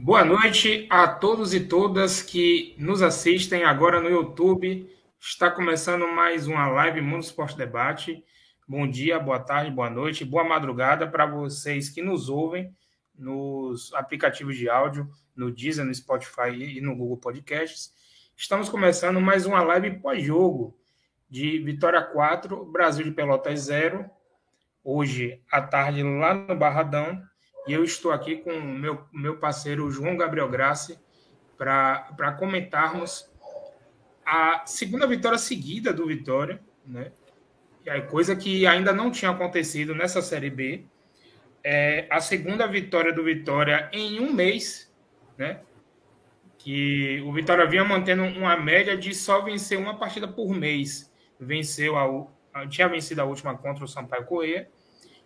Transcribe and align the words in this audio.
Boa 0.00 0.24
noite 0.24 0.86
a 0.88 1.08
todos 1.08 1.52
e 1.52 1.58
todas 1.58 2.22
que 2.22 2.72
nos 2.78 3.02
assistem 3.02 3.64
agora 3.64 4.00
no 4.00 4.08
YouTube. 4.08 4.88
Está 5.20 5.50
começando 5.50 6.06
mais 6.06 6.46
uma 6.46 6.68
live 6.68 7.00
Mundo 7.00 7.24
Esporte 7.24 7.58
Debate. 7.58 8.24
Bom 8.66 8.88
dia, 8.88 9.18
boa 9.18 9.40
tarde, 9.40 9.72
boa 9.72 9.90
noite, 9.90 10.24
boa 10.24 10.44
madrugada 10.44 11.04
para 11.08 11.26
vocês 11.26 11.88
que 11.88 12.00
nos 12.00 12.28
ouvem 12.28 12.72
nos 13.12 13.92
aplicativos 13.92 14.56
de 14.56 14.70
áudio, 14.70 15.10
no 15.34 15.50
Deezer, 15.50 15.84
no 15.84 15.92
Spotify 15.92 16.52
e 16.52 16.80
no 16.80 16.94
Google 16.94 17.16
Podcasts. 17.16 17.92
Estamos 18.36 18.68
começando 18.68 19.20
mais 19.20 19.46
uma 19.46 19.62
live 19.62 19.98
pós-jogo 19.98 20.78
de 21.28 21.58
Vitória 21.58 22.02
4, 22.02 22.66
Brasil 22.66 23.04
de 23.04 23.10
Pelotas 23.10 23.62
0. 23.62 24.08
Hoje 24.84 25.42
à 25.50 25.60
tarde 25.60 26.04
lá 26.04 26.34
no 26.34 26.54
Barradão 26.54 27.20
e 27.68 27.72
eu 27.74 27.84
estou 27.84 28.10
aqui 28.10 28.36
com 28.36 28.50
o 28.50 28.62
meu, 28.62 29.04
meu 29.12 29.36
parceiro 29.36 29.90
João 29.90 30.16
Gabriel 30.16 30.48
Grassi 30.48 30.98
para 31.58 32.32
comentarmos 32.38 33.30
a 34.24 34.62
segunda 34.64 35.06
vitória 35.06 35.36
seguida 35.36 35.92
do 35.92 36.06
Vitória, 36.06 36.60
né? 36.86 37.12
E 37.84 37.90
aí, 37.90 38.02
coisa 38.02 38.34
que 38.34 38.66
ainda 38.66 38.92
não 38.92 39.10
tinha 39.10 39.30
acontecido 39.30 39.94
nessa 39.94 40.22
Série 40.22 40.50
B. 40.50 40.84
É 41.62 42.06
a 42.08 42.20
segunda 42.20 42.66
vitória 42.66 43.12
do 43.12 43.22
Vitória 43.22 43.90
em 43.92 44.18
um 44.20 44.32
mês, 44.32 44.90
né? 45.36 45.60
Que 46.56 47.22
o 47.26 47.32
Vitória 47.32 47.66
vinha 47.66 47.84
mantendo 47.84 48.22
uma 48.22 48.56
média 48.56 48.96
de 48.96 49.14
só 49.14 49.42
vencer 49.42 49.78
uma 49.78 49.98
partida 49.98 50.26
por 50.26 50.54
mês. 50.54 51.12
Venceu 51.38 51.96
a, 51.96 52.66
tinha 52.66 52.88
vencido 52.88 53.20
a 53.20 53.24
última 53.24 53.56
contra 53.56 53.84
o 53.84 53.88
Sampaio 53.88 54.24
Corrêa 54.24 54.68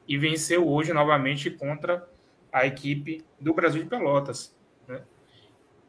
e 0.09 0.19
venceu 0.19 0.66
hoje 0.66 0.93
novamente 0.93 1.51
contra 1.51 2.09
a 2.52 2.66
equipe 2.66 3.24
do 3.41 3.55
Brasil 3.55 3.83
de 3.83 3.88
Pelotas. 3.88 4.55
Né? 4.87 5.02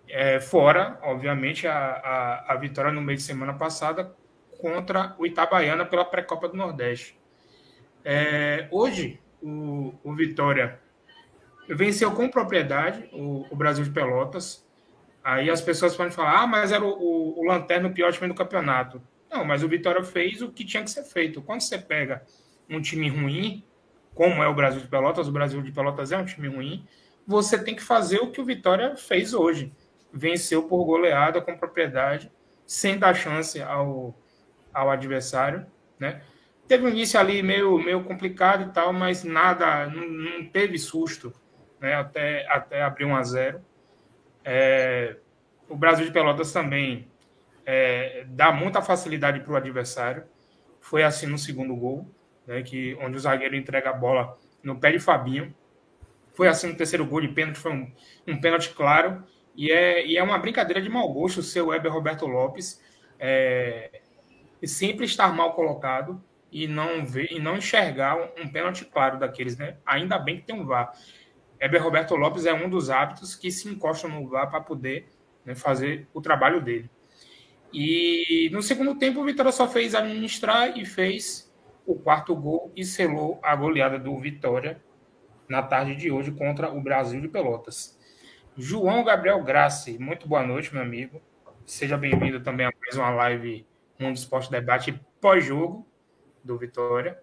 É, 0.08 0.40
fora, 0.40 0.98
obviamente, 1.04 1.68
a, 1.68 1.76
a, 1.76 2.54
a, 2.54 2.56
vitória 2.56 2.92
no 2.92 3.02
meio 3.02 3.18
de 3.18 3.24
semana 3.24 3.54
passada 3.54 4.16
contra 4.62 5.14
o 5.20 5.26
Itabaiana 5.26 5.86
pela 5.86 6.06
pré-copa 6.06 6.48
do 6.48 6.56
Nordeste. 6.56 7.20
É, 8.06 8.68
hoje, 8.72 9.20
o, 9.42 9.94
o, 10.04 10.14
Vitória 10.14 10.80
venceu 11.68 12.12
com 12.12 12.30
propriedade 12.30 13.10
o, 13.12 13.46
o, 13.50 13.56
Brasil 13.56 13.84
de 13.84 13.92
Pelotas. 13.92 14.66
Aí 15.24 15.50
as 15.50 15.62
pessoas 15.62 15.96
podem 15.96 16.12
falar, 16.12 16.44
ah, 16.44 16.48
mas 16.48 16.72
era 16.72 16.84
o, 16.84 16.90
o, 16.90 17.42
o 17.42 17.46
lanterna 17.46 17.90
o 17.90 17.94
pior 17.94 18.12
time 18.14 18.28
do 18.28 18.36
campeonato. 18.36 19.02
Não, 19.30 19.44
mas 19.44 19.64
o 19.64 19.68
Vitória 19.68 20.04
fez 20.04 20.42
o 20.42 20.52
que 20.52 20.64
tinha 20.64 20.84
que 20.84 20.92
ser 20.92 21.04
feito. 21.04 21.42
Quando 21.42 21.62
você 21.62 21.78
pega 21.78 22.24
um 22.70 22.82
time 22.82 23.10
ruim, 23.10 23.64
como 24.14 24.44
é 24.44 24.48
o 24.48 24.54
Brasil 24.54 24.82
de 24.82 24.88
Pelotas, 24.88 25.28
o 25.28 25.32
Brasil 25.32 25.62
de 25.62 25.72
Pelotas 25.72 26.12
é 26.12 26.18
um 26.18 26.26
time 26.26 26.48
ruim, 26.48 26.86
você 27.26 27.62
tem 27.62 27.76
que 27.76 27.82
fazer 27.82 28.20
o 28.20 28.32
que 28.32 28.42
o 28.42 28.46
Vitória 28.46 28.96
fez 28.96 29.34
hoje. 29.34 29.74
Venceu 30.12 30.64
por 30.64 30.84
goleada 30.86 31.42
com 31.42 31.58
propriedade, 31.58 32.32
sem 32.66 32.98
dar 32.98 33.16
chance 33.16 33.62
ao, 33.62 34.16
ao 34.74 34.92
adversário, 34.92 35.66
né? 36.00 36.22
Teve 36.68 36.86
um 36.86 36.90
início 36.90 37.20
ali 37.20 37.42
meio, 37.42 37.78
meio 37.78 38.04
complicado 38.04 38.70
e 38.70 38.74
tal, 38.74 38.94
mas 38.94 39.24
nada, 39.24 39.88
não, 39.88 40.08
não 40.08 40.46
teve 40.46 40.78
susto, 40.78 41.34
né? 41.80 41.96
Até, 41.96 42.46
até 42.50 42.84
abrir 42.84 43.06
1 43.06 43.16
a 43.16 43.24
0 43.24 43.62
é, 44.46 45.18
O 45.68 45.76
Brasil 45.76 46.06
de 46.06 46.12
Pelotas 46.12 46.52
também 46.52 47.08
é, 47.66 48.26
dá 48.28 48.52
muita 48.52 48.82
facilidade 48.82 49.40
para 49.40 49.54
o 49.54 49.56
adversário. 49.56 50.24
Foi 50.80 51.02
assim 51.04 51.26
no 51.26 51.38
segundo 51.38 51.76
gol 51.76 52.08
né, 52.48 52.62
que, 52.62 52.96
onde 53.02 53.18
o 53.18 53.20
zagueiro 53.20 53.56
entrega 53.56 53.90
a 53.90 53.94
bola 53.94 54.38
no 54.62 54.80
pé 54.80 54.92
de 54.92 55.00
Fabinho. 55.00 55.54
Foi 56.34 56.48
assim 56.48 56.68
no 56.68 56.76
terceiro 56.76 57.06
gol 57.06 57.22
de 57.22 57.28
pênalti, 57.28 57.60
foi 57.60 57.72
um, 57.72 57.92
um 58.28 58.40
pênalti 58.40 58.70
claro. 58.70 59.24
E 59.56 59.72
é, 59.72 60.06
e 60.06 60.18
é 60.18 60.24
uma 60.24 60.38
brincadeira 60.38 60.82
de 60.82 60.90
mau 60.90 61.12
gosto 61.14 61.40
o 61.40 61.44
seu 61.44 61.68
Weber 61.68 61.92
Roberto 61.92 62.26
Lopes 62.26 62.82
é, 63.20 64.02
sempre 64.64 65.06
estar 65.06 65.34
mal 65.34 65.54
colocado 65.54 66.22
e 66.52 66.68
não 66.68 67.06
ver 67.06 67.32
e 67.32 67.40
não 67.40 67.58
enxergar 67.58 68.18
um, 68.18 68.44
um 68.44 68.48
pênalti 68.48 68.86
claro 68.86 69.20
daqueles, 69.20 69.58
né? 69.58 69.78
Ainda 69.86 70.20
bem 70.20 70.38
que 70.38 70.44
tem 70.44 70.56
um 70.56 70.66
VAR. 70.66 70.92
Weber 71.62 71.82
Roberto 71.82 72.16
Lopes 72.16 72.46
é 72.46 72.54
um 72.54 72.70
dos 72.70 72.90
hábitos 72.90 73.36
que 73.36 73.50
se 73.50 73.70
encostam 73.70 74.10
no 74.10 74.28
VAR 74.28 74.50
para 74.50 74.60
poder 74.60 75.08
né, 75.46 75.56
fazer 75.56 76.08
o 76.14 76.22
trabalho 76.22 76.62
dele. 76.62 76.90
E 77.72 78.50
no 78.52 78.62
segundo 78.62 78.96
tempo 78.96 79.22
o 79.22 79.26
Vitória 79.26 79.52
só 79.52 79.68
fez 79.68 79.96
administrar 79.96 80.78
e 80.78 80.86
fez 80.86 81.43
o 81.86 81.96
quarto 81.96 82.36
gol 82.36 82.72
e 82.76 82.86
selou 82.86 83.40
a 83.44 83.56
goleada 83.56 84.00
do 84.00 84.18
Vitória 84.20 84.82
na 85.48 85.62
tarde 85.62 85.96
de 85.96 86.12
hoje 86.12 86.32
contra 86.32 86.72
o 86.72 86.82
Brasil 86.82 87.20
de 87.20 87.28
Pelotas. 87.28 88.00
João 88.56 89.04
Gabriel 89.04 89.44
Grassi, 89.44 89.98
muito 90.00 90.28
boa 90.28 90.46
noite, 90.46 90.74
meu 90.74 90.82
amigo. 90.82 91.22
Seja 91.66 91.98
bem-vindo 91.98 92.40
também 92.42 92.66
a 92.66 92.72
mais 92.80 92.96
uma 92.96 93.10
live 93.10 93.66
Mundo 94.00 94.16
Esporte 94.16 94.50
Debate 94.50 95.00
pós-jogo 95.20 95.88
do 96.44 96.58
Vitória. 96.58 97.20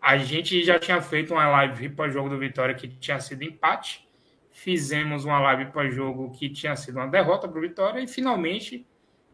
A 0.00 0.16
gente 0.16 0.62
já 0.64 0.78
tinha 0.78 1.00
feito 1.00 1.32
uma 1.32 1.48
live 1.48 1.88
pós-jogo 1.90 2.28
do 2.28 2.38
Vitória 2.38 2.74
que 2.74 2.88
tinha 2.88 3.20
sido 3.20 3.42
empate. 3.42 4.08
Fizemos 4.50 5.24
uma 5.24 5.40
live 5.40 5.66
pós-jogo 5.72 6.30
que 6.30 6.48
tinha 6.50 6.76
sido 6.76 6.96
uma 6.96 7.06
derrota 7.06 7.48
para 7.48 7.58
o 7.58 7.62
Vitória. 7.62 8.00
E 8.00 8.06
finalmente 8.06 8.86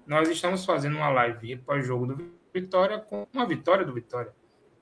nós 0.06 0.28
estamos 0.28 0.64
fazendo 0.64 0.96
uma 0.96 1.10
live 1.10 1.56
pós-jogo 1.58 2.06
do 2.06 2.32
Vitória 2.52 2.98
com 2.98 3.26
uma 3.32 3.46
vitória 3.46 3.84
do 3.84 3.92
Vitória. 3.92 4.32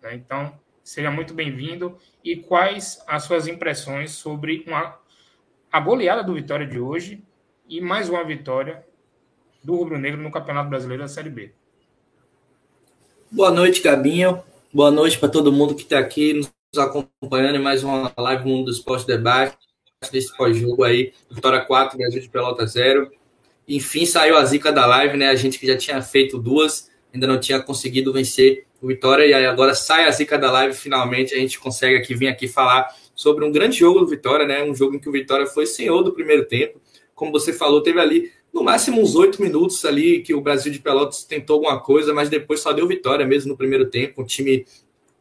Né? 0.03 0.15
Então, 0.15 0.59
seja 0.83 1.11
muito 1.11 1.34
bem-vindo. 1.34 1.99
E 2.23 2.37
quais 2.37 3.03
as 3.07 3.25
suas 3.25 3.47
impressões 3.47 4.12
sobre 4.12 4.65
uma, 4.67 4.99
a 5.71 5.81
goleada 5.81 6.23
do 6.23 6.34
Vitória 6.34 6.67
de 6.67 6.79
hoje 6.79 7.23
e 7.69 7.81
mais 7.81 8.09
uma 8.09 8.25
vitória 8.25 8.84
do 9.62 9.75
Rubro 9.75 9.99
Negro 9.99 10.23
no 10.23 10.31
Campeonato 10.31 10.71
Brasileiro 10.71 11.03
da 11.03 11.09
Série 11.09 11.31
B? 11.31 11.53
Boa 13.31 13.51
noite, 13.51 13.83
Gabinho. 13.83 14.43
Boa 14.73 14.91
noite 14.91 15.19
para 15.19 15.29
todo 15.29 15.53
mundo 15.53 15.75
que 15.75 15.83
está 15.83 15.99
aqui 15.99 16.34
nos 16.34 16.51
acompanhando 16.78 17.57
em 17.57 17.63
mais 17.63 17.83
uma 17.83 18.13
live 18.17 18.45
Mundo 18.45 18.67
do 18.67 18.71
Esporte 18.71 19.07
Debate, 19.07 19.57
desse 20.13 20.37
pós-jogo 20.37 20.84
aí, 20.84 21.13
Vitória 21.31 21.65
4, 21.65 21.97
Brasil 21.97 22.21
de 22.21 22.28
Pelota 22.28 22.67
0. 22.67 23.11
Enfim, 23.67 24.07
saiu 24.07 24.37
a 24.37 24.45
zica 24.45 24.71
da 24.71 24.87
live, 24.87 25.17
né? 25.17 25.28
A 25.28 25.34
gente 25.34 25.59
que 25.59 25.67
já 25.67 25.77
tinha 25.77 26.01
feito 26.03 26.39
duas, 26.39 26.91
ainda 27.13 27.27
não 27.27 27.41
tinha 27.41 27.61
conseguido 27.61 28.13
vencer 28.13 28.66
o 28.81 28.87
Vitória. 28.87 29.25
E 29.26 29.32
agora 29.47 29.75
sai 29.75 30.04
a 30.04 30.10
zica 30.10 30.38
da 30.38 30.50
live, 30.50 30.75
finalmente 30.75 31.34
a 31.34 31.38
gente 31.38 31.59
consegue 31.59 31.97
aqui 31.97 32.14
vir 32.14 32.28
aqui 32.28 32.48
falar 32.48 32.88
sobre 33.14 33.44
um 33.44 33.53
grande 33.53 33.78
jogo 33.78 34.00
do 34.00 34.06
Vitória, 34.06 34.47
né? 34.47 34.62
Um 34.62 34.75
jogo 34.75 34.97
em 34.97 34.98
que 34.98 35.09
o 35.09 35.12
Vitória 35.12 35.47
foi 35.47 35.66
senhor 35.66 36.03
do 36.03 36.12
primeiro 36.12 36.44
tempo. 36.44 36.81
Como 37.15 37.32
você 37.32 37.53
falou, 37.53 37.82
teve 37.82 37.98
ali 37.98 38.31
no 38.53 38.62
máximo 38.62 39.03
uns 39.03 39.15
oito 39.15 39.41
minutos 39.42 39.84
ali 39.84 40.22
que 40.22 40.32
o 40.34 40.41
Brasil 40.41 40.72
de 40.72 40.78
Pelotas 40.78 41.25
tentou 41.25 41.54
alguma 41.54 41.81
coisa, 41.81 42.15
mas 42.15 42.28
depois 42.28 42.60
só 42.60 42.72
deu 42.72 42.86
vitória 42.86 43.26
mesmo 43.26 43.50
no 43.50 43.56
primeiro 43.56 43.86
tempo. 43.91 44.22
Um 44.22 44.25
time 44.25 44.66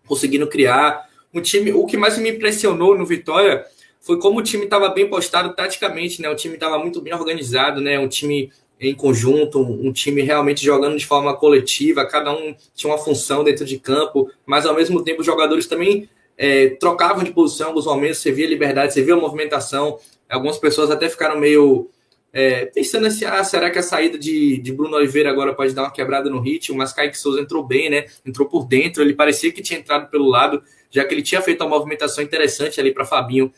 conseguindo 0.07 0.47
criar. 0.47 1.09
Um 1.33 1.41
time, 1.41 1.73
o 1.73 1.85
que 1.85 1.97
mais 1.97 2.17
me 2.17 2.29
impressionou 2.29 2.97
no 2.97 3.05
Vitória 3.05 3.65
foi 3.99 4.19
como 4.19 4.39
o 4.39 4.43
time 4.43 4.65
estava 4.65 4.87
bem 4.89 5.09
postado 5.09 5.53
taticamente, 5.53 6.21
né? 6.21 6.29
O 6.29 6.35
time 6.35 6.53
estava 6.53 6.77
muito 6.77 7.01
bem 7.01 7.13
organizado, 7.13 7.81
né? 7.81 7.99
Um 7.99 8.07
time 8.07 8.51
em 8.79 8.93
conjunto, 8.93 9.59
um 9.59 9.91
time 9.91 10.21
realmente 10.21 10.63
jogando 10.63 10.97
de 10.97 11.05
forma 11.05 11.35
coletiva, 11.35 12.05
cada 12.05 12.31
um 12.31 12.55
tinha 12.73 12.91
uma 12.91 12.97
função 12.97 13.43
dentro 13.43 13.65
de 13.65 13.79
campo, 13.79 14.29
mas 14.45 14.65
ao 14.65 14.75
mesmo 14.75 15.03
tempo 15.03 15.21
os 15.21 15.25
jogadores 15.25 15.65
também 15.65 16.09
é, 16.37 16.69
trocavam 16.69 17.23
de 17.23 17.31
posição 17.31 17.67
alguns 17.67 17.85
momentos, 17.85 18.19
você 18.19 18.31
via 18.31 18.47
liberdade, 18.47 18.93
você 18.93 19.01
via 19.01 19.15
movimentação, 19.15 19.97
algumas 20.29 20.57
pessoas 20.57 20.91
até 20.91 21.07
ficaram 21.09 21.39
meio 21.39 21.89
é, 22.37 22.65
pensando 22.65 23.07
assim, 23.07 23.23
ah, 23.23 23.41
será 23.45 23.71
que 23.71 23.79
a 23.79 23.83
saída 23.83 24.19
de, 24.19 24.57
de 24.57 24.73
Bruno 24.73 24.97
Oliveira 24.97 25.29
agora 25.29 25.53
pode 25.53 25.73
dar 25.73 25.83
uma 25.83 25.91
quebrada 25.91 26.29
no 26.29 26.41
ritmo, 26.41 26.77
mas 26.77 26.91
Kaique 26.91 27.17
Souza 27.17 27.39
entrou 27.39 27.63
bem, 27.63 27.89
né, 27.89 28.07
entrou 28.25 28.45
por 28.45 28.67
dentro, 28.67 29.01
ele 29.01 29.13
parecia 29.13 29.53
que 29.53 29.61
tinha 29.61 29.79
entrado 29.79 30.09
pelo 30.09 30.27
lado, 30.27 30.61
já 30.91 31.05
que 31.05 31.13
ele 31.13 31.21
tinha 31.21 31.41
feito 31.41 31.63
uma 31.63 31.69
movimentação 31.69 32.21
interessante 32.21 32.77
ali 32.77 32.93
para 32.93 33.05
Fabinho 33.05 33.53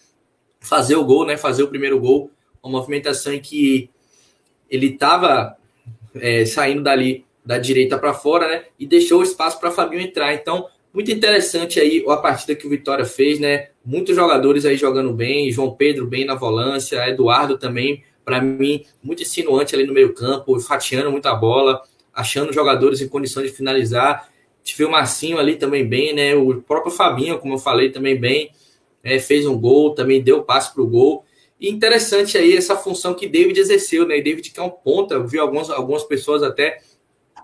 fazer 0.60 0.96
o 0.96 1.04
gol, 1.04 1.26
né, 1.26 1.36
fazer 1.38 1.64
o 1.64 1.68
primeiro 1.68 2.00
gol, 2.00 2.30
uma 2.62 2.78
movimentação 2.78 3.34
em 3.34 3.40
que 3.40 3.90
ele 4.70 4.88
estava 4.88 5.56
é, 6.16 6.46
saindo 6.46 6.84
dali 6.84 7.26
da 7.46 7.58
direita 7.58 7.98
para 7.98 8.14
fora, 8.14 8.48
né? 8.48 8.64
E 8.78 8.86
deixou 8.86 9.24
espaço 9.24 9.60
para 9.60 9.72
Fabinho 9.72 10.02
entrar. 10.02 10.34
Então, 10.34 10.68
muito 10.94 11.12
interessante 11.12 11.80
aí 11.80 12.04
a 12.08 12.18
partida 12.18 12.56
que 12.56 12.68
o 12.68 12.70
Vitória 12.70 13.06
fez, 13.06 13.40
né? 13.40 13.70
Muitos 13.86 14.16
jogadores 14.16 14.66
aí 14.66 14.76
jogando 14.76 15.14
bem, 15.14 15.52
João 15.52 15.72
Pedro 15.72 16.08
bem 16.08 16.26
na 16.26 16.36
volância, 16.36 17.08
Eduardo 17.08 17.58
também, 17.58 18.04
para 18.26 18.42
mim, 18.42 18.84
muito 19.02 19.24
insinuante 19.24 19.74
ali 19.74 19.86
no 19.86 19.94
meio-campo, 19.94 20.60
fatiando 20.60 21.10
muita 21.10 21.34
bola, 21.34 21.82
achando 22.14 22.52
jogadores 22.52 23.00
em 23.00 23.08
condições 23.08 23.52
de 23.52 23.56
finalizar. 23.56 24.28
Tive 24.64 24.84
o 24.84 24.92
Marcinho 24.92 25.38
ali 25.38 25.56
também 25.56 25.88
bem, 25.88 26.14
né? 26.14 26.36
O 26.36 26.62
próprio 26.62 26.92
Fabinho, 26.92 27.38
como 27.40 27.54
eu 27.54 27.60
falei, 27.60 27.90
também 27.90 28.20
bem. 28.20 28.52
É, 29.02 29.20
fez 29.20 29.46
um 29.46 29.58
gol, 29.58 29.94
também 29.94 30.22
deu 30.22 30.44
passe 30.44 30.74
para 30.74 30.84
o 30.84 30.88
gol. 30.88 31.24
E 31.60 31.70
interessante 31.70 32.38
aí 32.38 32.56
essa 32.56 32.76
função 32.76 33.14
que 33.14 33.28
David 33.28 33.60
exerceu, 33.60 34.08
né? 34.08 34.22
David 34.22 34.52
que 34.52 34.60
é 34.60 34.64
um 34.64 34.70
ponta, 34.70 35.16
eu 35.16 35.28
vi 35.28 35.40
algumas, 35.40 35.70
algumas 35.70 36.04
pessoas 36.04 36.44
até 36.44 36.80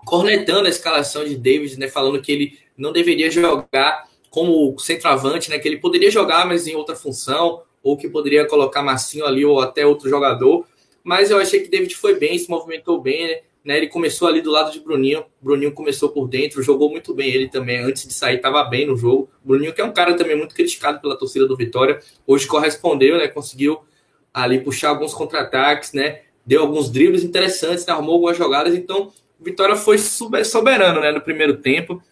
cornetando 0.04 0.66
a 0.66 0.70
escalação 0.70 1.24
de 1.24 1.36
David, 1.36 1.78
né? 1.78 1.88
Falando 1.88 2.20
que 2.22 2.30
ele 2.30 2.58
não 2.76 2.92
deveria 2.92 3.30
jogar 3.30 4.08
como 4.30 4.78
centroavante, 4.78 5.50
né? 5.50 5.58
Que 5.58 5.68
ele 5.68 5.78
poderia 5.78 6.10
jogar, 6.10 6.46
mas 6.46 6.66
em 6.66 6.74
outra 6.74 6.94
função. 6.94 7.62
ou 7.82 7.98
que 7.98 8.08
poderia 8.08 8.46
colocar 8.46 8.82
Massinho 8.82 9.26
ali 9.26 9.44
ou 9.44 9.60
até 9.60 9.86
outro 9.86 10.08
jogador. 10.08 10.66
Mas 11.02 11.30
eu 11.30 11.38
achei 11.38 11.60
que 11.60 11.68
David 11.68 11.94
foi 11.94 12.18
bem, 12.18 12.38
se 12.38 12.48
movimentou 12.48 12.98
bem, 12.98 13.28
né? 13.28 13.40
né? 13.62 13.76
Ele 13.76 13.88
começou 13.88 14.26
ali 14.26 14.40
do 14.40 14.50
lado 14.50 14.72
de 14.72 14.80
Bruninho. 14.80 15.24
Bruninho 15.40 15.72
começou 15.72 16.08
por 16.08 16.26
dentro, 16.26 16.62
jogou 16.62 16.88
muito 16.90 17.12
bem 17.12 17.30
ele 17.30 17.48
também. 17.48 17.80
Antes 17.80 18.06
de 18.06 18.14
sair, 18.14 18.36
estava 18.36 18.64
bem 18.64 18.86
no 18.86 18.96
jogo. 18.96 19.28
Bruninho, 19.44 19.74
que 19.74 19.82
é 19.82 19.84
um 19.84 19.92
cara 19.92 20.14
também 20.14 20.34
muito 20.34 20.54
criticado 20.54 21.00
pela 21.00 21.16
torcida 21.16 21.46
do 21.46 21.56
Vitória, 21.56 22.00
hoje 22.26 22.46
correspondeu, 22.46 23.18
né? 23.18 23.28
Conseguiu 23.28 23.80
ali 24.34 24.60
puxar 24.60 24.88
alguns 24.88 25.14
contra-ataques, 25.14 25.92
né? 25.92 26.22
Deu 26.44 26.62
alguns 26.62 26.90
dribles 26.90 27.22
interessantes, 27.22 27.86
né? 27.86 27.92
arrumou 27.92 28.16
algumas 28.16 28.36
jogadas. 28.36 28.74
Então, 28.74 29.12
Vitória 29.38 29.76
foi 29.76 29.96
soberano, 29.98 31.00
né? 31.00 31.12
No 31.12 31.20
primeiro 31.20 31.58
tempo, 31.58 32.02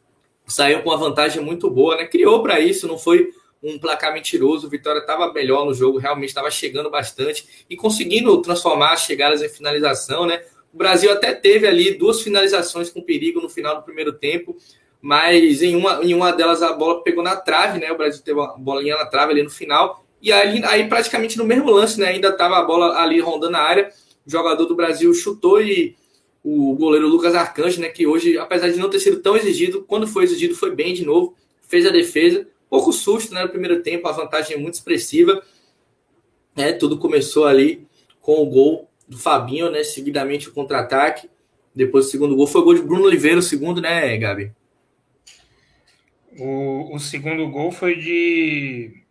saiu 0.46 0.82
com 0.82 0.90
uma 0.90 0.96
vantagem 0.96 1.42
muito 1.42 1.68
boa, 1.68 1.96
né? 1.96 2.06
Criou 2.06 2.42
para 2.42 2.60
isso, 2.60 2.86
não 2.86 2.96
foi 2.98 3.30
um 3.62 3.78
placar 3.78 4.12
mentiroso. 4.12 4.68
Vitória 4.68 5.00
estava 5.00 5.32
melhor 5.32 5.64
no 5.64 5.74
jogo, 5.74 5.98
realmente 5.98 6.28
estava 6.28 6.50
chegando 6.50 6.90
bastante 6.90 7.66
e 7.68 7.76
conseguindo 7.76 8.40
transformar 8.40 8.92
as 8.92 9.02
chegadas 9.02 9.42
em 9.42 9.48
finalização, 9.48 10.26
né? 10.26 10.42
O 10.72 10.76
Brasil 10.76 11.12
até 11.12 11.34
teve 11.34 11.66
ali 11.66 11.94
duas 11.94 12.22
finalizações 12.22 12.88
com 12.88 13.02
perigo 13.02 13.40
no 13.40 13.48
final 13.48 13.76
do 13.76 13.82
primeiro 13.82 14.12
tempo, 14.12 14.56
mas 15.00 15.62
em 15.62 15.76
uma, 15.76 16.02
em 16.02 16.14
uma 16.14 16.32
delas 16.32 16.62
a 16.62 16.72
bola 16.72 17.02
pegou 17.02 17.22
na 17.22 17.36
trave, 17.36 17.78
né? 17.78 17.90
O 17.92 17.96
Brasil 17.96 18.22
teve 18.22 18.38
uma 18.38 18.56
bolinha 18.56 18.96
na 18.96 19.06
trave 19.06 19.32
ali 19.32 19.42
no 19.42 19.50
final. 19.50 20.04
E 20.22 20.30
aí, 20.30 20.64
aí 20.64 20.88
praticamente 20.88 21.36
no 21.36 21.44
mesmo 21.44 21.68
lance, 21.68 21.98
né? 21.98 22.06
Ainda 22.06 22.28
estava 22.28 22.56
a 22.56 22.62
bola 22.62 22.96
ali 22.96 23.20
rondando 23.20 23.56
a 23.56 23.60
área. 23.60 23.90
O 24.24 24.30
jogador 24.30 24.64
do 24.66 24.76
Brasil 24.76 25.12
chutou 25.12 25.60
e 25.60 25.96
o 26.44 26.74
goleiro 26.76 27.08
Lucas 27.08 27.34
Arcanjo, 27.34 27.80
né? 27.80 27.88
Que 27.88 28.06
hoje, 28.06 28.38
apesar 28.38 28.68
de 28.68 28.78
não 28.78 28.88
ter 28.88 29.00
sido 29.00 29.18
tão 29.18 29.36
exigido, 29.36 29.82
quando 29.82 30.06
foi 30.06 30.22
exigido, 30.22 30.54
foi 30.54 30.72
bem 30.74 30.94
de 30.94 31.04
novo. 31.04 31.34
Fez 31.68 31.84
a 31.84 31.90
defesa. 31.90 32.46
Pouco 32.70 32.92
susto, 32.92 33.34
né? 33.34 33.42
No 33.42 33.48
primeiro 33.48 33.82
tempo, 33.82 34.06
a 34.06 34.12
vantagem 34.12 34.56
é 34.56 34.58
muito 34.58 34.74
expressiva. 34.74 35.42
É, 36.54 36.72
tudo 36.72 36.98
começou 36.98 37.44
ali 37.44 37.84
com 38.20 38.40
o 38.40 38.46
gol 38.46 38.88
do 39.08 39.18
Fabinho, 39.18 39.70
né? 39.70 39.82
Seguidamente 39.82 40.48
o 40.48 40.52
contra-ataque. 40.52 41.28
Depois 41.74 42.06
o 42.06 42.10
segundo 42.10 42.36
gol 42.36 42.46
foi 42.46 42.60
o 42.60 42.64
gol 42.64 42.74
de 42.74 42.82
Bruno 42.82 43.04
Oliveira, 43.06 43.38
o 43.38 43.42
segundo, 43.42 43.80
né, 43.80 44.16
Gabi? 44.18 44.52
O, 46.38 46.94
o 46.94 46.98
segundo 46.98 47.50
gol 47.50 47.72
foi 47.72 47.96
de. 47.96 49.01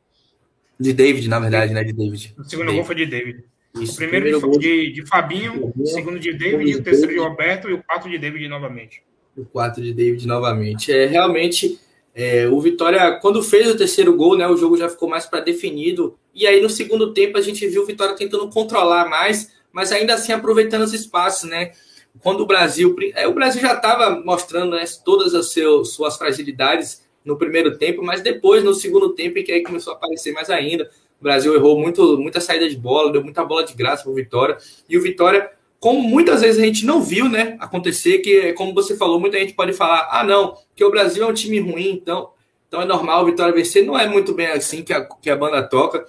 De 0.82 0.94
David, 0.94 1.30
na 1.30 1.40
verdade, 1.40 1.74
né? 1.74 1.84
De 1.84 1.94
David. 1.94 2.34
O 2.38 2.44
segundo 2.44 2.66
David. 2.66 2.78
gol 2.78 2.86
foi 2.86 2.96
de 2.96 3.06
David. 3.06 3.44
Isso, 3.80 3.94
o 3.94 3.96
primeiro, 3.96 4.40
primeiro 4.40 4.60
de, 4.60 4.86
de, 4.88 4.94
de, 4.94 5.06
Fabinho, 5.06 5.72
o 5.78 5.86
segundo 5.86 6.20
de 6.20 6.34
David, 6.34 6.76
o 6.76 6.84
terceiro 6.84 7.14
de 7.14 7.20
Roberto 7.20 7.70
e 7.70 7.74
o 7.74 7.84
quarto 7.84 8.10
de 8.10 8.18
David 8.18 8.48
novamente. 8.48 9.04
O 9.38 9.46
quarto 9.46 9.80
de 9.80 9.94
David 9.94 10.28
novamente. 10.28 10.92
É 10.92 11.06
realmente 11.06 11.80
é, 12.16 12.48
o 12.48 12.60
Vitória, 12.60 13.20
quando 13.22 13.44
fez 13.44 13.70
o 13.70 13.78
terceiro 13.78 14.16
gol, 14.18 14.36
né, 14.36 14.48
o 14.48 14.58
jogo 14.58 14.76
já 14.76 14.90
ficou 14.90 15.08
mais 15.08 15.26
para 15.26 15.40
definido. 15.40 16.18
E 16.34 16.48
aí 16.48 16.60
no 16.62 16.70
segundo 16.70 17.14
tempo 17.14 17.38
a 17.38 17.42
gente 17.42 17.66
viu 17.68 17.84
o 17.84 17.86
Vitória 17.86 18.16
tentando 18.16 18.50
controlar 18.50 19.08
mais, 19.08 19.54
mas 19.72 19.92
ainda 19.92 20.16
assim 20.16 20.34
aproveitando 20.34 20.82
os 20.82 20.94
espaços, 20.94 21.48
né? 21.48 21.72
Quando 22.20 22.42
o 22.42 22.46
Brasil, 22.46 22.94
é, 23.14 23.28
o 23.28 23.34
Brasil 23.34 23.62
já 23.62 23.74
estava 23.74 24.20
mostrando 24.20 24.76
né, 24.76 24.84
todas 25.06 25.34
as 25.34 25.54
seu, 25.54 25.86
suas 25.86 26.18
fragilidades 26.18 27.04
no 27.24 27.38
primeiro 27.38 27.78
tempo, 27.78 28.04
mas 28.04 28.22
depois 28.22 28.64
no 28.64 28.74
segundo 28.74 29.14
tempo 29.14 29.38
em 29.38 29.44
que 29.44 29.52
aí 29.52 29.64
começou 29.64 29.94
a 29.94 29.96
aparecer 29.96 30.34
mais 30.34 30.50
ainda. 30.50 30.90
O 31.20 31.24
Brasil 31.24 31.54
errou 31.54 31.80
muito, 31.80 32.18
muita 32.18 32.42
saída 32.42 32.68
de 32.68 32.76
bola, 32.76 33.12
deu 33.12 33.24
muita 33.24 33.44
bola 33.44 33.64
de 33.64 33.74
graça 33.74 34.04
para 34.04 34.12
o 34.12 34.16
Vitória. 34.16 34.58
E 34.90 34.98
o 34.98 35.02
Vitória, 35.02 35.52
como 35.80 36.02
muitas 36.02 36.42
vezes 36.42 36.62
a 36.62 36.66
gente 36.66 36.86
não 36.86 37.02
viu, 37.02 37.30
né, 37.30 37.58
acontecer, 37.60 38.20
que 38.20 38.54
como 38.54 38.74
você 38.74 38.96
falou, 38.96 39.20
muita 39.20 39.38
gente 39.38 39.54
pode 39.54 39.74
falar: 39.74 40.10
"Ah, 40.12 40.24
não, 40.24 40.58
que 40.76 40.84
o 40.84 40.90
Brasil 40.90 41.24
é 41.24 41.28
um 41.28 41.34
time 41.34 41.60
ruim, 41.60 41.92
então, 41.92 42.32
então 42.68 42.82
é 42.82 42.86
normal 42.86 43.24
o 43.24 43.26
Vitória 43.28 43.54
vencer". 43.54 43.86
Não 43.86 43.98
é 43.98 44.08
muito 44.08 44.34
bem 44.34 44.48
assim 44.48 44.84
que 44.84 44.94
a, 44.94 45.06
que 45.06 45.30
a 45.30 45.36
banda 45.36 45.62
toca 45.62 46.06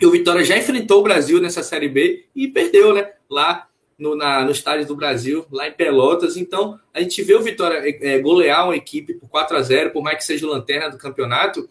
que 0.00 0.06
o 0.06 0.10
Vitória 0.10 0.42
já 0.42 0.56
enfrentou 0.56 1.00
o 1.00 1.02
Brasil 1.02 1.42
nessa 1.42 1.62
Série 1.62 1.88
B 1.88 2.24
e 2.34 2.48
perdeu, 2.48 2.94
né? 2.94 3.12
Lá 3.28 3.68
no, 4.00 4.16
na, 4.16 4.42
no 4.42 4.50
estádio 4.50 4.86
do 4.86 4.96
Brasil, 4.96 5.46
lá 5.52 5.68
em 5.68 5.72
Pelotas. 5.72 6.38
Então, 6.38 6.80
a 6.92 7.00
gente 7.00 7.22
vê 7.22 7.34
o 7.34 7.42
Vitória 7.42 7.82
é, 8.00 8.18
golear 8.18 8.64
uma 8.64 8.74
equipe 8.74 9.14
por 9.14 9.28
4 9.28 9.56
a 9.58 9.62
0 9.62 9.90
por 9.90 10.02
mais 10.02 10.16
que 10.16 10.24
seja 10.24 10.48
lanterna 10.48 10.88
do 10.88 10.96
campeonato. 10.96 11.68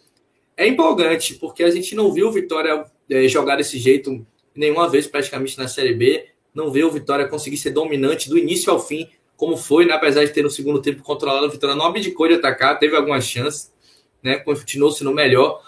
É 0.55 0.67
empolgante, 0.67 1.33
porque 1.35 1.63
a 1.63 1.71
gente 1.71 1.95
não 1.95 2.13
viu 2.13 2.27
o 2.27 2.31
Vitória 2.31 2.85
é, 3.09 3.27
jogar 3.27 3.55
desse 3.55 3.79
jeito 3.79 4.25
nenhuma 4.55 4.87
vez 4.87 5.07
praticamente 5.07 5.57
na 5.57 5.67
Série 5.67 5.95
B. 5.95 6.27
Não 6.53 6.71
vê 6.71 6.83
o 6.83 6.91
Vitória 6.91 7.27
conseguir 7.27 7.57
ser 7.57 7.71
dominante 7.71 8.29
do 8.29 8.37
início 8.37 8.71
ao 8.71 8.79
fim, 8.79 9.09
como 9.35 9.57
foi, 9.57 9.85
né? 9.85 9.93
apesar 9.93 10.23
de 10.23 10.31
ter 10.31 10.43
no 10.43 10.49
segundo 10.49 10.81
tempo 10.81 11.01
controlado, 11.01 11.47
o 11.47 11.49
Vitória 11.49 11.75
não 11.75 11.85
abdicou 11.85 12.27
de 12.27 12.35
atacar, 12.35 12.77
teve 12.77 12.95
algumas 12.95 13.23
chances, 13.25 13.73
né? 14.21 14.37
continuou 14.37 14.91
sendo 14.91 15.13
melhor. 15.13 15.63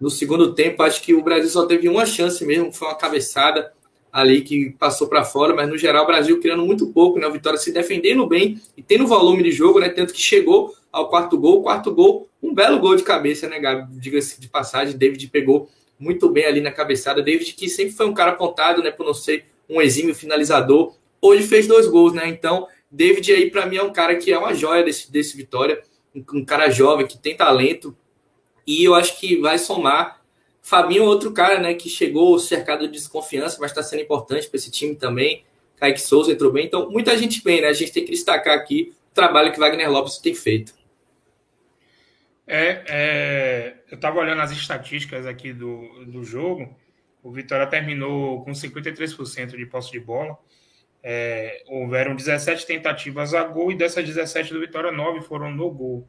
No 0.00 0.10
segundo 0.10 0.52
tempo, 0.52 0.82
acho 0.82 1.00
que 1.00 1.14
o 1.14 1.22
Brasil 1.22 1.48
só 1.48 1.64
teve 1.64 1.88
uma 1.88 2.04
chance 2.04 2.44
mesmo, 2.44 2.70
que 2.70 2.76
foi 2.76 2.88
uma 2.88 2.96
cabeçada 2.96 3.72
ali 4.14 4.42
que 4.42 4.70
passou 4.78 5.08
para 5.08 5.24
fora, 5.24 5.52
mas 5.52 5.68
no 5.68 5.76
geral 5.76 6.04
o 6.04 6.06
Brasil 6.06 6.38
criando 6.38 6.64
muito 6.64 6.86
pouco, 6.92 7.18
né? 7.18 7.26
O 7.26 7.32
Vitória 7.32 7.58
se 7.58 7.72
defendendo 7.72 8.24
bem 8.28 8.60
e 8.76 8.82
tendo 8.82 9.08
volume 9.08 9.42
de 9.42 9.50
jogo, 9.50 9.80
né? 9.80 9.88
Tanto 9.88 10.14
que 10.14 10.20
chegou 10.20 10.72
ao 10.92 11.08
quarto 11.08 11.36
gol, 11.36 11.64
quarto 11.64 11.92
gol, 11.92 12.28
um 12.40 12.54
belo 12.54 12.78
gol 12.78 12.94
de 12.94 13.02
cabeça, 13.02 13.48
né, 13.48 13.58
Gabi? 13.58 13.92
Diga-se 13.98 14.40
de 14.40 14.48
passagem, 14.48 14.96
David 14.96 15.26
pegou 15.30 15.68
muito 15.98 16.30
bem 16.30 16.44
ali 16.44 16.60
na 16.60 16.70
cabeçada. 16.70 17.20
David, 17.20 17.54
que 17.54 17.68
sempre 17.68 17.92
foi 17.92 18.06
um 18.06 18.14
cara 18.14 18.30
apontado, 18.30 18.84
né, 18.84 18.92
por 18.92 19.04
não 19.04 19.12
ser 19.12 19.46
um 19.68 19.82
exímio 19.82 20.14
finalizador, 20.14 20.94
hoje 21.20 21.42
fez 21.42 21.66
dois 21.66 21.88
gols, 21.88 22.12
né? 22.12 22.28
Então, 22.28 22.68
David 22.88 23.32
aí 23.32 23.50
para 23.50 23.66
mim 23.66 23.78
é 23.78 23.82
um 23.82 23.92
cara 23.92 24.14
que 24.14 24.32
é 24.32 24.38
uma 24.38 24.54
joia 24.54 24.84
desse, 24.84 25.10
desse 25.10 25.36
Vitória, 25.36 25.82
um, 26.14 26.22
um 26.34 26.44
cara 26.44 26.70
jovem 26.70 27.04
que 27.04 27.18
tem 27.18 27.36
talento, 27.36 27.96
e 28.64 28.84
eu 28.84 28.94
acho 28.94 29.18
que 29.18 29.40
vai 29.40 29.58
somar. 29.58 30.22
Fabinho 30.64 31.02
é 31.02 31.06
outro 31.06 31.30
cara, 31.30 31.60
né, 31.60 31.74
que 31.74 31.90
chegou 31.90 32.38
cercado 32.38 32.86
de 32.86 32.94
desconfiança, 32.94 33.58
mas 33.60 33.70
está 33.70 33.82
sendo 33.82 34.00
importante 34.00 34.48
para 34.48 34.56
esse 34.56 34.70
time 34.70 34.96
também. 34.96 35.44
Kaique 35.76 36.00
Souza 36.00 36.32
entrou 36.32 36.50
bem. 36.50 36.64
Então, 36.64 36.90
muita 36.90 37.18
gente 37.18 37.44
bem, 37.44 37.60
né? 37.60 37.68
A 37.68 37.74
gente 37.74 37.92
tem 37.92 38.02
que 38.02 38.10
destacar 38.10 38.56
aqui 38.56 38.94
o 39.10 39.14
trabalho 39.14 39.52
que 39.52 39.58
Wagner 39.58 39.90
Lopes 39.90 40.16
tem 40.16 40.34
feito. 40.34 40.74
É, 42.46 42.82
é 42.88 43.76
eu 43.90 43.96
estava 43.96 44.18
olhando 44.18 44.40
as 44.40 44.52
estatísticas 44.52 45.26
aqui 45.26 45.52
do, 45.52 46.06
do 46.06 46.24
jogo. 46.24 46.74
O 47.22 47.30
Vitória 47.30 47.66
terminou 47.66 48.42
com 48.42 48.52
53% 48.52 49.58
de 49.58 49.66
posse 49.66 49.92
de 49.92 50.00
bola. 50.00 50.38
É, 51.02 51.62
houveram 51.66 52.16
17 52.16 52.66
tentativas 52.66 53.34
a 53.34 53.44
gol 53.44 53.70
e 53.70 53.76
dessas 53.76 54.02
17 54.02 54.54
do 54.54 54.60
Vitória, 54.60 54.90
9 54.90 55.20
foram 55.20 55.50
no 55.50 55.70
gol. 55.70 56.08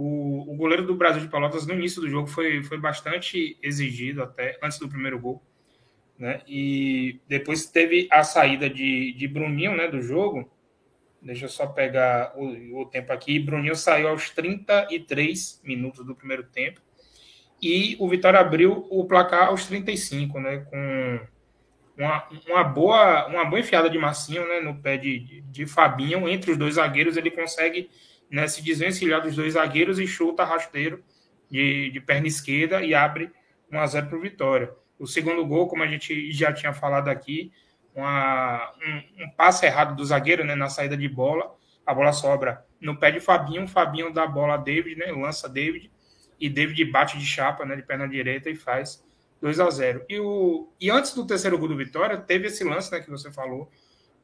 O, 0.00 0.52
o 0.52 0.54
goleiro 0.54 0.86
do 0.86 0.94
Brasil 0.94 1.20
de 1.20 1.26
Pelotas 1.26 1.66
no 1.66 1.74
início 1.74 2.00
do 2.00 2.08
jogo 2.08 2.28
foi, 2.28 2.62
foi 2.62 2.78
bastante 2.78 3.58
exigido 3.60 4.22
até 4.22 4.56
antes 4.62 4.78
do 4.78 4.88
primeiro 4.88 5.18
gol. 5.18 5.42
Né? 6.16 6.40
E 6.46 7.20
depois 7.26 7.66
teve 7.66 8.06
a 8.08 8.22
saída 8.22 8.70
de, 8.70 9.12
de 9.14 9.26
Bruninho 9.26 9.76
né, 9.76 9.88
do 9.88 10.00
jogo. 10.00 10.48
Deixa 11.20 11.46
eu 11.46 11.48
só 11.48 11.66
pegar 11.66 12.32
o, 12.36 12.80
o 12.80 12.86
tempo 12.86 13.12
aqui. 13.12 13.40
Bruninho 13.40 13.74
saiu 13.74 14.06
aos 14.06 14.30
33 14.30 15.62
minutos 15.64 16.06
do 16.06 16.14
primeiro 16.14 16.44
tempo. 16.44 16.80
E 17.60 17.96
o 17.98 18.08
Vitória 18.08 18.38
abriu 18.38 18.86
o 18.90 19.04
placar 19.04 19.48
aos 19.48 19.66
35, 19.66 20.38
né? 20.38 20.58
Com 20.58 21.26
uma, 21.96 22.28
uma, 22.46 22.62
boa, 22.62 23.26
uma 23.26 23.44
boa 23.46 23.58
enfiada 23.58 23.90
de 23.90 23.98
Massinho 23.98 24.46
né, 24.46 24.60
no 24.60 24.80
pé 24.80 24.96
de, 24.96 25.18
de, 25.18 25.40
de 25.40 25.66
Fabinho. 25.66 26.28
Entre 26.28 26.52
os 26.52 26.56
dois 26.56 26.76
zagueiros, 26.76 27.16
ele 27.16 27.32
consegue 27.32 27.90
né, 28.30 28.46
se 28.46 28.62
desvencilhar 28.62 29.22
dos 29.22 29.36
dois 29.36 29.54
zagueiros 29.54 29.98
e 29.98 30.06
chuta 30.06 30.44
rasteiro 30.44 31.02
de, 31.50 31.90
de 31.90 32.00
perna 32.00 32.26
esquerda 32.26 32.82
e 32.82 32.94
abre 32.94 33.30
1 33.72 33.78
a 33.78 33.86
0 33.86 34.06
para 34.06 34.18
o 34.18 34.20
Vitória. 34.20 34.70
O 34.98 35.06
segundo 35.06 35.44
gol, 35.46 35.68
como 35.68 35.82
a 35.82 35.86
gente 35.86 36.30
já 36.32 36.52
tinha 36.52 36.72
falado 36.72 37.08
aqui, 37.08 37.52
uma, 37.94 38.72
um, 38.84 39.24
um, 39.24 39.30
passe 39.30 39.66
errado 39.66 39.96
do 39.96 40.04
zagueiro 40.04 40.44
né, 40.44 40.54
na 40.54 40.68
saída 40.68 40.96
de 40.96 41.08
bola, 41.08 41.54
a 41.86 41.94
bola 41.94 42.12
sobra 42.12 42.64
no 42.80 42.96
pé 42.96 43.10
de 43.10 43.20
Fabinho, 43.20 43.66
Fabinho 43.66 44.12
dá 44.12 44.24
a 44.24 44.28
bola 44.28 44.54
a 44.54 44.58
David, 44.58 44.96
né, 44.96 45.06
lança 45.06 45.48
David, 45.48 45.90
e 46.38 46.48
David 46.48 46.84
bate 46.86 47.18
de 47.18 47.24
chapa 47.24 47.64
né, 47.64 47.74
de 47.74 47.82
perna 47.82 48.06
direita 48.06 48.50
e 48.50 48.54
faz 48.54 49.04
2 49.40 49.60
a 49.60 49.70
0 49.70 50.04
e, 50.08 50.18
o, 50.20 50.72
e 50.80 50.90
antes 50.90 51.14
do 51.14 51.26
terceiro 51.26 51.58
gol 51.58 51.68
do 51.68 51.76
Vitória, 51.76 52.16
teve 52.16 52.48
esse 52.48 52.62
lance 52.62 52.90
né, 52.92 53.00
que 53.00 53.10
você 53.10 53.32
falou, 53.32 53.70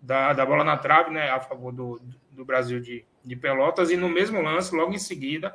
da, 0.01 0.33
da 0.35 0.45
bola 0.45 0.63
na 0.63 0.77
trave, 0.77 1.11
né, 1.11 1.31
a 1.31 1.41
favor 1.41 1.73
do, 1.73 1.99
do 1.99 2.17
Brasil 2.43 2.81
de, 2.81 3.05
de 3.23 3.37
Pelotas, 3.37 3.91
e 3.91 3.97
no 3.99 4.09
mesmo 4.09 4.41
lance, 4.41 4.75
logo 4.75 4.95
em 4.95 4.99
seguida, 4.99 5.55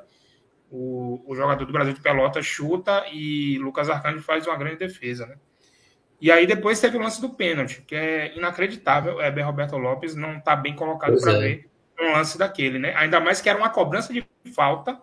o, 0.70 1.24
o 1.26 1.36
jogador 1.36 1.66
do 1.66 1.74
Brasil 1.74 1.94
de 1.94 2.02
Pelotas 2.02 2.46
chuta 2.46 3.06
e 3.12 3.58
Lucas 3.58 3.90
Arcanjo 3.90 4.22
faz 4.22 4.46
uma 4.46 4.56
grande 4.56 4.78
defesa, 4.78 5.26
né? 5.26 5.36
E 6.22 6.32
aí 6.32 6.46
depois 6.46 6.80
teve 6.80 6.98
o 6.98 7.02
lance 7.02 7.20
do 7.22 7.30
pênalti, 7.30 7.82
que 7.88 7.96
é 7.96 8.38
inacreditável. 8.38 9.22
É, 9.22 9.32
ben 9.32 9.44
Roberto 9.44 9.78
Lopes 9.78 10.16
não 10.16 10.38
está 10.38 10.56
bem 10.56 10.76
colocado 10.76 11.20
para 11.20 11.34
é. 11.34 11.40
ver 11.40 11.70
um 12.00 12.12
lance 12.12 12.38
daquele, 12.38 12.78
né? 12.78 12.94
Ainda 12.96 13.20
mais 13.20 13.42
que 13.42 13.50
era 13.50 13.58
uma 13.58 13.70
cobrança 13.70 14.14
de 14.14 14.26
falta, 14.54 15.02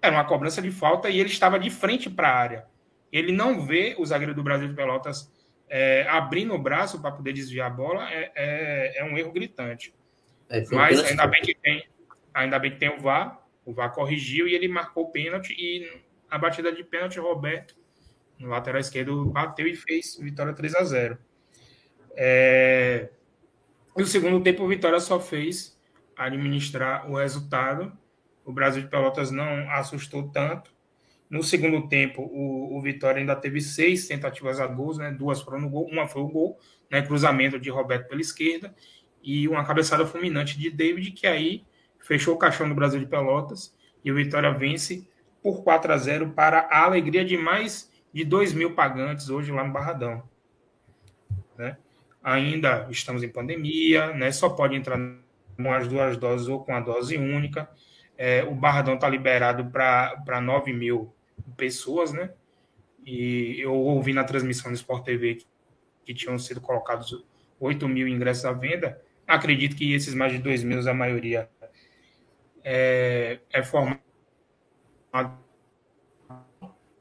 era 0.00 0.14
uma 0.14 0.24
cobrança 0.24 0.62
de 0.62 0.70
falta 0.70 1.10
e 1.10 1.18
ele 1.18 1.28
estava 1.28 1.58
de 1.58 1.70
frente 1.70 2.08
para 2.08 2.28
a 2.28 2.34
área. 2.34 2.66
Ele 3.12 3.32
não 3.32 3.60
vê 3.60 3.94
o 3.98 4.06
zagueiro 4.06 4.34
do 4.34 4.42
Brasil 4.42 4.68
de 4.68 4.74
Pelotas 4.74 5.30
é, 5.68 6.06
abrindo 6.08 6.54
o 6.54 6.58
braço 6.58 7.00
para 7.00 7.12
poder 7.12 7.32
desviar 7.32 7.68
a 7.68 7.74
bola, 7.74 8.08
é, 8.10 8.30
é, 8.34 8.98
é 8.98 9.04
um 9.04 9.16
erro 9.18 9.32
gritante. 9.32 9.94
É, 10.48 10.62
Mas 10.70 11.02
ainda 11.02 11.26
bem 11.26 11.42
que 11.42 11.54
tem, 11.54 11.86
ainda 12.32 12.58
bem 12.58 12.70
que 12.72 12.78
tem 12.78 12.90
o 12.90 13.00
VAR, 13.00 13.42
o 13.64 13.72
VAR 13.72 13.92
corrigiu 13.92 14.46
e 14.46 14.54
ele 14.54 14.68
marcou 14.68 15.04
o 15.04 15.10
pênalti 15.10 15.54
e 15.56 16.02
a 16.30 16.38
batida 16.38 16.72
de 16.72 16.82
pênalti, 16.82 17.18
Roberto 17.18 17.76
No 18.38 18.48
lateral 18.48 18.80
esquerdo 18.80 19.24
bateu 19.26 19.66
e 19.66 19.74
fez 19.74 20.16
vitória 20.20 20.52
3 20.52 20.74
a 20.74 20.84
0 20.84 21.18
é... 22.16 23.08
No 23.96 24.06
segundo 24.06 24.42
tempo, 24.42 24.64
o 24.64 24.68
Vitória 24.68 24.98
só 24.98 25.20
fez 25.20 25.78
administrar 26.16 27.08
o 27.08 27.16
resultado. 27.16 27.92
O 28.44 28.52
Brasil 28.52 28.82
de 28.82 28.88
Pelotas 28.88 29.30
não 29.30 29.70
assustou 29.70 30.30
tanto. 30.30 30.72
No 31.30 31.42
segundo 31.42 31.88
tempo, 31.88 32.22
o, 32.22 32.76
o 32.76 32.82
Vitória 32.82 33.20
ainda 33.20 33.36
teve 33.36 33.60
seis 33.60 34.06
tentativas 34.06 34.60
a 34.60 34.66
gols, 34.66 34.98
né? 34.98 35.12
duas 35.12 35.40
foram 35.40 35.60
no 35.60 35.70
gol, 35.70 35.86
uma 35.90 36.08
foi 36.08 36.22
o 36.22 36.28
gol, 36.28 36.58
né? 36.90 37.02
cruzamento 37.02 37.58
de 37.58 37.70
Roberto 37.70 38.08
pela 38.08 38.20
esquerda, 38.20 38.74
e 39.24 39.48
uma 39.48 39.64
cabeçada 39.64 40.06
fulminante 40.06 40.58
de 40.58 40.70
David, 40.70 41.10
que 41.12 41.26
aí 41.26 41.64
fechou 41.98 42.34
o 42.34 42.38
caixão 42.38 42.68
do 42.68 42.74
Brasil 42.74 43.00
de 43.00 43.06
Pelotas, 43.06 43.74
e 44.04 44.12
o 44.12 44.14
Vitória 44.14 44.52
vence 44.52 45.08
por 45.42 45.64
4 45.64 45.92
a 45.92 45.96
0 45.96 46.30
para 46.30 46.60
a 46.70 46.84
alegria 46.84 47.24
de 47.24 47.36
mais 47.36 47.90
de 48.12 48.24
2 48.24 48.52
mil 48.52 48.74
pagantes 48.74 49.30
hoje 49.30 49.50
lá 49.50 49.64
no 49.64 49.72
Barradão. 49.72 50.22
Né? 51.56 51.76
Ainda 52.22 52.86
estamos 52.90 53.22
em 53.22 53.28
pandemia, 53.28 54.12
né? 54.12 54.30
só 54.30 54.50
pode 54.50 54.76
entrar 54.76 54.98
com 55.56 55.72
as 55.72 55.88
duas 55.88 56.16
doses 56.16 56.46
ou 56.48 56.62
com 56.62 56.74
a 56.74 56.80
dose 56.80 57.16
única. 57.16 57.68
É, 58.16 58.44
o 58.44 58.54
Barradão 58.54 58.94
está 58.94 59.08
liberado 59.08 59.64
para 59.70 60.40
9 60.40 60.72
mil 60.72 61.12
pessoas, 61.56 62.12
né? 62.12 62.30
E 63.04 63.60
eu 63.60 63.74
ouvi 63.74 64.12
na 64.12 64.24
transmissão 64.24 64.70
do 64.70 64.76
Sport 64.76 65.04
TV 65.04 65.34
que, 65.34 65.46
que 66.04 66.14
tinham 66.14 66.38
sido 66.38 66.60
colocados 66.60 67.24
8 67.60 67.88
mil 67.88 68.08
ingressos 68.08 68.44
à 68.44 68.52
venda. 68.52 69.00
Acredito 69.26 69.76
que 69.76 69.92
esses 69.94 70.14
mais 70.14 70.32
de 70.32 70.38
2 70.38 70.62
mil, 70.64 70.88
a 70.88 70.94
maioria 70.94 71.48
é, 72.62 73.38
é. 73.52 73.62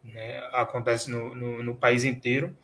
Né? 0.04 0.38
Acontece 0.52 1.10
no, 1.10 1.34
no, 1.34 1.64
no 1.64 1.76
país 1.76 2.04
inteiro. 2.04 2.56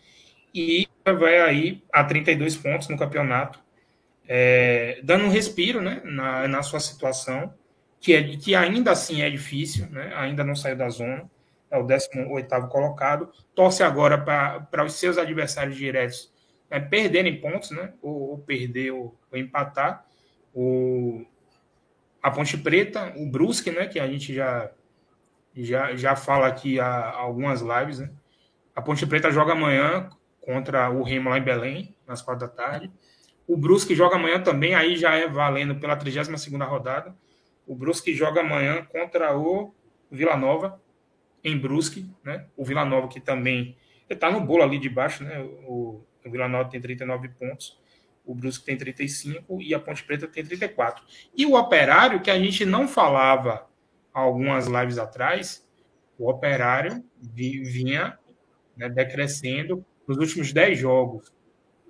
E 0.54 0.88
vai 1.06 1.40
aí 1.40 1.84
a 1.92 2.04
32 2.04 2.58
pontos 2.58 2.88
no 2.88 2.98
campeonato 2.98 3.60
é, 4.32 5.00
dando 5.04 5.26
um 5.26 5.30
respiro 5.30 5.82
né, 5.82 6.04
na, 6.06 6.48
na 6.48 6.62
sua 6.62 6.80
situação, 6.80 7.52
que, 8.00 8.14
é, 8.14 8.38
que 8.38 8.54
ainda 8.54 8.92
assim 8.92 9.24
é 9.24 9.30
difícil, 9.30 9.90
né, 9.90 10.14
ainda 10.16 10.44
não 10.44 10.56
saiu 10.56 10.76
da 10.78 10.88
zona, 10.88 11.28
é 11.72 11.78
o 11.78 11.84
18 11.84 12.68
colocado, 12.68 13.32
torce 13.56 13.82
agora 13.82 14.20
para 14.20 14.86
os 14.86 14.94
seus 14.94 15.18
adversários 15.18 15.76
diretos 15.76 16.32
né, 16.70 16.80
perderem 16.80 17.40
pontos, 17.40 17.72
né, 17.72 17.94
ou, 18.02 18.32
ou 18.32 18.38
perder 18.40 18.92
ou, 18.92 19.18
ou, 19.32 19.38
empatar. 19.38 20.06
O, 20.54 21.26
a 22.22 22.32
Ponte 22.32 22.58
Preta, 22.58 23.14
o 23.18 23.26
Brusque, 23.26 23.72
né, 23.72 23.88
que 23.88 24.00
a 24.00 24.08
gente 24.08 24.34
já, 24.34 24.72
já, 25.56 25.96
já 25.96 26.16
fala 26.16 26.48
aqui 26.48 26.80
há 26.80 27.12
algumas 27.12 27.62
lives, 27.62 28.00
né, 28.00 28.12
a 28.76 28.82
Ponte 28.82 29.06
Preta 29.06 29.32
joga 29.32 29.54
amanhã 29.54 30.10
contra 30.42 30.90
o 30.90 31.04
Remo 31.04 31.30
lá 31.30 31.38
em 31.38 31.44
Belém, 31.44 31.96
nas 32.08 32.22
quatro 32.22 32.48
da 32.48 32.54
tarde. 32.54 32.92
O 33.48 33.58
Brusque 33.58 33.94
joga 33.94 34.16
amanhã 34.16 34.42
também, 34.42 34.74
aí 34.74 34.96
já 34.96 35.16
é 35.16 35.28
valendo 35.28 35.76
pela 35.76 35.98
32ª 35.98 36.66
rodada. 36.66 37.16
O 37.68 37.76
Brusque 37.76 38.14
joga 38.14 38.42
amanhã 38.42 38.86
contra 38.86 39.38
o 39.38 39.74
Vila 40.10 40.38
Nova, 40.38 40.82
em 41.44 41.58
Brusque, 41.58 42.10
né? 42.24 42.46
O 42.56 42.64
Vila 42.64 42.86
Nova 42.86 43.08
que 43.08 43.20
também 43.20 43.76
está 44.10 44.32
no 44.32 44.42
bolo 44.42 44.64
ali 44.64 44.80
de 44.80 44.90
baixo, 44.90 45.24
né? 45.24 45.40
O, 45.68 46.04
o 46.30 46.32
Vila 46.32 46.48
Nova 46.48 46.70
tem 46.70 46.80
39 46.80 47.30
pontos, 47.30 47.80
o 48.26 48.34
Brusque 48.36 48.66
tem 48.66 48.78
35 48.78 49.62
e 49.62 49.74
a 49.74 49.80
Ponte 49.80 50.04
Preta 50.04 50.28
tem 50.28 50.46
34. 50.46 51.04
E 51.36 51.46
o 51.46 51.56
Operário, 51.56 52.22
que 52.22 52.30
a 52.30 52.38
gente 52.38 52.64
não 52.64 52.88
falava 52.88 53.68
algumas 54.14 54.68
lives 54.68 54.98
atrás, 54.98 55.68
o 56.18 56.30
Operário 56.30 57.04
vinha 57.20 58.18
né, 58.78 58.88
decrescendo 58.88 59.84
nos 60.08 60.18
últimos 60.18 60.54
10 60.54 60.78
jogos. 60.78 61.34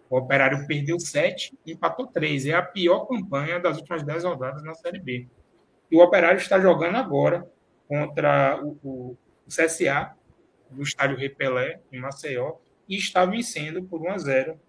O 0.10 0.17
Operário 0.17 0.65
perdeu 0.65 1.00
sete 1.00 1.55
e 1.65 1.74
empatou 1.74 2.08
três. 2.08 2.46
É 2.46 2.53
a 2.53 2.63
pior 2.63 3.05
campanha 3.05 3.60
das 3.60 3.77
últimas 3.77 4.01
dez 4.01 4.24
rodadas 4.24 4.63
na 4.63 4.74
Série 4.74 5.00
B. 5.00 5.27
E 5.91 5.96
o 5.96 6.00
Operário 6.00 6.39
está 6.39 6.60
jogando 6.60 6.96
agora 6.96 7.48
contra 7.88 8.60
o, 8.63 8.77
o, 8.84 9.17
o 9.46 9.50
CSA, 9.50 10.15
no 10.72 10.81
estádio 10.81 11.17
Repelé, 11.17 11.79
em 11.91 12.00
Maceió, 12.00 12.55
e 12.89 12.98
está 12.98 13.24
vencendo 13.25 13.84
por 13.84 14.01
1 14.01 14.10
a 14.10 14.17
0 14.17 14.60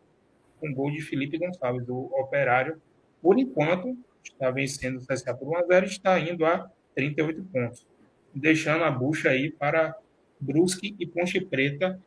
com 0.61 0.73
gol 0.75 0.91
de 0.91 1.01
Felipe 1.01 1.39
Gonçalves, 1.39 1.87
do 1.87 1.97
Operário. 2.15 2.81
Por 3.23 3.39
enquanto, 3.39 3.97
está 4.23 4.51
vencendo 4.51 4.99
o 4.99 5.07
CSA 5.07 5.35
por 5.35 5.49
1 5.49 5.57
a 5.57 5.63
0 5.63 5.87
e 5.87 5.89
está 5.89 6.21
indo 6.21 6.45
a 6.45 6.71
38 6.95 7.43
pontos, 7.45 7.87
deixando 8.35 8.85
a 8.85 8.91
bucha 8.91 9.31
aí 9.31 9.51
para 9.51 9.97
Brusque 10.39 10.95
e 10.99 11.07
Ponte 11.07 11.41
Preta 11.41 11.99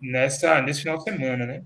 nessa, 0.00 0.60
nesse 0.60 0.82
final 0.82 0.98
de 0.98 1.04
semana, 1.04 1.46
né? 1.46 1.62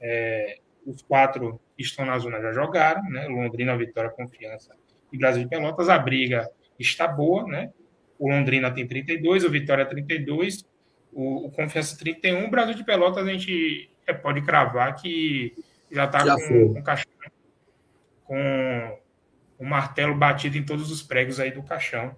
É, 0.00 0.58
os 0.86 1.02
quatro 1.02 1.60
que 1.76 1.82
estão 1.82 2.06
na 2.06 2.18
zona 2.18 2.40
já 2.40 2.52
jogaram, 2.52 3.02
né? 3.10 3.26
Londrina, 3.28 3.76
Vitória, 3.76 4.10
Confiança 4.10 4.74
e 5.12 5.18
Brasil 5.18 5.42
de 5.42 5.48
Pelotas. 5.48 5.88
A 5.88 5.98
briga 5.98 6.48
está 6.78 7.06
boa, 7.06 7.46
né? 7.46 7.70
O 8.18 8.28
Londrina 8.28 8.70
tem 8.70 8.86
32, 8.86 9.44
o 9.44 9.50
Vitória 9.50 9.84
32, 9.84 10.64
o, 11.12 11.46
o 11.46 11.50
Confiança 11.50 11.96
31. 11.98 12.44
O 12.44 12.50
Brasil 12.50 12.74
de 12.74 12.84
Pelotas 12.84 13.26
a 13.26 13.30
gente 13.30 13.90
é, 14.06 14.12
pode 14.12 14.42
cravar 14.42 14.94
que 14.96 15.54
já 15.90 16.04
está 16.04 16.24
com, 16.36 16.74
com, 16.74 16.82
caixão, 16.82 17.10
com 18.24 18.98
o 19.58 19.64
martelo 19.64 20.14
batido 20.14 20.56
em 20.56 20.64
todos 20.64 20.90
os 20.90 21.02
pregos 21.02 21.40
aí 21.40 21.50
do 21.50 21.62
caixão 21.62 22.16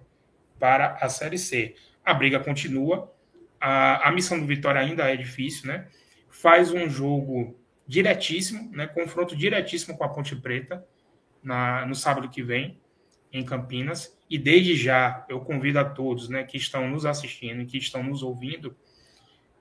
para 0.59 0.97
a 1.01 1.09
Série 1.09 1.37
C. 1.37 1.75
A 2.05 2.13
briga 2.13 2.39
continua. 2.39 3.11
A, 3.59 4.09
a 4.09 4.11
missão 4.11 4.39
do 4.39 4.45
Vitória 4.45 4.81
ainda 4.81 5.11
é 5.11 5.15
difícil, 5.15 5.67
né? 5.67 5.87
Faz 6.29 6.71
um 6.71 6.89
jogo 6.89 7.57
diretíssimo, 7.87 8.71
né, 8.71 8.87
confronto 8.87 9.35
diretíssimo 9.35 9.97
com 9.97 10.03
a 10.03 10.09
Ponte 10.09 10.35
Preta 10.35 10.85
na, 11.43 11.85
no 11.85 11.93
sábado 11.93 12.29
que 12.29 12.41
vem 12.41 12.79
em 13.33 13.43
Campinas. 13.43 14.15
E 14.29 14.37
desde 14.37 14.75
já 14.75 15.25
eu 15.27 15.41
convido 15.41 15.79
a 15.79 15.85
todos 15.85 16.29
né, 16.29 16.43
que 16.43 16.55
estão 16.55 16.87
nos 16.87 17.05
assistindo 17.05 17.61
e 17.61 17.65
que 17.65 17.77
estão 17.77 18.03
nos 18.03 18.21
ouvindo, 18.21 18.75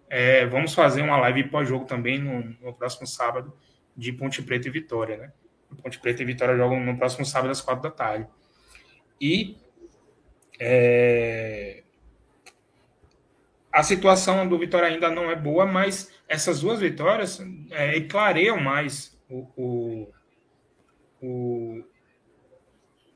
é, 0.08 0.44
vamos 0.46 0.74
fazer 0.74 1.00
uma 1.00 1.16
live 1.16 1.44
pós-jogo 1.44 1.86
também 1.86 2.18
no, 2.18 2.42
no, 2.60 2.74
próximo 2.74 3.06
sábado 3.06 3.56
de 3.96 4.12
Ponte 4.12 4.42
Preta 4.42 4.68
e 4.68 4.70
Vitória. 4.70 5.16
Né? 5.16 5.32
Ponte 5.82 5.98
Preta 5.98 6.22
e 6.22 6.26
Vitória 6.26 6.56
jogam 6.56 6.78
no 6.78 6.98
próximo 6.98 7.24
sábado 7.24 7.50
às 7.50 7.62
quatro 7.62 7.82
da 7.82 7.90
tarde. 7.90 8.28
E 9.18 9.56
é, 10.60 11.82
a 13.72 13.82
situação 13.82 14.46
do 14.46 14.58
Vitória 14.58 14.88
ainda 14.88 15.10
não 15.10 15.30
é 15.30 15.34
boa, 15.34 15.64
mas 15.64 16.12
essas 16.28 16.60
duas 16.60 16.78
vitórias 16.78 17.42
é, 17.70 18.00
clareiam 18.02 18.60
mais 18.60 19.18
o, 19.30 19.48
o, 19.56 20.12
o, 21.22 21.84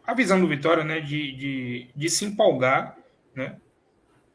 a 0.06 0.14
visão 0.14 0.40
do 0.40 0.46
Vitória 0.46 0.84
né, 0.84 1.00
de, 1.00 1.32
de, 1.32 1.88
de 1.94 2.10
se 2.10 2.24
empolgar. 2.24 2.96
Né? 3.34 3.56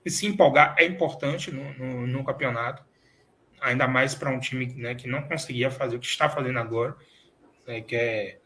E 0.04 0.10
se 0.10 0.26
empolgar 0.26 0.76
é 0.78 0.86
importante 0.86 1.52
no, 1.52 1.74
no, 1.74 2.08
no 2.08 2.24
campeonato, 2.24 2.84
ainda 3.62 3.88
mais 3.88 4.16
para 4.16 4.32
um 4.32 4.40
time 4.40 4.66
né, 4.76 4.96
que 4.96 5.08
não 5.08 5.22
conseguia 5.22 5.70
fazer 5.70 5.96
o 5.96 6.00
que 6.00 6.08
está 6.08 6.28
fazendo 6.28 6.60
agora, 6.60 6.96
né, 7.68 7.82
que, 7.82 7.96
é, 7.96 8.38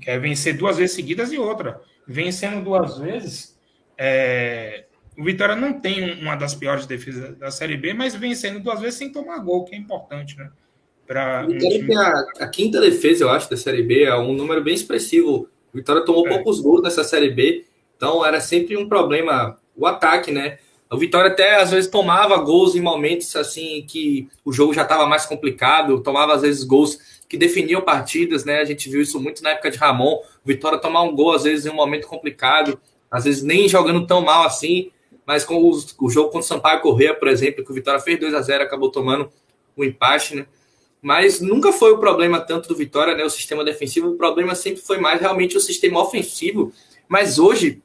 que 0.00 0.08
é 0.08 0.18
vencer 0.18 0.56
duas 0.56 0.78
vezes 0.78 0.94
seguidas 0.94 1.32
e 1.32 1.38
outra. 1.38 1.80
Vencendo 2.06 2.64
duas 2.64 2.98
vezes, 2.98 3.58
é, 3.98 4.86
o 5.20 5.24
Vitória 5.24 5.54
não 5.54 5.78
tem 5.78 6.18
uma 6.22 6.34
das 6.34 6.54
piores 6.54 6.86
defesas 6.86 7.36
da 7.36 7.50
Série 7.50 7.76
B, 7.76 7.92
mas 7.92 8.14
vencendo 8.14 8.60
duas 8.60 8.80
vezes 8.80 8.98
sem 8.98 9.12
tomar 9.12 9.38
gol, 9.38 9.64
que 9.64 9.74
é 9.74 9.78
importante, 9.78 10.36
né? 10.38 10.50
Pra 11.06 11.44
o 11.44 11.52
Vitória 11.52 11.76
um 11.76 11.80
time... 11.80 11.96
a, 11.96 12.24
a, 12.40 12.48
quinta 12.48 12.80
defesa, 12.80 13.24
eu 13.24 13.30
acho, 13.30 13.50
da 13.50 13.56
Série 13.56 13.82
B, 13.82 14.04
é 14.04 14.16
um 14.16 14.32
número 14.32 14.62
bem 14.62 14.74
expressivo. 14.74 15.48
O 15.72 15.76
Vitória 15.76 16.04
tomou 16.04 16.26
é. 16.26 16.30
poucos 16.30 16.60
gols 16.60 16.82
nessa 16.82 17.04
Série 17.04 17.30
B, 17.30 17.64
então 17.96 18.24
era 18.24 18.40
sempre 18.40 18.76
um 18.76 18.88
problema 18.88 19.58
o 19.76 19.86
ataque, 19.86 20.30
né? 20.30 20.58
O 20.90 20.96
Vitória 20.96 21.30
até 21.30 21.56
às 21.56 21.70
vezes 21.70 21.88
tomava 21.88 22.36
gols 22.38 22.74
em 22.74 22.80
momentos 22.80 23.34
assim 23.36 23.84
que 23.86 24.28
o 24.44 24.52
jogo 24.52 24.74
já 24.74 24.82
estava 24.82 25.06
mais 25.06 25.24
complicado, 25.24 26.02
tomava 26.02 26.34
às 26.34 26.42
vezes 26.42 26.64
gols 26.64 26.98
que 27.28 27.36
definiam 27.36 27.80
partidas, 27.80 28.44
né? 28.44 28.60
A 28.60 28.64
gente 28.64 28.90
viu 28.90 29.00
isso 29.00 29.20
muito 29.20 29.42
na 29.42 29.50
época 29.50 29.70
de 29.70 29.78
Ramon. 29.78 30.16
O 30.44 30.46
Vitória 30.48 30.78
tomar 30.78 31.02
um 31.02 31.14
gol 31.14 31.32
às 31.32 31.44
vezes 31.44 31.64
em 31.64 31.70
um 31.70 31.74
momento 31.74 32.08
complicado, 32.08 32.80
às 33.08 33.24
vezes 33.24 33.42
nem 33.42 33.68
jogando 33.68 34.04
tão 34.06 34.20
mal 34.20 34.44
assim 34.44 34.90
mas 35.30 35.44
com 35.44 35.62
o, 35.62 35.70
o 36.00 36.10
jogo 36.10 36.30
contra 36.30 36.40
o 36.40 36.42
Sampaio 36.42 36.80
Correia, 36.80 37.14
por 37.14 37.28
exemplo, 37.28 37.64
que 37.64 37.70
o 37.70 37.74
Vitória 37.74 38.00
fez 38.00 38.18
2 38.18 38.34
a 38.34 38.42
0 38.42 38.64
acabou 38.64 38.90
tomando 38.90 39.30
o 39.76 39.82
um 39.82 39.84
empate, 39.84 40.34
né? 40.34 40.44
Mas 41.02 41.40
nunca 41.40 41.72
foi 41.72 41.92
o 41.92 41.98
problema 41.98 42.40
tanto 42.40 42.68
do 42.68 42.76
Vitória, 42.76 43.14
né? 43.14 43.24
O 43.24 43.30
sistema 43.30 43.64
defensivo, 43.64 44.10
o 44.10 44.16
problema 44.16 44.54
sempre 44.54 44.82
foi 44.82 44.98
mais 44.98 45.20
realmente 45.20 45.56
o 45.56 45.60
sistema 45.60 46.02
ofensivo. 46.02 46.72
Mas 47.08 47.38
hoje, 47.38 47.82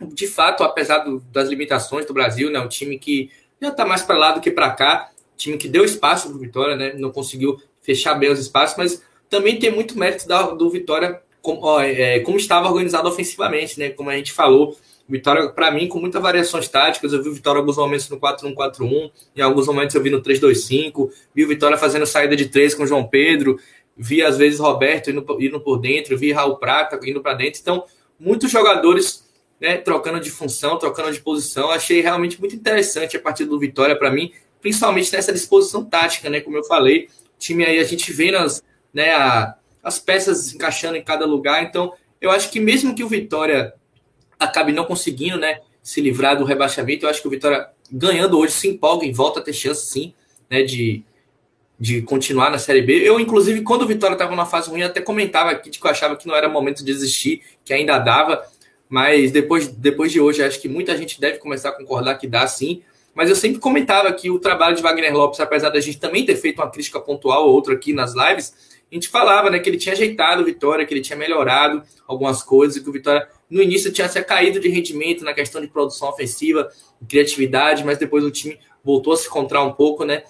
de 0.00 0.26
fato, 0.26 0.64
apesar 0.64 0.98
do, 0.98 1.20
das 1.32 1.48
limitações 1.48 2.06
do 2.06 2.14
Brasil, 2.14 2.50
né? 2.50 2.60
Um 2.60 2.68
time 2.68 2.98
que 2.98 3.30
já 3.60 3.68
está 3.68 3.84
mais 3.84 4.02
para 4.02 4.16
lá 4.16 4.32
do 4.32 4.40
que 4.40 4.50
para 4.50 4.70
cá, 4.70 5.10
time 5.36 5.56
que 5.56 5.68
deu 5.68 5.84
espaço 5.84 6.28
para 6.28 6.36
o 6.36 6.40
Vitória, 6.40 6.76
né? 6.76 6.94
Não 6.94 7.10
conseguiu 7.10 7.60
fechar 7.82 8.14
bem 8.14 8.30
os 8.30 8.38
espaços, 8.38 8.76
mas 8.76 9.02
também 9.28 9.58
tem 9.58 9.70
muito 9.70 9.98
mérito 9.98 10.26
da, 10.26 10.42
do 10.50 10.70
Vitória 10.70 11.20
como, 11.42 11.60
ó, 11.62 11.82
é, 11.82 12.20
como 12.20 12.38
estava 12.38 12.68
organizado 12.68 13.08
ofensivamente, 13.08 13.78
né? 13.78 13.90
Como 13.90 14.08
a 14.08 14.16
gente 14.16 14.32
falou, 14.32 14.78
Vitória, 15.08 15.48
para 15.50 15.70
mim, 15.70 15.86
com 15.86 16.00
muitas 16.00 16.20
variações 16.20 16.68
táticas. 16.68 17.12
Eu 17.12 17.22
vi 17.22 17.28
o 17.28 17.34
Vitória 17.34 17.58
alguns 17.58 17.76
momentos 17.76 18.08
no 18.08 18.18
4-1-4-1, 18.18 19.10
em 19.36 19.40
alguns 19.40 19.66
momentos 19.66 19.94
eu 19.94 20.02
vi 20.02 20.10
no 20.10 20.22
3-2-5, 20.22 21.10
vi 21.34 21.44
o 21.44 21.48
Vitória 21.48 21.76
fazendo 21.76 22.06
saída 22.06 22.34
de 22.34 22.46
três 22.46 22.74
com 22.74 22.84
o 22.84 22.86
João 22.86 23.06
Pedro, 23.06 23.58
vi 23.96 24.22
às 24.22 24.38
vezes 24.38 24.58
Roberto 24.58 25.10
indo, 25.10 25.24
indo 25.40 25.60
por 25.60 25.78
dentro, 25.78 26.16
vi 26.16 26.32
Raul 26.32 26.56
Prata 26.56 26.98
indo 27.04 27.20
para 27.20 27.34
dentro. 27.34 27.60
Então, 27.60 27.84
muitos 28.18 28.50
jogadores 28.50 29.24
né, 29.60 29.76
trocando 29.76 30.20
de 30.20 30.30
função, 30.30 30.78
trocando 30.78 31.12
de 31.12 31.20
posição. 31.20 31.70
Achei 31.70 32.00
realmente 32.00 32.38
muito 32.40 32.54
interessante 32.54 33.16
a 33.16 33.20
partida 33.20 33.50
do 33.50 33.58
Vitória 33.58 33.96
para 33.96 34.10
mim, 34.10 34.32
principalmente 34.60 35.12
nessa 35.12 35.32
disposição 35.32 35.84
tática, 35.84 36.28
né? 36.28 36.40
Como 36.40 36.56
eu 36.56 36.64
falei, 36.64 37.08
time 37.38 37.64
aí 37.64 37.78
a 37.78 37.84
gente 37.84 38.12
vê 38.12 38.30
nas, 38.30 38.62
né, 38.92 39.14
a, 39.14 39.54
as 39.82 39.98
peças 39.98 40.52
encaixando 40.54 40.96
em 40.96 41.02
cada 41.02 41.26
lugar. 41.26 41.62
Então, 41.62 41.92
eu 42.20 42.30
acho 42.30 42.50
que 42.50 42.60
mesmo 42.60 42.94
que 42.94 43.04
o 43.04 43.08
Vitória 43.08 43.74
acabe 44.38 44.72
não 44.72 44.84
conseguindo, 44.84 45.38
né, 45.38 45.60
se 45.82 46.00
livrar 46.00 46.36
do 46.36 46.44
rebaixamento, 46.44 47.04
eu 47.04 47.10
acho 47.10 47.20
que 47.20 47.28
o 47.28 47.30
Vitória 47.30 47.68
ganhando 47.90 48.38
hoje 48.38 48.52
se 48.52 48.68
empolga 48.68 49.04
e 49.04 49.12
volta 49.12 49.40
a 49.40 49.42
ter 49.42 49.52
chance 49.52 49.86
sim, 49.86 50.14
né, 50.50 50.62
de, 50.62 51.04
de 51.78 52.02
continuar 52.02 52.50
na 52.50 52.58
Série 52.58 52.82
B. 52.82 53.06
Eu, 53.06 53.20
inclusive, 53.20 53.60
quando 53.62 53.82
o 53.82 53.86
Vitória 53.86 54.14
estava 54.14 54.30
numa 54.30 54.46
fase 54.46 54.70
ruim, 54.70 54.82
até 54.82 55.00
comentava 55.00 55.50
aqui 55.50 55.70
que 55.70 55.86
eu 55.86 55.90
achava 55.90 56.16
que 56.16 56.26
não 56.26 56.34
era 56.34 56.48
momento 56.48 56.78
de 56.78 56.84
desistir, 56.84 57.42
que 57.64 57.74
ainda 57.74 57.98
dava, 57.98 58.42
mas 58.88 59.30
depois, 59.30 59.68
depois 59.68 60.12
de 60.12 60.20
hoje, 60.20 60.42
acho 60.42 60.60
que 60.60 60.68
muita 60.68 60.96
gente 60.96 61.20
deve 61.20 61.38
começar 61.38 61.70
a 61.70 61.72
concordar 61.72 62.16
que 62.16 62.26
dá 62.26 62.46
sim. 62.46 62.82
Mas 63.14 63.30
eu 63.30 63.36
sempre 63.36 63.60
comentava 63.60 64.12
que 64.12 64.30
o 64.30 64.38
trabalho 64.38 64.74
de 64.74 64.82
Wagner 64.82 65.14
Lopes, 65.14 65.38
apesar 65.38 65.70
da 65.70 65.80
gente 65.80 66.00
também 66.00 66.24
ter 66.24 66.36
feito 66.36 66.60
uma 66.60 66.70
crítica 66.70 67.00
pontual 67.00 67.46
ou 67.46 67.54
outra 67.54 67.74
aqui 67.74 67.92
nas 67.92 68.12
lives, 68.14 68.73
a 68.94 68.96
gente 68.96 69.08
falava 69.08 69.50
né, 69.50 69.58
que 69.58 69.68
ele 69.68 69.76
tinha 69.76 69.92
ajeitado 69.92 70.42
o 70.42 70.44
Vitória, 70.44 70.86
que 70.86 70.94
ele 70.94 71.00
tinha 71.00 71.18
melhorado 71.18 71.82
algumas 72.06 72.44
coisas, 72.44 72.80
que 72.80 72.88
o 72.88 72.92
Vitória 72.92 73.28
no 73.50 73.60
início 73.60 73.92
tinha 73.92 74.08
se 74.08 74.22
caído 74.22 74.60
de 74.60 74.68
rendimento 74.68 75.24
na 75.24 75.34
questão 75.34 75.60
de 75.60 75.66
produção 75.66 76.08
ofensiva, 76.08 76.70
criatividade, 77.08 77.84
mas 77.84 77.98
depois 77.98 78.22
o 78.22 78.30
time 78.30 78.56
voltou 78.84 79.12
a 79.12 79.16
se 79.16 79.26
encontrar 79.26 79.64
um 79.64 79.72
pouco, 79.72 80.04
né? 80.04 80.22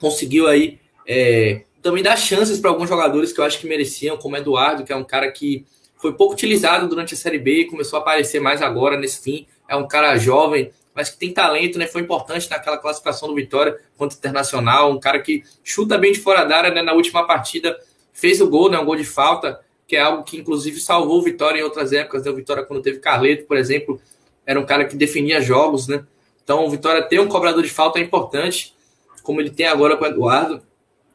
Conseguiu 0.00 0.48
aí 0.48 0.80
é, 1.06 1.62
também 1.80 2.02
dar 2.02 2.16
chances 2.16 2.58
para 2.58 2.70
alguns 2.70 2.88
jogadores 2.88 3.32
que 3.32 3.38
eu 3.38 3.44
acho 3.44 3.60
que 3.60 3.68
mereciam, 3.68 4.16
como 4.16 4.36
Eduardo, 4.36 4.82
que 4.82 4.92
é 4.92 4.96
um 4.96 5.04
cara 5.04 5.30
que 5.30 5.64
foi 5.96 6.12
pouco 6.12 6.34
utilizado 6.34 6.88
durante 6.88 7.14
a 7.14 7.16
Série 7.16 7.38
B 7.38 7.60
e 7.60 7.64
começou 7.66 8.00
a 8.00 8.02
aparecer 8.02 8.40
mais 8.40 8.60
agora 8.62 8.96
nesse 8.96 9.22
fim. 9.22 9.46
É 9.68 9.76
um 9.76 9.86
cara 9.86 10.16
jovem, 10.16 10.72
mas 10.92 11.08
que 11.08 11.18
tem 11.18 11.32
talento, 11.32 11.78
né? 11.78 11.86
Foi 11.86 12.02
importante 12.02 12.50
naquela 12.50 12.78
classificação 12.78 13.28
do 13.28 13.34
Vitória 13.36 13.78
contra 13.96 14.16
o 14.16 14.18
Internacional, 14.18 14.90
um 14.90 14.98
cara 14.98 15.20
que 15.20 15.44
chuta 15.62 15.96
bem 15.96 16.10
de 16.10 16.18
fora 16.18 16.42
da 16.44 16.56
área, 16.56 16.74
né? 16.74 16.82
Na 16.82 16.94
última 16.94 17.24
partida 17.24 17.78
fez 18.12 18.40
o 18.40 18.48
gol, 18.48 18.70
né? 18.70 18.78
Um 18.78 18.84
gol 18.84 18.96
de 18.96 19.04
falta, 19.04 19.60
que 19.86 19.96
é 19.96 20.00
algo 20.00 20.24
que 20.24 20.36
inclusive 20.36 20.80
salvou 20.80 21.18
o 21.18 21.22
Vitória 21.22 21.60
em 21.60 21.62
outras 21.62 21.92
épocas, 21.92 22.24
né? 22.24 22.30
O 22.30 22.36
Vitória 22.36 22.62
quando 22.62 22.82
teve 22.82 22.98
Carleto, 22.98 23.44
por 23.44 23.56
exemplo, 23.56 24.00
era 24.46 24.58
um 24.58 24.64
cara 24.64 24.84
que 24.84 24.96
definia 24.96 25.40
jogos, 25.40 25.88
né? 25.88 26.04
Então 26.42 26.64
o 26.64 26.70
Vitória 26.70 27.02
ter 27.02 27.20
um 27.20 27.28
cobrador 27.28 27.62
de 27.62 27.70
falta 27.70 27.98
é 27.98 28.02
importante, 28.02 28.74
como 29.22 29.40
ele 29.40 29.50
tem 29.50 29.66
agora 29.66 29.96
com 29.96 30.04
o 30.04 30.08
Eduardo. 30.08 30.62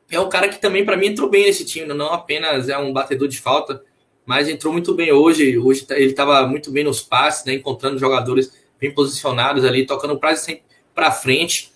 É 0.09 0.19
um 0.19 0.29
cara 0.29 0.47
que 0.47 0.59
também 0.59 0.85
para 0.85 0.95
mim 0.95 1.07
entrou 1.07 1.29
bem 1.29 1.45
nesse 1.45 1.65
time, 1.65 1.85
né? 1.85 1.93
não 1.93 2.13
apenas 2.13 2.69
é 2.69 2.77
um 2.77 2.93
batedor 2.93 3.27
de 3.27 3.39
falta, 3.39 3.83
mas 4.25 4.47
entrou 4.47 4.71
muito 4.71 4.93
bem 4.93 5.11
hoje. 5.11 5.57
Hoje 5.57 5.85
tá, 5.85 5.95
ele 5.95 6.11
estava 6.11 6.45
muito 6.47 6.71
bem 6.71 6.83
nos 6.83 7.01
passes, 7.01 7.45
né? 7.45 7.53
Encontrando 7.53 7.97
jogadores 7.97 8.53
bem 8.79 8.93
posicionados 8.93 9.65
ali, 9.65 9.85
tocando 9.85 10.17
quase 10.19 10.43
sempre 10.45 10.63
para 10.93 11.11
frente, 11.11 11.71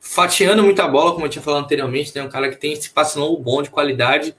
fatiando 0.00 0.62
muita 0.62 0.86
bola, 0.86 1.12
como 1.12 1.26
eu 1.26 1.30
tinha 1.30 1.42
falado 1.42 1.64
anteriormente, 1.64 2.12
né? 2.14 2.22
Um 2.22 2.28
cara 2.28 2.50
que 2.50 2.56
tem 2.56 2.72
esse 2.72 2.90
passe 2.90 3.18
longo 3.18 3.40
bom, 3.40 3.62
de 3.62 3.70
qualidade. 3.70 4.34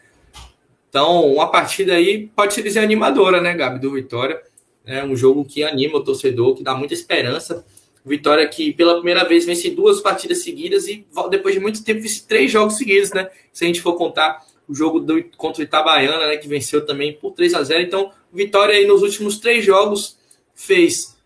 Então, 0.93 1.25
uma 1.25 1.50
partida 1.50 1.95
aí 1.95 2.27
pode 2.35 2.53
se 2.53 2.62
dizer 2.62 2.77
animadora, 2.77 3.41
né, 3.41 3.55
Gabi, 3.55 3.79
do 3.79 3.93
Vitória. 3.93 4.39
É 4.85 5.03
um 5.03 5.15
jogo 5.15 5.43
que 5.43 5.63
anima 5.63 5.97
o 5.97 6.03
torcedor, 6.03 6.53
que 6.53 6.62
dá 6.62 6.75
muita 6.75 6.93
esperança. 6.93 7.65
Vitória 8.05 8.47
que 8.47 8.71
pela 8.71 8.93
primeira 8.97 9.27
vez 9.27 9.43
vence 9.43 9.71
duas 9.71 10.01
partidas 10.01 10.43
seguidas 10.43 10.88
e 10.88 11.03
depois 11.31 11.55
de 11.55 11.59
muito 11.59 11.83
tempo 11.83 12.00
vence 12.00 12.27
três 12.27 12.51
jogos 12.51 12.77
seguidos, 12.77 13.12
né? 13.12 13.27
Se 13.51 13.63
a 13.63 13.67
gente 13.67 13.81
for 13.81 13.95
contar 13.95 14.45
o 14.67 14.75
jogo 14.75 15.00
do, 15.00 15.23
contra 15.35 15.62
o 15.62 15.65
Itabaiana, 15.65 16.27
né, 16.27 16.38
que 16.38 16.47
venceu 16.47 16.85
também 16.85 17.13
por 17.13 17.31
3 17.31 17.56
a 17.56 17.63
0 17.63 17.82
Então, 17.82 18.12
Vitória 18.32 18.75
aí 18.75 18.86
nos 18.86 19.01
últimos 19.01 19.39
três 19.39 19.65
jogos 19.65 20.19
fez 20.53 21.17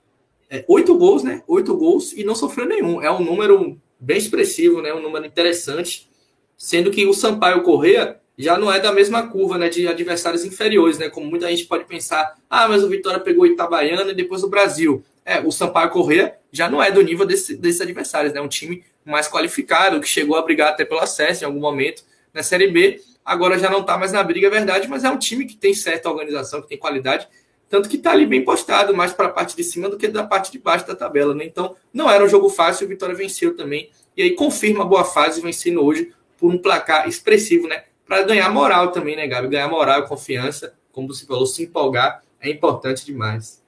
é, 0.49 0.63
oito 0.69 0.97
gols, 0.97 1.23
né? 1.23 1.43
Oito 1.45 1.75
gols 1.75 2.13
e 2.13 2.23
não 2.23 2.35
sofreu 2.35 2.65
nenhum. 2.65 3.01
É 3.01 3.11
um 3.11 3.19
número 3.19 3.77
bem 3.99 4.17
expressivo, 4.17 4.81
né? 4.81 4.93
Um 4.93 5.01
número 5.01 5.25
interessante. 5.25 6.07
Sendo 6.55 6.89
que 6.89 7.05
o 7.05 7.13
Sampaio 7.13 7.63
Correa 7.63 8.17
já 8.37 8.57
não 8.57 8.71
é 8.71 8.79
da 8.79 8.91
mesma 8.91 9.27
curva, 9.27 9.57
né? 9.57 9.69
De 9.69 9.87
adversários 9.87 10.45
inferiores, 10.45 10.97
né? 10.97 11.09
Como 11.09 11.27
muita 11.27 11.49
gente 11.49 11.65
pode 11.65 11.85
pensar, 11.85 12.35
ah, 12.49 12.67
mas 12.67 12.83
o 12.83 12.89
Vitória 12.89 13.19
pegou 13.19 13.43
o 13.43 13.47
Itabaiana 13.47 14.11
e 14.11 14.15
depois 14.15 14.43
o 14.43 14.49
Brasil. 14.49 15.03
É, 15.25 15.39
o 15.39 15.51
Sampaio 15.51 15.89
Correa 15.89 16.35
já 16.51 16.69
não 16.69 16.81
é 16.81 16.91
do 16.91 17.01
nível 17.01 17.25
desse, 17.25 17.55
desses 17.55 17.81
adversários, 17.81 18.33
né? 18.33 18.39
Um 18.39 18.47
time 18.47 18.83
mais 19.03 19.27
qualificado, 19.27 19.99
que 19.99 20.07
chegou 20.07 20.35
a 20.37 20.41
brigar 20.41 20.69
até 20.69 20.85
pelo 20.85 20.99
acesso 20.99 21.43
em 21.43 21.47
algum 21.47 21.59
momento 21.59 22.03
na 22.33 22.43
Série 22.43 22.67
B. 22.67 23.01
Agora 23.25 23.57
já 23.57 23.69
não 23.69 23.81
está 23.81 23.97
mais 23.97 24.11
na 24.11 24.23
briga, 24.23 24.47
é 24.47 24.49
verdade, 24.49 24.87
mas 24.87 25.03
é 25.03 25.09
um 25.09 25.17
time 25.17 25.45
que 25.45 25.57
tem 25.57 25.73
certa 25.73 26.09
organização, 26.09 26.61
que 26.61 26.69
tem 26.69 26.77
qualidade 26.77 27.27
tanto 27.69 27.89
que 27.89 27.97
está 27.97 28.11
ali 28.11 28.25
bem 28.25 28.43
postado, 28.43 28.95
mais 28.95 29.13
para 29.13 29.27
a 29.27 29.31
parte 29.31 29.55
de 29.55 29.63
cima 29.63 29.89
do 29.89 29.97
que 29.97 30.07
da 30.07 30.25
parte 30.25 30.51
de 30.51 30.59
baixo 30.59 30.87
da 30.87 30.95
tabela. 30.95 31.33
Né? 31.33 31.45
Então, 31.45 31.75
não 31.93 32.09
era 32.09 32.23
um 32.23 32.29
jogo 32.29 32.49
fácil, 32.49 32.85
o 32.85 32.89
Vitória 32.89 33.15
venceu 33.15 33.55
também. 33.55 33.89
E 34.15 34.21
aí 34.21 34.31
confirma 34.31 34.83
a 34.83 34.87
boa 34.87 35.03
fase 35.03 35.41
vencendo 35.41 35.83
hoje 35.83 36.13
por 36.37 36.51
um 36.51 36.57
placar 36.57 37.07
expressivo, 37.07 37.67
né? 37.67 37.83
Para 38.07 38.23
ganhar 38.23 38.49
moral 38.49 38.91
também, 38.91 39.15
né, 39.15 39.27
Gabi? 39.27 39.49
Ganhar 39.49 39.67
moral 39.67 40.01
e 40.01 40.07
confiança, 40.07 40.75
como 40.91 41.07
você 41.07 41.25
falou, 41.25 41.45
se 41.45 41.63
empolgar 41.63 42.23
é 42.39 42.49
importante 42.49 43.05
demais. 43.05 43.63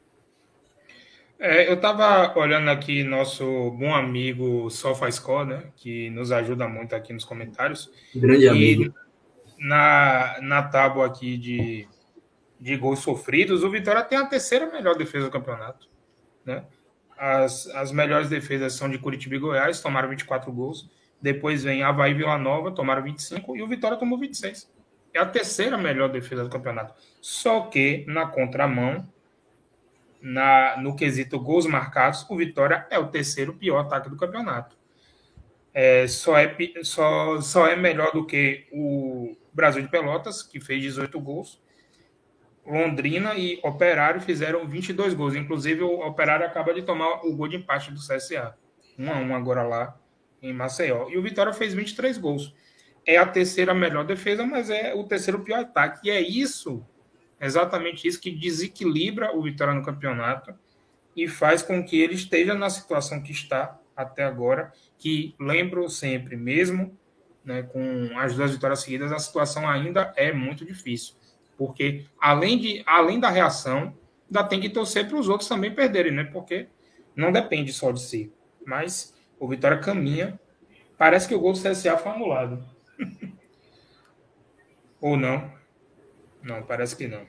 É, 1.38 1.69
eu 1.69 1.75
estava 1.75 2.38
olhando 2.38 2.69
aqui 2.69 3.04
nosso 3.04 3.71
bom 3.71 3.93
amigo 3.93 4.69
SofaScore, 4.69 5.47
né? 5.47 5.63
Que 5.75 6.10
nos 6.10 6.32
ajuda 6.32 6.67
muito 6.67 6.95
aqui 6.95 7.13
nos 7.13 7.23
comentários. 7.23 7.91
Grande 8.15 8.45
e 8.45 8.49
amigo. 8.49 8.93
Na, 9.58 10.38
na 10.41 10.63
tábua 10.63 11.06
aqui 11.06 11.38
de 11.38 11.88
de 12.60 12.75
gols 12.75 12.99
sofridos, 12.99 13.63
o 13.63 13.71
Vitória 13.71 14.04
tem 14.04 14.17
a 14.17 14.25
terceira 14.25 14.69
melhor 14.69 14.95
defesa 14.95 15.25
do 15.25 15.32
campeonato. 15.32 15.88
Né? 16.45 16.65
As, 17.17 17.67
as 17.67 17.91
melhores 17.91 18.28
defesas 18.28 18.73
são 18.73 18.89
de 18.89 18.97
Curitiba 18.97 19.36
e 19.36 19.39
Goiás, 19.39 19.82
tomaram 19.82 20.10
24 20.10 20.52
gols. 20.52 20.89
Depois 21.21 21.63
vem 21.63 21.84
Havaí 21.84 22.12
e 22.12 22.13
Vila 22.13 22.38
Nova, 22.38 22.71
tomaram 22.71 23.03
25 23.03 23.58
e 23.58 23.62
o 23.62 23.67
Vitória 23.67 23.97
tomou 23.97 24.17
26. 24.17 24.71
É 25.13 25.19
a 25.19 25.25
terceira 25.25 25.77
melhor 25.77 26.10
defesa 26.10 26.43
do 26.43 26.49
campeonato. 26.49 26.93
Só 27.19 27.62
que, 27.62 28.05
na 28.08 28.27
contramão, 28.27 29.08
na, 30.21 30.77
no 30.77 30.95
quesito 30.95 31.39
gols 31.39 31.65
marcados, 31.65 32.25
o 32.29 32.38
Vitória 32.38 32.88
é 32.89 32.97
o 32.97 33.08
terceiro 33.08 33.53
pior 33.53 33.79
ataque 33.79 34.10
do 34.10 34.15
campeonato. 34.15 34.77
É, 35.73 36.08
só, 36.08 36.38
é, 36.38 36.55
só, 36.84 37.41
só 37.41 37.67
é 37.67 37.75
melhor 37.75 38.12
do 38.12 38.25
que 38.25 38.67
o 38.71 39.36
Brasil 39.53 39.82
de 39.82 39.89
Pelotas, 39.89 40.41
que 40.41 40.60
fez 40.60 40.82
18 40.82 41.19
gols, 41.19 41.62
Londrina 42.65 43.34
e 43.36 43.60
Operário 43.63 44.21
fizeram 44.21 44.67
22 44.67 45.13
gols. 45.15 45.36
Inclusive, 45.36 45.82
o 45.82 46.05
Operário 46.05 46.45
acaba 46.45 46.73
de 46.73 46.84
tomar 46.84 47.25
o 47.25 47.36
gol 47.36 47.47
de 47.47 47.58
empate 47.58 47.91
do 47.91 47.99
CSA. 47.99 48.55
1 48.97 49.12
a 49.12 49.15
1 49.15 49.36
agora 49.36 49.63
lá 49.63 49.97
em 50.41 50.54
Maceió. 50.54 51.10
E 51.10 51.17
o 51.17 51.21
Vitória 51.21 51.54
fez 51.54 51.73
23 51.73 52.17
gols. 52.17 52.54
É 53.06 53.17
a 53.17 53.25
terceira 53.25 53.73
melhor 53.73 54.06
defesa, 54.06 54.45
mas 54.45 54.69
é 54.69 54.93
o 54.93 55.04
terceiro 55.04 55.39
pior 55.41 55.60
ataque. 55.60 56.08
E 56.08 56.12
é 56.12 56.21
isso, 56.21 56.86
exatamente 57.39 58.08
isso, 58.08 58.19
que 58.19 58.32
desequilibra 58.32 59.36
o 59.36 59.41
Vitória 59.41 59.73
no 59.73 59.84
campeonato 59.84 60.54
e 61.15 61.28
faz 61.28 61.62
com 61.62 61.84
que 61.84 61.99
ele 61.99 62.13
esteja 62.13 62.54
na 62.54 62.69
situação 62.69 63.21
que 63.21 63.32
está 63.32 63.80
até 63.95 64.23
agora, 64.23 64.71
que 64.97 65.36
lembro 65.39 65.89
sempre, 65.89 66.38
mesmo 66.38 66.97
né, 67.43 67.63
com 67.63 68.17
as 68.17 68.36
duas 68.36 68.52
vitórias 68.52 68.82
seguidas, 68.82 69.12
a 69.12 69.19
situação 69.19 69.67
ainda 69.67 70.13
é 70.15 70.32
muito 70.32 70.63
difícil. 70.63 71.15
Porque 71.58 72.06
além, 72.19 72.58
de, 72.58 72.84
além 72.86 73.19
da 73.19 73.30
reação, 73.30 73.93
ainda 74.28 74.43
tem 74.47 74.62
que 74.62 74.69
torcer 74.69 75.08
para 75.08 75.17
os 75.17 75.28
outros 75.28 75.49
também 75.49 75.73
perderem, 75.73 76.13
né? 76.13 76.23
Porque 76.23 76.67
não 77.15 77.32
depende 77.32 77.73
só 77.73 77.91
de 77.91 78.02
si. 78.02 78.32
Mas 78.65 79.13
o 79.39 79.47
Vitória 79.47 79.80
caminha. 79.80 80.39
Parece 80.97 81.28
que 81.28 81.36
o 81.36 81.39
gol 81.39 81.54
do 81.54 81.60
CSA 81.60 81.97
foi 81.97 82.12
anulado. 82.12 82.63
Ou 84.99 85.15
não? 85.15 85.52
Não, 86.43 86.62
parece 86.63 86.95
que 86.95 87.08
não. 87.08 87.25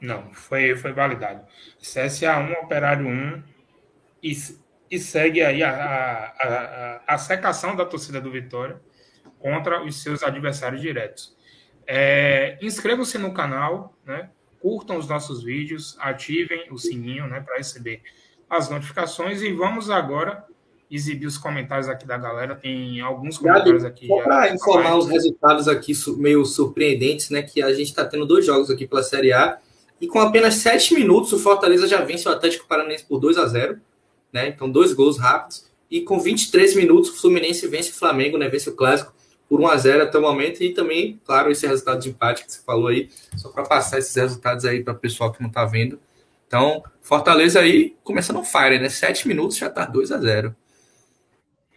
Não, 0.00 0.32
foi, 0.32 0.76
foi 0.76 0.92
validado. 0.92 1.44
CSA 1.78 2.38
1, 2.38 2.52
Operário 2.64 3.06
1. 3.06 3.42
E, 4.22 4.32
e 4.90 4.98
segue 4.98 5.42
aí 5.42 5.62
a, 5.62 5.70
a, 5.70 6.24
a, 6.26 7.14
a 7.14 7.18
secação 7.18 7.74
da 7.74 7.84
torcida 7.84 8.20
do 8.20 8.30
Vitória 8.30 8.80
contra 9.38 9.82
os 9.82 10.02
seus 10.02 10.22
adversários 10.22 10.80
diretos. 10.80 11.36
É, 11.86 12.58
Inscrevam-se 12.60 13.18
no 13.18 13.32
canal, 13.32 13.96
né? 14.04 14.30
curtam 14.60 14.96
os 14.96 15.08
nossos 15.08 15.44
vídeos, 15.44 15.96
ativem 16.00 16.66
o 16.72 16.78
sininho 16.78 17.28
né, 17.28 17.40
para 17.40 17.56
receber 17.56 18.02
as 18.50 18.68
notificações 18.68 19.42
e 19.42 19.52
vamos 19.52 19.90
agora 19.90 20.44
exibir 20.90 21.26
os 21.26 21.36
comentários 21.36 21.88
aqui 21.88 22.06
da 22.06 22.16
galera. 22.16 22.54
Tem 22.54 23.00
alguns 23.00 23.38
comentários 23.38 23.84
aqui. 23.84 24.06
Só 24.06 24.22
para 24.22 24.54
informar 24.54 24.96
os 24.96 25.08
resultados 25.08 25.68
aqui 25.68 25.92
meio 26.16 26.44
surpreendentes, 26.44 27.30
né? 27.30 27.42
Que 27.42 27.62
a 27.62 27.72
gente 27.72 27.88
está 27.88 28.04
tendo 28.04 28.26
dois 28.26 28.46
jogos 28.46 28.70
aqui 28.70 28.86
pela 28.86 29.02
Série 29.02 29.32
A. 29.32 29.58
E 30.00 30.06
com 30.06 30.20
apenas 30.20 30.54
7 30.56 30.94
minutos, 30.94 31.32
o 31.32 31.38
Fortaleza 31.38 31.86
já 31.86 32.02
vence 32.02 32.28
o 32.28 32.32
Atlético 32.32 32.66
Paranaense 32.66 33.04
por 33.04 33.18
2 33.18 33.38
a 33.38 33.46
0 33.46 33.80
né? 34.32 34.48
Então, 34.48 34.70
dois 34.70 34.92
gols 34.92 35.18
rápidos. 35.18 35.66
E 35.90 36.02
com 36.02 36.18
23 36.20 36.74
minutos, 36.76 37.10
o 37.10 37.16
Fluminense 37.16 37.66
vence 37.66 37.90
o 37.90 37.94
Flamengo, 37.94 38.36
né? 38.36 38.48
Vence 38.48 38.68
o 38.68 38.74
Clássico 38.74 39.14
por 39.48 39.60
1 39.60 39.66
a 39.68 39.76
0 39.76 40.02
até 40.02 40.18
o 40.18 40.20
momento. 40.20 40.62
E 40.62 40.74
também, 40.74 41.20
claro, 41.24 41.50
esse 41.50 41.66
resultado 41.66 42.00
de 42.00 42.10
empate 42.10 42.44
que 42.44 42.52
você 42.52 42.60
falou 42.64 42.88
aí, 42.88 43.08
só 43.36 43.48
para 43.48 43.62
passar 43.62 43.98
esses 43.98 44.14
resultados 44.14 44.64
aí 44.64 44.82
para 44.82 44.92
o 44.92 44.98
pessoal 44.98 45.32
que 45.32 45.40
não 45.40 45.48
está 45.48 45.64
vendo. 45.64 45.98
Então, 46.46 46.82
Fortaleza 47.00 47.60
aí 47.60 47.96
começando 48.04 48.36
no 48.36 48.44
fire, 48.44 48.78
né? 48.78 48.88
7 48.88 49.26
minutos 49.26 49.56
já 49.56 49.68
está 49.68 49.84
2 49.84 50.12
a 50.12 50.18
0 50.18 50.54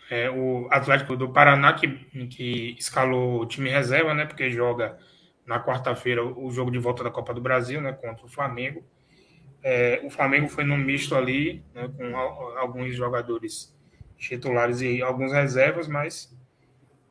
é, 0.10 0.30
o 0.30 0.68
Atlético 0.72 1.16
do 1.16 1.30
Paraná 1.30 1.74
que, 1.74 1.88
que 2.28 2.76
escalou 2.80 3.42
o 3.42 3.46
time 3.46 3.70
reserva, 3.70 4.14
né? 4.14 4.26
Porque 4.26 4.50
joga 4.50 4.98
na 5.46 5.64
quarta-feira 5.64 6.24
o 6.24 6.52
jogo 6.52 6.72
de 6.72 6.80
volta 6.80 7.04
da 7.04 7.12
Copa 7.12 7.34
do 7.34 7.42
Brasil, 7.42 7.82
né? 7.82 7.94
Contra 7.94 8.26
o 8.26 8.30
Flamengo. 8.30 8.84
É, 9.62 10.02
o 10.04 10.10
Flamengo 10.10 10.48
foi 10.48 10.64
num 10.64 10.78
misto 10.78 11.16
ali, 11.16 11.64
né, 11.74 11.90
com 11.98 12.16
alguns 12.16 12.96
jogadores 12.96 13.76
titulares 14.18 14.82
e 14.82 15.02
alguns 15.02 15.34
reservas, 15.34 15.88
mas 15.88 16.34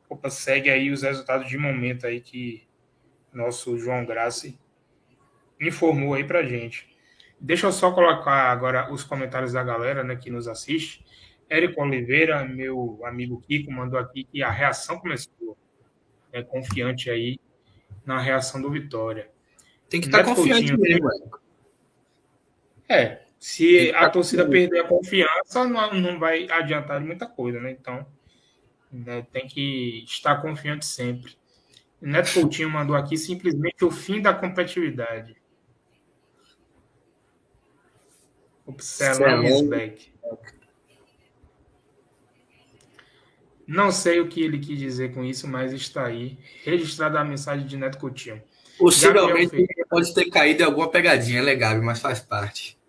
opa, 0.09 0.29
segue 0.29 0.69
aí 0.69 0.89
os 0.89 1.03
resultados 1.03 1.47
de 1.47 1.57
momento 1.57 2.07
aí 2.07 2.19
que 2.19 2.67
nosso 3.31 3.77
João 3.77 4.05
Grassi 4.05 4.59
informou 5.61 6.15
aí 6.15 6.23
pra 6.23 6.43
gente. 6.43 6.89
Deixa 7.39 7.67
eu 7.67 7.71
só 7.71 7.91
colocar 7.91 8.51
agora 8.51 8.91
os 8.91 9.03
comentários 9.03 9.53
da 9.53 9.63
galera 9.63 10.03
né, 10.03 10.15
que 10.15 10.29
nos 10.29 10.47
assiste. 10.47 11.05
Érico 11.49 11.81
Oliveira, 11.81 12.45
meu 12.45 12.99
amigo 13.03 13.41
Kiko, 13.41 13.71
mandou 13.71 13.99
aqui 13.99 14.23
que 14.23 14.43
a 14.43 14.51
reação 14.51 14.99
começou 14.99 15.57
é, 16.31 16.43
confiante 16.43 17.09
aí 17.09 17.39
na 18.05 18.19
reação 18.19 18.61
do 18.61 18.69
Vitória. 18.69 19.29
Tem 19.89 19.99
que 19.99 20.07
estar 20.07 20.23
tá 20.23 20.35
confiante 20.35 20.77
mesmo, 20.77 21.09
Érico. 21.11 21.41
É, 22.87 23.21
se 23.39 23.91
a 23.95 24.09
torcida 24.09 24.47
perder 24.47 24.81
a 24.81 24.87
confiança, 24.87 25.65
não, 25.67 25.93
não 25.93 26.19
vai 26.19 26.49
adiantar 26.49 26.99
muita 26.99 27.25
coisa, 27.25 27.59
né? 27.59 27.71
Então, 27.71 28.05
né, 28.91 29.25
tem 29.31 29.47
que 29.47 30.03
estar 30.03 30.41
confiante 30.41 30.85
sempre. 30.85 31.37
Neto 32.01 32.33
Coutinho 32.33 32.69
mandou 32.69 32.95
aqui 32.95 33.17
simplesmente 33.17 33.83
o 33.83 33.91
fim 33.91 34.21
da 34.21 34.33
competitividade. 34.33 35.35
Observa 38.65 39.41
Beck. 39.67 40.11
Não 43.69 43.91
sei 43.91 44.19
o 44.19 44.27
que 44.27 44.41
ele 44.41 44.57
quis 44.57 44.79
dizer 44.79 45.13
com 45.13 45.23
isso, 45.23 45.47
mas 45.47 45.71
está 45.71 46.07
aí. 46.07 46.39
Registrada 46.63 47.19
a 47.19 47.23
mensagem 47.23 47.67
de 47.67 47.77
Neto 47.77 47.99
Coutinho. 47.99 48.41
Possivelmente 48.79 49.63
pode 49.87 50.11
ter 50.11 50.27
caído 50.31 50.63
em 50.63 50.65
alguma 50.65 50.89
pegadinha, 50.89 51.39
legal, 51.39 51.79
mas 51.79 51.99
faz 51.99 52.19
parte. 52.19 52.79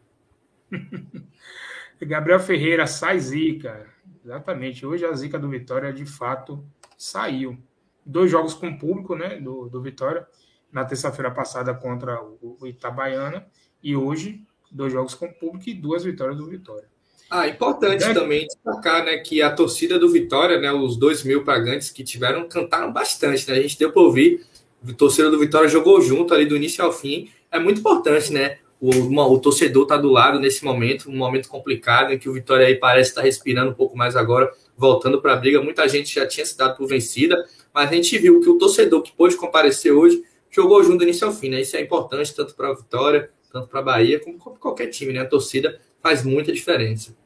Gabriel 2.01 2.41
Ferreira, 2.41 2.87
sai 2.87 3.21
zica. 3.21 3.87
Exatamente. 4.25 4.87
Hoje 4.87 5.05
a 5.05 5.13
zica 5.13 5.39
do 5.39 5.51
Vitória 5.51 5.93
de 5.93 6.07
fato 6.07 6.65
saiu. 6.97 7.59
Dois 8.03 8.31
jogos 8.31 8.55
com 8.55 8.79
público, 8.79 9.15
né? 9.15 9.39
Do, 9.39 9.69
do 9.69 9.83
Vitória. 9.83 10.27
Na 10.73 10.83
terça-feira 10.83 11.31
passada 11.31 11.75
contra 11.75 12.23
o, 12.23 12.57
o 12.59 12.67
Itabaiana. 12.67 13.47
E 13.83 13.95
hoje, 13.95 14.47
dois 14.73 14.95
jogos 14.95 15.15
com 15.15 15.31
público 15.31 15.69
e 15.69 15.75
duas 15.75 16.05
vitórias 16.05 16.39
do 16.39 16.47
Vitória. 16.47 16.89
Ah, 17.31 17.47
importante 17.47 18.03
é. 18.03 18.13
também 18.13 18.45
destacar 18.45 19.05
né, 19.05 19.17
que 19.19 19.41
a 19.41 19.53
torcida 19.53 20.01
do 20.01 20.11
Vitória, 20.11 20.59
né, 20.59 20.73
os 20.73 20.97
dois 20.97 21.23
mil 21.23 21.45
pagantes 21.45 21.89
que 21.89 22.03
tiveram, 22.03 22.49
cantaram 22.49 22.93
bastante. 22.93 23.49
Né? 23.49 23.57
A 23.57 23.63
gente 23.63 23.79
deu 23.79 23.93
para 23.93 24.03
ouvir. 24.03 24.45
A 24.87 24.93
torcida 24.93 25.31
do 25.31 25.39
Vitória 25.39 25.69
jogou 25.69 26.01
junto 26.01 26.35
ali 26.35 26.45
do 26.45 26.57
início 26.57 26.85
ao 26.85 26.93
fim. 26.93 27.31
É 27.53 27.59
muito 27.61 27.79
importante, 27.79 28.33
né? 28.33 28.59
O, 28.81 28.91
uma, 28.91 29.29
o 29.29 29.39
torcedor 29.39 29.85
está 29.85 29.97
do 29.97 30.11
lado 30.11 30.41
nesse 30.41 30.65
momento, 30.65 31.09
um 31.09 31.17
momento 31.17 31.49
complicado, 31.49 32.13
em 32.13 32.19
que 32.19 32.29
o 32.29 32.33
Vitória 32.33 32.67
aí 32.67 32.75
parece 32.75 33.11
estar 33.11 33.21
tá 33.21 33.27
respirando 33.27 33.71
um 33.71 33.75
pouco 33.75 33.97
mais 33.97 34.17
agora, 34.17 34.51
voltando 34.77 35.21
para 35.21 35.35
a 35.35 35.37
briga. 35.37 35.63
Muita 35.63 35.87
gente 35.87 36.13
já 36.13 36.27
tinha 36.27 36.45
se 36.45 36.57
dado 36.57 36.77
por 36.77 36.89
vencida, 36.89 37.45
mas 37.73 37.91
a 37.91 37.95
gente 37.95 38.19
viu 38.19 38.41
que 38.41 38.49
o 38.49 38.59
torcedor 38.59 39.03
que 39.03 39.13
pôde 39.13 39.37
comparecer 39.37 39.93
hoje 39.93 40.25
jogou 40.51 40.83
junto 40.83 40.99
do 40.99 41.05
início 41.05 41.27
ao 41.27 41.33
fim, 41.33 41.51
né? 41.51 41.61
Isso 41.61 41.77
é 41.77 41.81
importante 41.81 42.35
tanto 42.35 42.57
para 42.57 42.71
a 42.71 42.75
Vitória, 42.75 43.31
tanto 43.53 43.69
para 43.69 43.81
a 43.81 43.83
Bahia, 43.83 44.19
como 44.19 44.39
para 44.39 44.55
qualquer 44.55 44.87
time, 44.87 45.13
né? 45.13 45.21
A 45.21 45.27
torcida 45.27 45.79
faz 46.03 46.25
muita 46.25 46.53
diferença. 46.53 47.17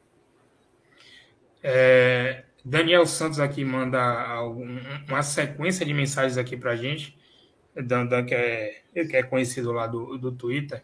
É, 1.63 2.43
Daniel 2.63 3.05
Santos 3.05 3.39
aqui 3.39 3.63
manda 3.65 3.99
algum, 3.99 4.79
uma 5.07 5.23
sequência 5.23 5.85
de 5.85 5.93
mensagens 5.93 6.37
aqui 6.37 6.55
para 6.57 6.71
a 6.71 6.75
gente. 6.75 7.17
Dan, 7.75 8.07
que 8.25 8.33
é, 8.33 8.81
que 8.93 9.17
é 9.17 9.23
conhecido 9.23 9.71
lá 9.71 9.85
do, 9.87 10.17
do 10.17 10.31
Twitter. 10.31 10.83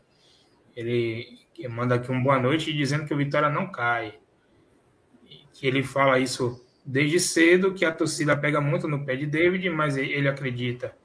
Ele 0.76 1.40
manda 1.70 1.96
aqui 1.96 2.12
um 2.12 2.22
boa 2.22 2.40
noite 2.40 2.74
dizendo 2.74 3.06
que 3.06 3.14
o 3.14 3.18
Vitória 3.18 3.50
não 3.50 3.72
cai. 3.72 4.16
Que 5.54 5.68
ele 5.68 5.84
fala 5.84 6.20
isso 6.20 6.66
desde 6.86 7.20
cedo, 7.20 7.74
que 7.74 7.86
a 7.86 7.92
torcida 7.92 8.36
pega 8.36 8.60
muito 8.60 8.88
no 8.88 9.06
pé 9.06 9.16
de 9.16 9.26
David, 9.26 9.70
mas 9.70 9.96
ele 9.98 10.28
acredita 10.28 10.96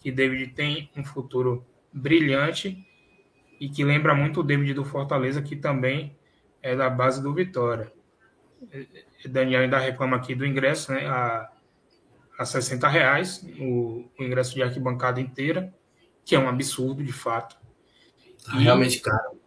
que 0.00 0.10
David 0.10 0.52
tem 0.54 0.90
um 0.96 1.04
futuro 1.04 1.64
brilhante 1.92 2.86
e 3.60 3.68
que 3.68 3.84
lembra 3.84 4.14
muito 4.14 4.40
o 4.40 4.42
David 4.42 4.74
do 4.74 4.84
Fortaleza, 4.84 5.42
que 5.42 5.56
também 5.56 6.16
é 6.66 6.74
da 6.74 6.90
base 6.90 7.22
do 7.22 7.32
Vitória. 7.32 7.92
Daniel 9.24 9.62
ainda 9.62 9.78
reclama 9.78 10.16
aqui 10.16 10.34
do 10.34 10.44
ingresso, 10.44 10.92
né? 10.92 11.06
A, 11.06 11.48
a 12.38 12.44
60 12.44 12.88
reais, 12.88 13.46
o, 13.60 14.04
o 14.18 14.22
ingresso 14.22 14.54
de 14.54 14.62
arquibancada 14.62 15.20
inteira, 15.20 15.72
que 16.24 16.34
é 16.34 16.38
um 16.38 16.48
absurdo, 16.48 17.04
de 17.04 17.12
fato. 17.12 17.56
Tá 18.44 18.56
realmente 18.56 19.00
caro. 19.00 19.40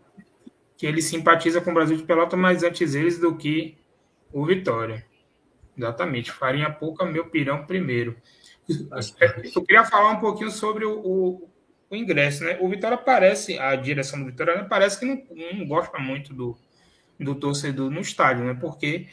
Que 0.77 0.85
ele 0.85 1.01
simpatiza 1.01 1.59
com 1.59 1.71
o 1.71 1.73
Brasil 1.73 1.97
de 1.97 2.03
Pelota, 2.03 2.37
mas 2.37 2.63
antes 2.63 2.95
eles 2.95 3.19
do 3.19 3.35
que 3.35 3.77
o 4.31 4.45
Vitória. 4.45 5.05
Exatamente. 5.77 6.31
Farinha 6.31 6.71
pouca, 6.71 7.05
meu 7.05 7.29
pirão 7.29 7.65
primeiro. 7.65 8.15
Eu 9.53 9.63
queria 9.65 9.83
falar 9.83 10.11
um 10.11 10.19
pouquinho 10.21 10.51
sobre 10.51 10.85
o, 10.85 10.99
o, 10.99 11.49
o, 11.89 11.95
ingresso, 11.95 12.45
né? 12.45 12.57
O 12.61 12.69
Vitória 12.69 12.97
parece, 12.97 13.59
a 13.59 13.75
direção 13.75 14.19
do 14.19 14.27
Vitória 14.27 14.55
né? 14.55 14.67
parece 14.69 14.99
que 14.99 15.05
não, 15.05 15.21
não 15.57 15.67
gosta 15.67 15.97
muito 15.97 16.33
do, 16.33 16.57
do 17.19 17.35
torcedor 17.35 17.89
no 17.91 17.99
estádio, 17.99 18.45
né? 18.45 18.57
Porque, 18.59 19.07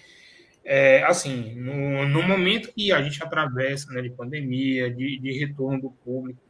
é, 0.65 1.03
assim, 1.05 1.55
no, 1.55 2.07
no 2.07 2.23
momento 2.23 2.73
que 2.73 2.93
a 2.93 3.03
gente 3.03 3.23
atravessa 3.23 3.93
né, 3.93 4.03
de 4.03 4.11
pandemia, 4.11 4.91
de, 4.91 5.19
de 5.19 5.33
retorno 5.39 5.81
do 5.81 5.91
público, 5.91 6.41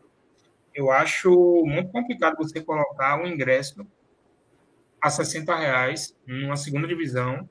eu 0.75 0.90
acho 0.90 1.64
muito 1.64 1.90
complicado 1.90 2.37
você 2.37 2.61
colocar 2.61 3.19
um 3.19 3.27
ingresso 3.27 3.87
a 5.01 5.09
60 5.09 5.57
reais 5.57 6.14
numa 6.27 6.57
segunda 6.57 6.87
divisão, 6.87 7.49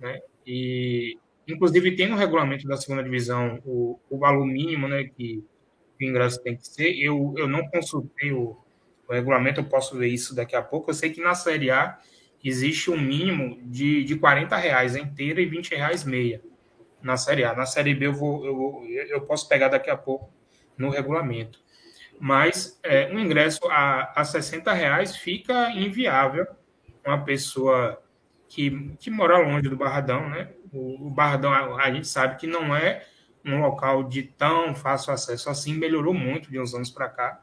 né? 0.00 0.20
E 0.46 1.18
inclusive 1.46 1.94
tem 1.94 2.08
no 2.08 2.16
regulamento 2.16 2.66
da 2.66 2.76
segunda 2.76 3.02
divisão 3.02 3.60
o, 3.66 3.98
o 4.08 4.18
valor 4.18 4.46
mínimo, 4.46 4.88
né? 4.88 5.04
Que 5.04 5.44
o 6.00 6.04
ingresso 6.04 6.42
tem 6.42 6.56
que 6.56 6.66
ser. 6.66 6.94
Eu, 6.98 7.34
eu 7.36 7.46
não 7.46 7.68
consultei 7.68 8.32
o, 8.32 8.56
o 9.06 9.12
regulamento, 9.12 9.60
eu 9.60 9.64
posso 9.64 9.98
ver 9.98 10.08
isso 10.08 10.34
daqui 10.34 10.56
a 10.56 10.62
pouco. 10.62 10.90
Eu 10.90 10.94
sei 10.94 11.10
que 11.10 11.20
na 11.20 11.34
Série 11.34 11.70
A 11.70 11.98
existe 12.44 12.90
um 12.90 13.00
mínimo 13.00 13.58
de, 13.62 14.04
de 14.04 14.16
40 14.16 14.56
reais 14.56 14.94
inteira 14.94 15.40
e 15.40 15.46
20 15.46 15.74
reais 15.74 16.04
meia 16.04 16.42
na 17.02 17.16
Série 17.16 17.44
A. 17.44 17.54
Na 17.54 17.66
Série 17.66 17.94
B 17.94 18.06
eu, 18.06 18.12
vou, 18.12 18.44
eu, 18.46 19.06
eu 19.08 19.20
posso 19.22 19.48
pegar 19.48 19.68
daqui 19.68 19.90
a 19.90 19.96
pouco 19.96 20.32
no 20.76 20.90
regulamento 20.90 21.64
mas 22.18 22.78
é, 22.82 23.12
um 23.12 23.18
ingresso 23.18 23.66
a, 23.68 24.12
a 24.20 24.24
60 24.24 24.72
reais 24.72 25.16
fica 25.16 25.70
inviável 25.70 26.46
uma 27.04 27.22
pessoa 27.22 28.02
que, 28.48 28.94
que 28.98 29.10
mora 29.10 29.38
longe 29.38 29.68
do 29.68 29.76
Barradão, 29.76 30.28
né? 30.28 30.50
O, 30.72 31.08
o 31.08 31.10
Barradão, 31.10 31.52
a, 31.52 31.82
a, 31.82 31.92
gente 31.92 32.06
sabe 32.06 32.36
que 32.36 32.46
não 32.46 32.74
é 32.74 33.06
um 33.44 33.60
local 33.60 34.04
de 34.04 34.22
tão 34.22 34.74
fácil 34.74 35.12
acesso 35.12 35.50
assim, 35.50 35.74
melhorou 35.74 36.14
muito 36.14 36.50
de 36.50 36.58
uns 36.58 36.74
anos 36.74 36.90
para 36.90 37.08
cá, 37.08 37.42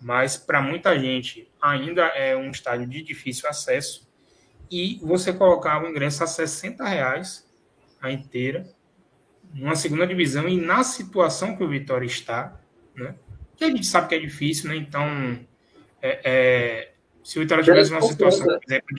mas 0.00 0.36
para 0.36 0.60
muita 0.60 0.98
gente 0.98 1.48
ainda 1.62 2.06
é 2.06 2.36
um 2.36 2.50
estádio 2.50 2.86
de 2.86 3.02
difícil 3.02 3.48
acesso 3.48 4.05
e 4.70 4.98
você 5.02 5.32
colocar 5.32 5.82
o 5.82 5.88
ingresso 5.88 6.24
a 6.24 6.26
60 6.26 6.84
reais 6.84 7.46
a 8.00 8.10
inteira, 8.10 8.68
numa 9.54 9.76
segunda 9.76 10.06
divisão 10.06 10.48
e 10.48 10.60
na 10.60 10.82
situação 10.82 11.56
que 11.56 11.64
o 11.64 11.68
Vitória 11.68 12.06
está, 12.06 12.60
né? 12.94 13.14
que 13.56 13.64
a 13.64 13.70
gente 13.70 13.86
sabe 13.86 14.08
que 14.08 14.14
é 14.14 14.18
difícil, 14.18 14.68
né? 14.68 14.76
Então, 14.76 15.38
é, 16.02 16.20
é, 16.24 16.92
se 17.24 17.38
o 17.38 17.42
Vitória 17.42 17.64
tivesse 17.64 17.90
uma 17.90 18.02
situação, 18.02 18.46
por 18.46 18.60
exemplo, 18.68 18.96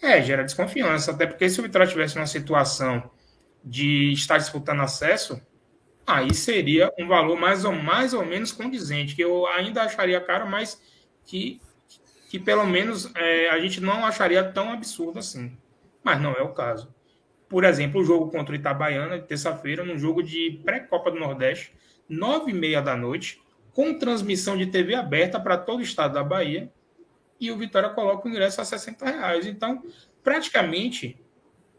é, 0.00 0.22
gera 0.22 0.44
desconfiança, 0.44 1.10
até 1.10 1.26
porque 1.26 1.48
se 1.48 1.60
o 1.60 1.62
Vitória 1.62 1.86
tivesse 1.86 2.16
uma 2.16 2.26
situação 2.26 3.10
de 3.62 4.12
estar 4.12 4.38
disputando 4.38 4.80
acesso, 4.80 5.40
aí 6.06 6.32
seria 6.32 6.92
um 6.98 7.06
valor 7.06 7.38
mais 7.38 7.64
ou, 7.64 7.72
mais 7.72 8.14
ou 8.14 8.24
menos 8.24 8.50
condizente, 8.50 9.14
que 9.14 9.22
eu 9.22 9.46
ainda 9.46 9.82
acharia 9.82 10.20
caro, 10.20 10.48
mas 10.48 10.80
que, 11.24 11.60
que 12.28 12.38
pelo 12.38 12.66
menos 12.66 13.10
é, 13.16 13.48
a 13.48 13.58
gente 13.58 13.80
não 13.80 14.04
acharia 14.04 14.44
tão 14.44 14.70
absurdo 14.70 15.18
assim. 15.18 15.56
Mas 16.04 16.20
não 16.20 16.32
é 16.32 16.42
o 16.42 16.52
caso. 16.52 16.94
Por 17.48 17.64
exemplo, 17.64 18.02
o 18.02 18.04
jogo 18.04 18.30
contra 18.30 18.52
o 18.52 18.56
Itabaiana, 18.56 19.18
terça-feira, 19.18 19.82
num 19.82 19.98
jogo 19.98 20.22
de 20.22 20.60
pré-Copa 20.62 21.10
do 21.10 21.18
Nordeste, 21.18 21.74
nove 22.06 22.50
e 22.50 22.54
meia 22.54 22.82
da 22.82 22.94
noite, 22.94 23.42
com 23.72 23.98
transmissão 23.98 24.58
de 24.58 24.66
TV 24.66 24.94
aberta 24.94 25.40
para 25.40 25.56
todo 25.56 25.80
o 25.80 25.82
estado 25.82 26.14
da 26.14 26.22
Bahia, 26.22 26.70
e 27.40 27.50
o 27.50 27.56
Vitória 27.56 27.88
coloca 27.88 28.28
o 28.28 28.30
ingresso 28.30 28.60
a 28.60 28.64
60 28.64 29.06
reais. 29.06 29.46
Então, 29.46 29.82
praticamente, 30.22 31.18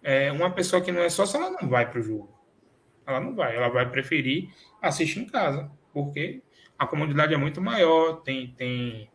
é, 0.02 0.32
uma 0.32 0.50
pessoa 0.50 0.82
que 0.82 0.92
não 0.92 1.02
é 1.02 1.10
sócia, 1.10 1.38
ela 1.38 1.52
não 1.62 1.70
vai 1.70 1.88
para 1.88 2.00
o 2.00 2.04
jogo. 2.04 2.34
Ela 3.06 3.20
não 3.20 3.36
vai, 3.36 3.56
ela 3.56 3.70
vai 3.70 3.88
preferir 3.88 4.50
assistir 4.82 5.20
em 5.20 5.28
casa, 5.28 5.70
porque 5.94 6.42
a 6.78 6.88
comunidade 6.88 7.34
é 7.34 7.38
muito 7.38 7.62
maior, 7.62 8.22
tem, 8.22 8.54
tem 8.58 9.10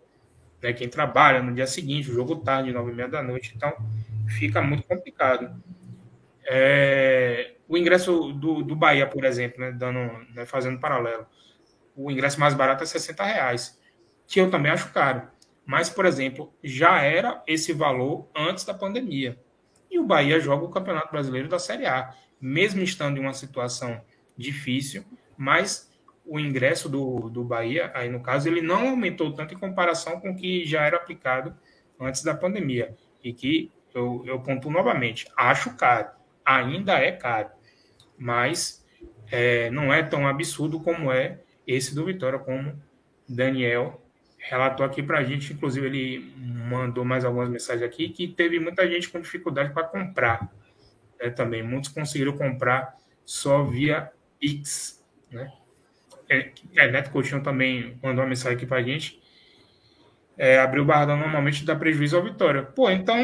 né, 0.64 0.72
quem 0.72 0.88
trabalha 0.88 1.42
no 1.42 1.52
dia 1.52 1.66
seguinte, 1.66 2.10
o 2.10 2.14
jogo 2.14 2.36
tarde, 2.36 2.72
nove 2.72 2.90
e 2.90 2.94
meia 2.94 3.06
da 3.06 3.22
noite, 3.22 3.52
então 3.54 3.70
fica 4.26 4.62
muito 4.62 4.84
complicado. 4.84 5.62
É, 6.42 7.56
o 7.68 7.76
ingresso 7.76 8.32
do, 8.32 8.62
do 8.62 8.74
Bahia, 8.74 9.06
por 9.06 9.26
exemplo, 9.26 9.60
né, 9.60 9.72
dando, 9.72 9.98
né, 10.34 10.46
fazendo 10.46 10.80
paralelo, 10.80 11.26
o 11.94 12.10
ingresso 12.10 12.40
mais 12.40 12.54
barato 12.54 12.82
é 12.82 12.86
60 12.86 13.22
reais, 13.22 13.78
que 14.26 14.40
eu 14.40 14.50
também 14.50 14.72
acho 14.72 14.90
caro. 14.90 15.28
Mas, 15.66 15.90
por 15.90 16.06
exemplo, 16.06 16.50
já 16.64 17.02
era 17.02 17.42
esse 17.46 17.74
valor 17.74 18.30
antes 18.34 18.64
da 18.64 18.72
pandemia. 18.72 19.38
E 19.90 19.98
o 19.98 20.04
Bahia 20.04 20.40
joga 20.40 20.64
o 20.64 20.70
Campeonato 20.70 21.12
Brasileiro 21.12 21.46
da 21.46 21.58
Série 21.58 21.84
A, 21.84 22.14
mesmo 22.40 22.82
estando 22.82 23.18
em 23.18 23.20
uma 23.20 23.34
situação 23.34 24.00
difícil, 24.34 25.04
mas 25.36 25.93
o 26.26 26.40
ingresso 26.40 26.88
do, 26.88 27.28
do 27.28 27.44
Bahia, 27.44 27.90
aí 27.94 28.08
no 28.08 28.20
caso, 28.20 28.48
ele 28.48 28.62
não 28.62 28.88
aumentou 28.88 29.32
tanto 29.32 29.54
em 29.54 29.58
comparação 29.58 30.20
com 30.20 30.30
o 30.30 30.36
que 30.36 30.64
já 30.64 30.84
era 30.84 30.96
aplicado 30.96 31.54
antes 32.00 32.22
da 32.22 32.34
pandemia. 32.34 32.96
E 33.22 33.32
que 33.32 33.70
eu, 33.94 34.24
eu 34.26 34.42
novamente, 34.70 35.26
acho 35.36 35.76
caro, 35.76 36.08
ainda 36.44 36.94
é 36.94 37.12
caro, 37.12 37.50
mas 38.18 38.84
é, 39.30 39.70
não 39.70 39.92
é 39.92 40.02
tão 40.02 40.26
absurdo 40.26 40.80
como 40.80 41.12
é 41.12 41.40
esse 41.66 41.94
do 41.94 42.04
Vitória, 42.04 42.38
como 42.38 42.80
Daniel 43.28 44.02
relatou 44.38 44.84
aqui 44.84 45.02
para 45.02 45.18
a 45.18 45.24
gente. 45.24 45.52
Inclusive, 45.52 45.86
ele 45.86 46.34
mandou 46.36 47.04
mais 47.04 47.24
algumas 47.24 47.48
mensagens 47.48 47.82
aqui 47.82 48.08
que 48.08 48.28
teve 48.28 48.58
muita 48.58 48.88
gente 48.88 49.08
com 49.08 49.20
dificuldade 49.20 49.72
para 49.72 49.84
comprar 49.84 50.52
né, 51.20 51.30
também. 51.30 51.62
Muitos 51.62 51.90
conseguiram 51.90 52.36
comprar 52.36 52.96
só 53.24 53.62
via 53.64 54.10
X. 54.40 55.02
Né? 55.30 55.50
É, 56.34 56.52
é, 56.76 56.90
Neto 56.90 57.10
Coutinho 57.10 57.42
também 57.42 57.98
mandou 58.02 58.22
uma 58.22 58.28
mensagem 58.28 58.56
aqui 58.56 58.66
para 58.66 58.78
a 58.78 58.82
gente. 58.82 59.22
É, 60.36 60.58
abrir 60.58 60.80
o 60.80 60.84
Barradão 60.84 61.16
normalmente 61.16 61.64
dá 61.64 61.76
prejuízo 61.76 62.16
ao 62.16 62.24
Vitória. 62.24 62.62
Pô, 62.62 62.90
então, 62.90 63.16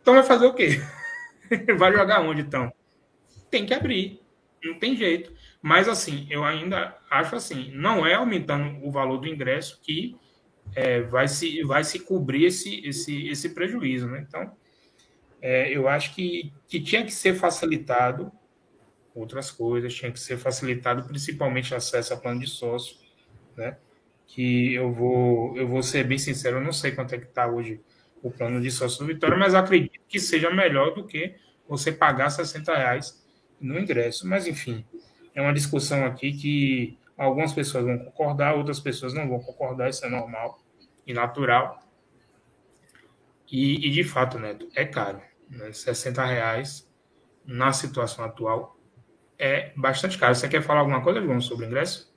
então 0.00 0.14
vai 0.14 0.22
fazer 0.22 0.46
o 0.46 0.54
quê? 0.54 0.80
vai 1.78 1.92
jogar 1.92 2.20
onde 2.20 2.42
então? 2.42 2.72
Tem 3.50 3.64
que 3.64 3.74
abrir. 3.74 4.20
Não 4.62 4.78
tem 4.78 4.96
jeito. 4.96 5.32
Mas, 5.62 5.88
assim, 5.88 6.26
eu 6.30 6.44
ainda 6.44 6.96
acho 7.10 7.36
assim, 7.36 7.70
não 7.74 8.06
é 8.06 8.14
aumentando 8.14 8.86
o 8.86 8.90
valor 8.90 9.18
do 9.18 9.28
ingresso 9.28 9.80
que 9.82 10.16
é, 10.74 11.00
vai, 11.00 11.26
se, 11.28 11.62
vai 11.64 11.84
se 11.84 12.00
cobrir 12.00 12.46
esse, 12.46 12.86
esse, 12.86 13.28
esse 13.28 13.50
prejuízo, 13.50 14.06
né? 14.06 14.24
Então, 14.26 14.52
é, 15.42 15.70
eu 15.70 15.88
acho 15.88 16.14
que, 16.14 16.52
que 16.68 16.80
tinha 16.80 17.04
que 17.04 17.12
ser 17.12 17.34
facilitado 17.34 18.30
outras 19.14 19.50
coisas, 19.50 19.94
tinha 19.94 20.10
que 20.10 20.20
ser 20.20 20.38
facilitado 20.38 21.04
principalmente 21.04 21.74
acesso 21.74 22.14
a 22.14 22.16
plano 22.16 22.40
de 22.40 22.46
sócio, 22.46 22.96
né? 23.56 23.76
Que 24.26 24.74
eu 24.74 24.92
vou, 24.92 25.56
eu 25.56 25.66
vou 25.66 25.82
ser 25.82 26.04
bem 26.04 26.18
sincero, 26.18 26.58
eu 26.58 26.64
não 26.64 26.72
sei 26.72 26.92
quanto 26.92 27.14
é 27.14 27.18
que 27.18 27.26
está 27.26 27.46
hoje 27.46 27.80
o 28.22 28.30
plano 28.30 28.60
de 28.60 28.70
sócio 28.70 29.00
do 29.00 29.06
Vitória, 29.06 29.36
mas 29.36 29.54
acredito 29.54 30.00
que 30.08 30.20
seja 30.20 30.50
melhor 30.50 30.94
do 30.94 31.06
que 31.06 31.34
você 31.68 31.90
pagar 31.90 32.30
60 32.30 32.76
reais 32.76 33.26
no 33.60 33.78
ingresso. 33.78 34.28
Mas, 34.28 34.46
enfim, 34.46 34.84
é 35.34 35.40
uma 35.40 35.52
discussão 35.52 36.04
aqui 36.04 36.32
que 36.32 36.98
algumas 37.16 37.52
pessoas 37.52 37.84
vão 37.84 37.98
concordar, 37.98 38.54
outras 38.54 38.80
pessoas 38.80 39.14
não 39.14 39.28
vão 39.28 39.40
concordar, 39.40 39.88
isso 39.88 40.04
é 40.04 40.08
normal 40.08 40.60
e 41.06 41.12
natural. 41.12 41.80
E, 43.50 43.86
e 43.86 43.90
de 43.90 44.04
fato, 44.04 44.38
Neto, 44.38 44.68
é 44.74 44.84
caro. 44.84 45.20
Né? 45.48 45.72
60 45.72 46.24
reais 46.24 46.88
na 47.44 47.72
situação 47.72 48.24
atual 48.24 48.79
é 49.40 49.72
bastante 49.74 50.16
caro. 50.16 50.34
Você 50.34 50.48
quer 50.48 50.62
falar 50.62 50.80
alguma 50.80 51.02
coisa, 51.02 51.20
João, 51.20 51.40
sobre 51.40 51.64
o 51.64 51.68
ingresso? 51.68 52.08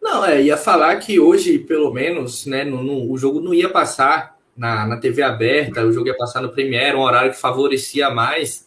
Não, 0.00 0.24
é, 0.24 0.40
ia 0.40 0.56
falar 0.56 0.96
que 0.96 1.18
hoje, 1.18 1.58
pelo 1.58 1.92
menos, 1.92 2.46
né, 2.46 2.64
no, 2.64 2.82
no, 2.82 3.10
o 3.10 3.18
jogo 3.18 3.40
não 3.40 3.52
ia 3.52 3.68
passar 3.68 4.38
na, 4.56 4.86
na 4.86 4.96
TV 4.98 5.22
aberta, 5.22 5.84
o 5.84 5.92
jogo 5.92 6.06
ia 6.06 6.16
passar 6.16 6.40
no 6.40 6.50
Premiere, 6.50 6.96
um 6.96 7.00
horário 7.00 7.32
que 7.32 7.38
favorecia 7.38 8.10
mais 8.10 8.64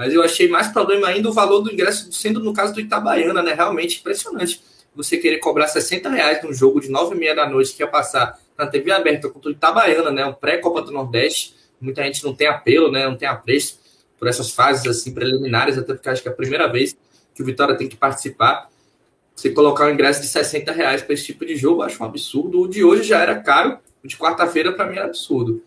mas 0.00 0.14
eu 0.14 0.22
achei 0.22 0.48
mais 0.48 0.68
problema 0.68 1.08
ainda 1.08 1.28
o 1.28 1.32
valor 1.32 1.60
do 1.60 1.70
ingresso, 1.70 2.10
sendo 2.10 2.40
no 2.40 2.54
caso 2.54 2.72
do 2.72 2.80
Itabaiana, 2.80 3.42
né? 3.42 3.52
Realmente 3.52 4.00
impressionante. 4.00 4.62
Você 4.96 5.18
querer 5.18 5.40
cobrar 5.40 5.68
60 5.68 6.08
reais 6.08 6.42
num 6.42 6.54
jogo 6.54 6.80
de 6.80 6.88
9 6.88 7.14
e 7.14 7.18
meia 7.18 7.34
da 7.34 7.46
noite 7.46 7.74
que 7.74 7.82
ia 7.82 7.86
passar 7.86 8.40
na 8.56 8.66
TV 8.66 8.90
aberta 8.92 9.28
contra 9.28 9.50
o 9.50 9.52
Itabaiana, 9.52 10.10
né? 10.10 10.24
Um 10.24 10.32
pré-Copa 10.32 10.80
do 10.80 10.90
Nordeste. 10.90 11.54
Muita 11.78 12.02
gente 12.02 12.24
não 12.24 12.34
tem 12.34 12.46
apelo, 12.46 12.90
né? 12.90 13.06
Não 13.06 13.14
tem 13.14 13.28
apreço 13.28 13.78
por 14.20 14.28
essas 14.28 14.50
fases 14.50 14.86
assim 14.86 15.14
preliminares, 15.14 15.78
até 15.78 15.94
porque 15.94 16.10
acho 16.10 16.20
que 16.22 16.28
é 16.28 16.30
a 16.30 16.34
primeira 16.34 16.68
vez 16.68 16.94
que 17.34 17.42
o 17.42 17.46
Vitória 17.46 17.74
tem 17.74 17.88
que 17.88 17.96
participar. 17.96 18.68
Você 19.34 19.50
colocar 19.50 19.86
um 19.86 19.90
ingresso 19.90 20.20
de 20.20 20.28
60 20.28 20.70
reais 20.72 21.00
para 21.00 21.14
esse 21.14 21.24
tipo 21.24 21.46
de 21.46 21.56
jogo, 21.56 21.80
acho 21.80 22.02
um 22.02 22.06
absurdo. 22.06 22.60
O 22.60 22.68
de 22.68 22.84
hoje 22.84 23.02
já 23.02 23.20
era 23.20 23.40
caro, 23.40 23.78
o 24.04 24.06
de 24.06 24.18
quarta-feira 24.18 24.72
para 24.72 24.84
mim 24.84 24.96
era 24.96 25.06
absurdo. 25.06 25.62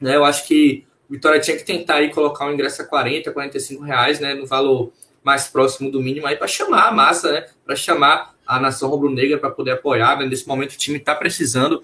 Né? 0.00 0.16
Eu 0.16 0.24
acho 0.24 0.48
que 0.48 0.86
Vitória 1.10 1.38
tinha 1.38 1.58
que 1.58 1.62
tentar 1.62 1.96
aí 1.96 2.10
colocar 2.10 2.46
o 2.46 2.52
ingresso 2.54 2.80
a 2.80 2.86
40, 2.86 3.30
45 3.30 3.82
reais, 3.82 4.18
né, 4.18 4.32
no 4.32 4.46
valor 4.46 4.90
mais 5.22 5.46
próximo 5.48 5.90
do 5.90 6.00
mínimo 6.00 6.26
aí 6.26 6.36
para 6.36 6.48
chamar 6.48 6.88
a 6.88 6.92
massa, 6.92 7.30
né, 7.30 7.46
para 7.66 7.76
chamar 7.76 8.34
a 8.46 8.58
nação 8.58 8.88
rubro-negra 8.88 9.36
para 9.36 9.50
poder 9.50 9.72
apoiar. 9.72 10.18
Né? 10.18 10.24
Nesse 10.24 10.48
momento 10.48 10.72
o 10.72 10.78
time 10.78 10.96
está 10.96 11.14
precisando 11.14 11.82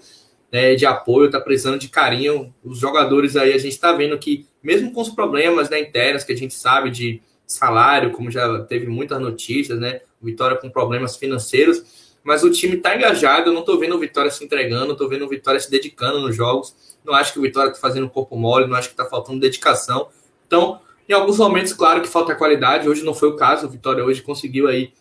né, 0.51 0.73
de 0.73 0.87
apoio, 0.87 1.27
está 1.27 1.39
precisando 1.39 1.77
de 1.77 1.87
carinho. 1.87 2.51
Os 2.63 2.79
jogadores 2.79 3.35
aí 3.35 3.53
a 3.53 3.57
gente 3.59 3.73
está 3.73 3.91
vendo 3.93 4.17
que 4.17 4.47
mesmo 4.63 4.91
com 4.91 5.01
os 5.01 5.09
problemas 5.09 5.69
né, 5.69 5.79
internos 5.79 6.23
que 6.23 6.33
a 6.33 6.37
gente 6.37 6.53
sabe 6.53 6.89
de 6.89 7.21
salário, 7.45 8.11
como 8.11 8.31
já 8.31 8.63
teve 8.63 8.87
muitas 8.87 9.19
notícias, 9.19 9.79
né, 9.79 10.01
Vitória 10.21 10.55
com 10.55 10.69
problemas 10.69 11.17
financeiros, 11.17 11.83
mas 12.23 12.43
o 12.43 12.51
time 12.51 12.75
está 12.75 12.95
engajado. 12.95 13.49
Eu 13.49 13.53
não 13.53 13.61
estou 13.61 13.79
vendo 13.79 13.95
o 13.95 13.99
Vitória 13.99 14.29
se 14.29 14.43
entregando, 14.43 14.91
estou 14.91 15.09
vendo 15.09 15.25
o 15.25 15.27
Vitória 15.27 15.59
se 15.59 15.69
dedicando 15.69 16.19
nos 16.19 16.35
jogos. 16.35 16.75
Não 17.03 17.13
acho 17.13 17.33
que 17.33 17.39
o 17.39 17.41
Vitória 17.41 17.69
está 17.69 17.81
fazendo 17.81 18.07
corpo 18.09 18.35
mole, 18.35 18.67
não 18.67 18.75
acho 18.75 18.89
que 18.89 18.93
está 18.93 19.05
faltando 19.05 19.39
dedicação. 19.39 20.09
Então, 20.45 20.79
em 21.09 21.13
alguns 21.13 21.39
momentos, 21.39 21.73
claro 21.73 22.01
que 22.01 22.07
falta 22.07 22.35
qualidade. 22.35 22.87
Hoje 22.87 23.03
não 23.03 23.13
foi 23.13 23.29
o 23.29 23.35
caso. 23.35 23.65
O 23.65 23.69
Vitória 23.69 24.05
hoje 24.05 24.21
conseguiu 24.21 24.67
aí 24.67 24.93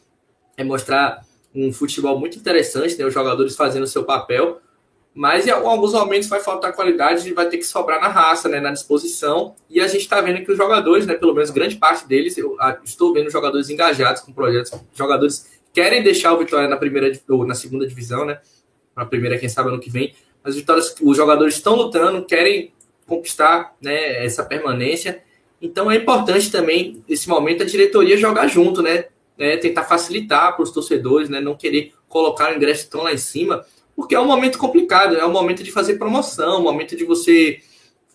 é, 0.57 0.65
mostrar 0.65 1.25
um 1.55 1.73
futebol 1.73 2.19
muito 2.19 2.39
interessante, 2.39 2.97
né? 2.97 3.05
Os 3.05 3.13
jogadores 3.13 3.55
fazendo 3.55 3.83
o 3.83 3.87
seu 3.87 4.05
papel. 4.05 4.61
Mas 5.15 5.47
em 5.47 5.51
alguns 5.51 5.93
momentos 5.93 6.29
vai 6.29 6.41
faltar 6.41 6.73
qualidade 6.73 7.29
e 7.29 7.33
vai 7.33 7.49
ter 7.49 7.59
que 7.59 7.65
sobrar 7.65 8.01
na 8.01 8.09
raça, 8.09 8.49
né, 8.49 8.61
na 8.61 8.71
disposição. 8.71 9.55
E 9.69 9.81
a 9.81 9.89
gente 9.89 10.03
está 10.03 10.21
vendo 10.21 10.45
que 10.45 10.53
os 10.53 10.57
jogadores, 10.57 11.05
né, 11.05 11.15
pelo 11.15 11.35
menos 11.35 11.51
grande 11.51 11.77
parte 11.77 12.07
deles, 12.07 12.39
eu 12.39 12.57
estou 12.85 13.13
vendo 13.13 13.31
jogadores 13.31 13.69
engajados 13.69 14.23
com 14.23 14.33
projetos, 14.33 14.73
jogadores 14.95 15.51
querem 15.73 16.03
deixar 16.03 16.33
o 16.33 16.39
Vitória 16.39 16.69
na 16.69 16.77
primeira 16.77 17.13
ou 17.29 17.45
na 17.47 17.55
segunda 17.55 17.87
divisão, 17.87 18.25
né? 18.25 18.41
Na 18.97 19.05
primeira, 19.05 19.39
quem 19.39 19.49
sabe, 19.49 19.69
ano 19.69 19.81
que 19.81 19.91
vem. 19.91 20.15
As 20.43 20.57
vitórias, 20.57 20.95
os 21.01 21.17
jogadores 21.17 21.55
estão 21.55 21.75
lutando, 21.75 22.25
querem 22.25 22.73
conquistar 23.07 23.75
né, 23.81 24.25
essa 24.25 24.45
permanência. 24.45 25.23
Então 25.61 25.91
é 25.91 25.97
importante 25.97 26.51
também, 26.51 27.03
nesse 27.09 27.29
momento, 27.29 27.63
a 27.63 27.67
diretoria 27.67 28.17
jogar 28.17 28.47
junto, 28.47 28.83
né? 28.83 29.07
né 29.37 29.57
tentar 29.57 29.85
facilitar 29.85 30.55
para 30.55 30.63
os 30.63 30.71
torcedores, 30.71 31.29
né? 31.29 31.41
Não 31.41 31.57
querer 31.57 31.93
colocar 32.09 32.53
o 32.53 32.57
ingresso 32.57 32.89
tão 32.89 33.03
lá 33.03 33.13
em 33.13 33.19
cima, 33.19 33.65
porque 34.01 34.15
é 34.15 34.21
um 34.21 34.25
momento 34.25 34.57
complicado, 34.57 35.15
é 35.15 35.27
um 35.27 35.31
momento 35.31 35.63
de 35.63 35.71
fazer 35.71 35.97
promoção, 35.97 36.59
um 36.59 36.63
momento 36.63 36.97
de 36.97 37.05
você 37.05 37.61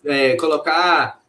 é, 0.04 0.34
colocar, 0.34 1.20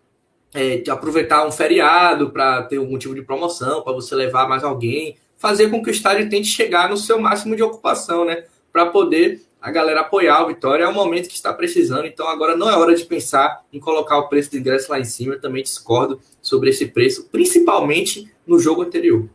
é, 0.51 0.77
de 0.77 0.89
aproveitar 0.89 1.45
um 1.45 1.51
feriado 1.51 2.31
para 2.31 2.63
ter 2.63 2.79
um 2.79 2.89
motivo 2.89 3.13
de 3.13 3.21
promoção, 3.21 3.83
para 3.83 3.93
você 3.93 4.15
levar 4.15 4.49
mais 4.49 4.63
alguém, 4.63 5.15
fazer 5.37 5.69
com 5.69 5.83
que 5.83 5.91
o 5.91 5.91
estádio 5.91 6.27
tente 6.27 6.47
chegar 6.47 6.89
no 6.89 6.97
seu 6.97 7.21
máximo 7.21 7.55
de 7.55 7.61
ocupação, 7.61 8.25
né? 8.25 8.45
Para 8.73 8.87
poder 8.87 9.43
a 9.61 9.69
galera 9.69 10.01
apoiar 10.01 10.43
o 10.43 10.47
Vitória. 10.47 10.85
É 10.85 10.87
o 10.87 10.93
momento 10.93 11.29
que 11.29 11.35
está 11.35 11.53
precisando, 11.53 12.07
então 12.07 12.27
agora 12.27 12.57
não 12.57 12.67
é 12.67 12.75
hora 12.75 12.95
de 12.95 13.05
pensar 13.05 13.63
em 13.71 13.79
colocar 13.79 14.17
o 14.17 14.27
preço 14.27 14.49
do 14.49 14.57
ingresso 14.57 14.89
lá 14.89 14.99
em 14.99 15.05
cima. 15.05 15.35
Eu 15.35 15.41
também 15.41 15.61
discordo 15.61 16.19
sobre 16.41 16.71
esse 16.71 16.87
preço, 16.87 17.29
principalmente 17.31 18.27
no 18.45 18.57
jogo 18.57 18.81
anterior. 18.81 19.29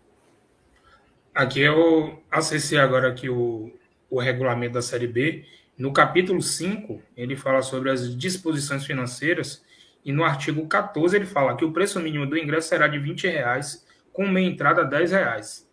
Aqui 1.32 1.60
eu 1.60 2.18
acessei 2.28 2.78
agora 2.78 3.06
aqui 3.06 3.28
o, 3.28 3.70
o 4.12 4.20
regulamento 4.20 4.74
da 4.74 4.82
Série 4.82 5.06
B. 5.06 5.46
No 5.76 5.90
capítulo 5.90 6.42
5, 6.42 7.02
ele 7.16 7.34
fala 7.34 7.62
sobre 7.62 7.90
as 7.90 8.14
disposições 8.14 8.84
financeiras 8.84 9.64
e 10.04 10.12
no 10.12 10.22
artigo 10.22 10.68
14 10.68 11.16
ele 11.16 11.24
fala 11.24 11.56
que 11.56 11.64
o 11.64 11.72
preço 11.72 11.98
mínimo 11.98 12.26
do 12.26 12.36
ingresso 12.36 12.68
será 12.68 12.86
de 12.86 12.98
20 12.98 13.26
reais, 13.26 13.86
com 14.12 14.28
meia 14.28 14.46
entrada 14.46 14.84
10 14.84 15.12
reais. 15.12 15.66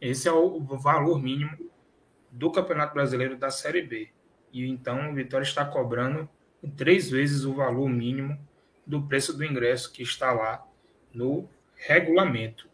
Esse 0.00 0.26
é 0.26 0.32
o 0.32 0.58
valor 0.60 1.22
mínimo 1.22 1.56
do 2.32 2.50
Campeonato 2.50 2.94
Brasileiro 2.94 3.36
da 3.36 3.48
Série 3.48 3.82
B. 3.82 4.08
E 4.52 4.68
então 4.68 5.12
o 5.12 5.14
Vitória 5.14 5.44
está 5.44 5.64
cobrando 5.64 6.28
três 6.76 7.08
vezes 7.08 7.44
o 7.44 7.54
valor 7.54 7.88
mínimo 7.88 8.36
do 8.84 9.02
preço 9.02 9.32
do 9.36 9.44
ingresso 9.44 9.92
que 9.92 10.02
está 10.02 10.32
lá 10.32 10.66
no 11.12 11.48
regulamento. 11.76 12.68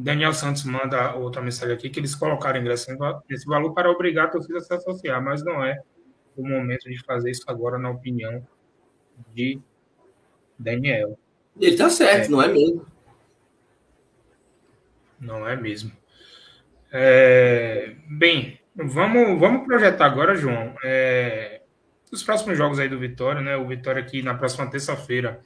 Daniel 0.00 0.32
Santos 0.32 0.62
manda 0.62 1.16
outra 1.16 1.42
mensagem 1.42 1.74
aqui 1.74 1.90
que 1.90 1.98
eles 1.98 2.14
colocaram 2.14 2.60
ingresso 2.60 2.88
nesse 3.28 3.44
valor 3.44 3.74
para 3.74 3.90
obrigar 3.90 4.26
a 4.26 4.30
torcida 4.30 4.58
a 4.58 4.60
se 4.60 4.72
associar, 4.72 5.20
mas 5.20 5.44
não 5.44 5.64
é 5.64 5.82
o 6.36 6.48
momento 6.48 6.88
de 6.88 7.02
fazer 7.04 7.32
isso 7.32 7.42
agora, 7.48 7.76
na 7.76 7.90
opinião 7.90 8.46
de 9.34 9.60
Daniel. 10.56 11.18
Ele 11.60 11.76
tá 11.76 11.90
certo, 11.90 12.26
é. 12.26 12.28
não 12.28 12.40
é 12.40 12.46
mesmo? 12.46 12.86
Não 15.18 15.48
é 15.48 15.56
mesmo. 15.56 15.90
É, 16.92 17.96
bem, 18.08 18.60
vamos, 18.76 19.40
vamos 19.40 19.66
projetar 19.66 20.06
agora, 20.06 20.36
João. 20.36 20.76
É, 20.84 21.62
os 22.12 22.22
próximos 22.22 22.56
jogos 22.56 22.78
aí 22.78 22.88
do 22.88 23.00
Vitória, 23.00 23.40
né? 23.40 23.56
O 23.56 23.66
Vitória 23.66 24.00
aqui 24.00 24.22
na 24.22 24.34
próxima 24.34 24.70
terça-feira 24.70 25.44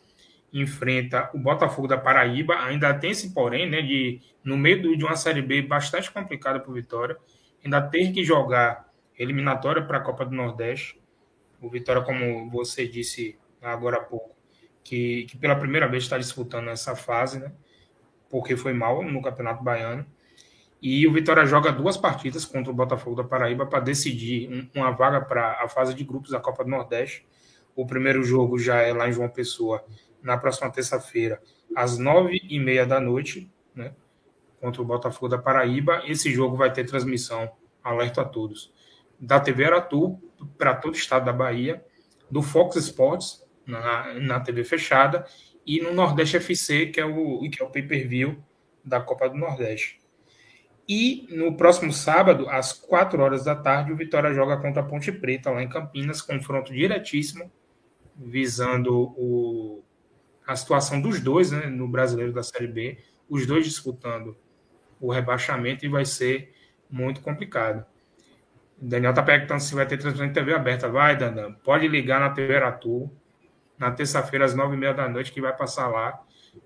enfrenta 0.53 1.31
o 1.33 1.39
Botafogo 1.39 1.89
da 1.89 1.97
Paraíba. 1.97 2.55
Ainda 2.65 2.93
tem 2.95 3.11
esse 3.11 3.33
porém, 3.33 3.69
né? 3.69 3.81
De 3.81 4.21
no 4.45 4.57
meio 4.57 4.97
de 4.97 5.05
uma 5.05 5.17
série 5.17 5.41
B 5.41 5.63
bastante 5.63 6.11
complicada 6.11 6.61
para 6.61 6.71
o 6.71 6.75
Vitória, 6.75 7.17
ainda 7.65 7.81
ter 7.81 8.13
que 8.13 8.25
jogar 8.25 8.91
eliminatória 9.17 9.83
para 9.83 9.99
a 9.99 10.01
Copa 10.01 10.25
do 10.25 10.35
Nordeste. 10.35 11.01
O 11.61 11.71
Vitória, 11.71 12.03
como 12.03 12.51
você 12.51 12.87
disse 12.87 13.39
agora 13.61 13.99
há 13.99 14.03
pouco, 14.03 14.35
que, 14.83 15.25
que 15.27 15.37
pela 15.37 15.55
primeira 15.55 15.87
vez 15.87 16.03
está 16.03 16.19
disputando 16.19 16.69
essa 16.69 16.97
fase, 16.97 17.39
né? 17.39 17.53
Porque 18.29 18.57
foi 18.57 18.73
mal 18.73 19.03
no 19.03 19.23
Campeonato 19.23 19.63
Baiano. 19.63 20.05
E 20.81 21.07
o 21.07 21.13
Vitória 21.13 21.47
joga 21.47 21.71
duas 21.71 21.97
partidas 21.97 22.45
contra 22.45 22.73
o 22.73 22.75
Botafogo 22.75 23.15
da 23.15 23.23
Paraíba 23.23 23.65
para 23.65 23.79
decidir 23.79 24.69
uma 24.75 24.91
vaga 24.91 25.21
para 25.21 25.63
a 25.63 25.69
fase 25.69 25.95
de 25.95 26.03
grupos 26.03 26.33
da 26.33 26.41
Copa 26.41 26.65
do 26.65 26.71
Nordeste. 26.71 27.25
O 27.77 27.87
primeiro 27.87 28.25
jogo 28.25 28.59
já 28.59 28.81
é 28.81 28.93
lá 28.93 29.09
em 29.09 29.13
João 29.13 29.29
Pessoa, 29.29 29.85
na 30.23 30.37
próxima 30.37 30.71
terça-feira, 30.71 31.43
às 31.75 31.99
nove 31.99 32.41
e 32.49 32.59
meia 32.59 32.87
da 32.87 33.01
noite, 33.01 33.51
né? 33.75 33.95
Contra 34.61 34.81
o 34.81 34.85
Botafogo 34.85 35.29
da 35.29 35.39
Paraíba. 35.39 36.03
Esse 36.07 36.31
jogo 36.31 36.57
vai 36.57 36.73
ter 36.73 36.85
transmissão, 36.85 37.51
alerta 37.83 38.23
a 38.23 38.25
todos, 38.25 38.73
da 39.19 39.41
TV 39.41 39.65
Aratu 39.65 40.21
para 40.57 40.75
todo 40.75 40.95
o 40.95 40.97
estado 40.97 41.25
da 41.25 41.33
Bahia, 41.33 41.85
do 42.31 42.43
Fox 42.43 42.77
Sports 42.77 43.45
na, 43.67 44.15
na 44.15 44.41
TV 44.41 44.65
fechada 44.65 45.27
e 45.67 45.81
no 45.81 45.93
Nordeste 45.93 46.37
FC, 46.37 46.87
que 46.87 47.01
é 47.01 47.05
o, 47.05 47.41
que 47.51 47.63
é 47.63 47.65
o 47.65 47.71
pay-per-view 47.71 48.43
da 48.85 49.01
Copa 49.01 49.29
do 49.29 49.37
Nordeste. 49.37 50.01
E 50.89 51.27
no 51.31 51.57
próximo 51.57 51.93
sábado, 51.93 52.49
às 52.49 52.73
4 52.73 53.23
horas 53.23 53.45
da 53.45 53.55
tarde, 53.55 53.93
o 53.93 53.97
Vitória 53.97 54.35
joga 54.35 54.57
contra 54.57 54.83
a 54.83 54.85
Ponte 54.85 55.13
Preta, 55.13 55.51
lá 55.51 55.63
em 55.63 55.69
Campinas, 55.69 56.21
confronto 56.21 56.73
diretíssimo, 56.73 57.51
visando 58.17 59.15
o, 59.17 59.83
a 60.47 60.57
situação 60.57 61.01
dos 61.01 61.21
dois 61.21 61.51
né, 61.51 61.67
no 61.67 61.89
brasileiro 61.89 62.33
da 62.33 62.43
Série 62.43 62.67
B, 62.67 62.99
os 63.29 63.47
dois 63.47 63.65
disputando 63.65 64.37
o 65.01 65.11
rebaixamento, 65.11 65.85
e 65.85 65.89
vai 65.89 66.05
ser 66.05 66.55
muito 66.91 67.21
complicado. 67.21 67.85
O 68.81 68.87
Daniel 68.87 69.11
está 69.11 69.23
perguntando 69.23 69.61
se 69.61 69.75
vai 69.75 69.87
ter 69.87 69.97
transmissão 69.97 70.27
de 70.27 70.35
TV 70.35 70.55
aberta. 70.55 70.89
Vai, 70.89 71.17
Dandan, 71.17 71.53
pode 71.53 71.89
ligar 71.89 72.21
na 72.21 72.31
TV 72.31 72.57
Aratu, 72.57 73.11
na 73.79 73.91
terça-feira, 73.91 74.45
às 74.45 74.55
nove 74.55 74.77
e 74.77 74.79
meia 74.79 74.93
da 74.93 75.09
noite, 75.09 75.33
que 75.33 75.41
vai 75.41 75.57
passar 75.57 75.89
lá, 75.89 76.21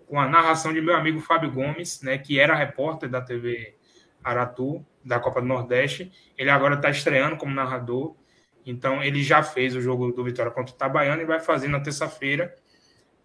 com 0.07 0.21
a 0.21 0.29
narração 0.29 0.73
de 0.73 0.81
meu 0.81 0.97
amigo 0.97 1.21
Fábio 1.21 1.51
Gomes, 1.51 2.03
né, 2.03 2.19
que 2.19 2.39
era 2.39 2.55
repórter 2.55 3.09
da 3.09 3.21
TV 3.21 3.75
Aratu, 4.23 4.85
da 5.05 5.21
Copa 5.21 5.41
do 5.41 5.47
Nordeste. 5.47 6.11
Ele 6.37 6.51
agora 6.51 6.75
está 6.75 6.91
estreando 6.91 7.37
como 7.37 7.55
narrador. 7.55 8.17
Então, 8.65 9.03
ele 9.03 9.23
já 9.23 9.43
fez 9.43 9.77
o 9.77 9.81
jogo 9.81 10.11
do 10.11 10.25
Vitória 10.25 10.51
contra 10.51 10.73
o 10.73 10.77
Itabaiana 10.77 11.23
e 11.23 11.27
vai 11.27 11.39
fazer 11.39 11.69
na 11.69 11.81
terça-feira 11.81 12.53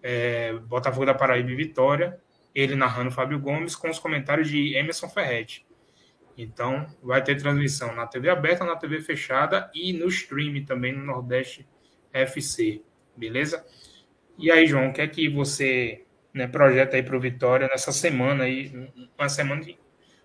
é, 0.01 0.53
Botafogo 0.53 1.05
da 1.05 1.13
Paraíba 1.13 1.51
e 1.51 1.55
Vitória. 1.55 2.19
Ele 2.53 2.75
narrando 2.75 3.11
Fábio 3.11 3.39
Gomes 3.39 3.75
com 3.75 3.89
os 3.89 3.99
comentários 3.99 4.49
de 4.49 4.75
Emerson 4.75 5.07
Ferretti. 5.07 5.65
Então, 6.37 6.87
vai 7.01 7.23
ter 7.23 7.35
transmissão 7.35 7.95
na 7.95 8.07
TV 8.07 8.29
aberta, 8.29 8.65
na 8.65 8.75
TV 8.75 8.99
fechada 9.01 9.69
e 9.73 9.93
no 9.93 10.07
stream 10.07 10.65
também 10.65 10.91
no 10.91 11.03
Nordeste 11.03 11.67
FC. 12.11 12.81
Beleza? 13.15 13.65
E 14.37 14.49
aí, 14.51 14.65
João, 14.65 14.89
o 14.89 14.93
que 14.93 15.01
é 15.01 15.07
que 15.07 15.29
você 15.29 16.05
né, 16.33 16.47
projeta 16.47 16.95
aí 16.95 17.03
para 17.03 17.15
o 17.15 17.19
Vitória 17.19 17.67
nessa 17.67 17.91
semana 17.91 18.45
aí? 18.45 18.89
Uma 19.17 19.29
semana 19.29 19.61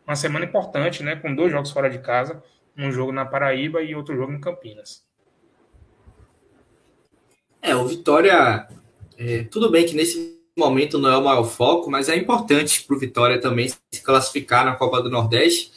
uma 0.07 0.15
semana 0.15 0.45
importante, 0.45 1.03
né? 1.03 1.17
Com 1.17 1.35
dois 1.35 1.51
jogos 1.51 1.73
fora 1.73 1.91
de 1.91 1.99
casa, 1.99 2.43
um 2.79 2.93
jogo 2.93 3.11
na 3.11 3.27
Paraíba 3.27 3.83
e 3.83 3.95
outro 3.95 4.17
jogo 4.17 4.33
em 4.33 4.41
Campinas. 4.41 5.05
É, 7.61 7.75
o 7.75 7.87
Vitória, 7.87 8.69
é, 9.19 9.45
tudo 9.45 9.71
bem 9.71 9.87
que 9.87 9.95
nesse 9.95 10.37
momento 10.57 10.99
não 10.99 11.11
é 11.11 11.17
o 11.17 11.25
maior 11.25 11.45
foco, 11.45 11.91
mas 11.91 12.09
é 12.09 12.17
importante 12.17 12.83
para 12.83 12.97
o 12.97 12.99
Vitória 12.99 13.41
também 13.41 13.69
se 13.69 14.03
classificar 14.03 14.65
na 14.65 14.75
Copa 14.75 15.03
do 15.03 15.11
Nordeste, 15.11 15.73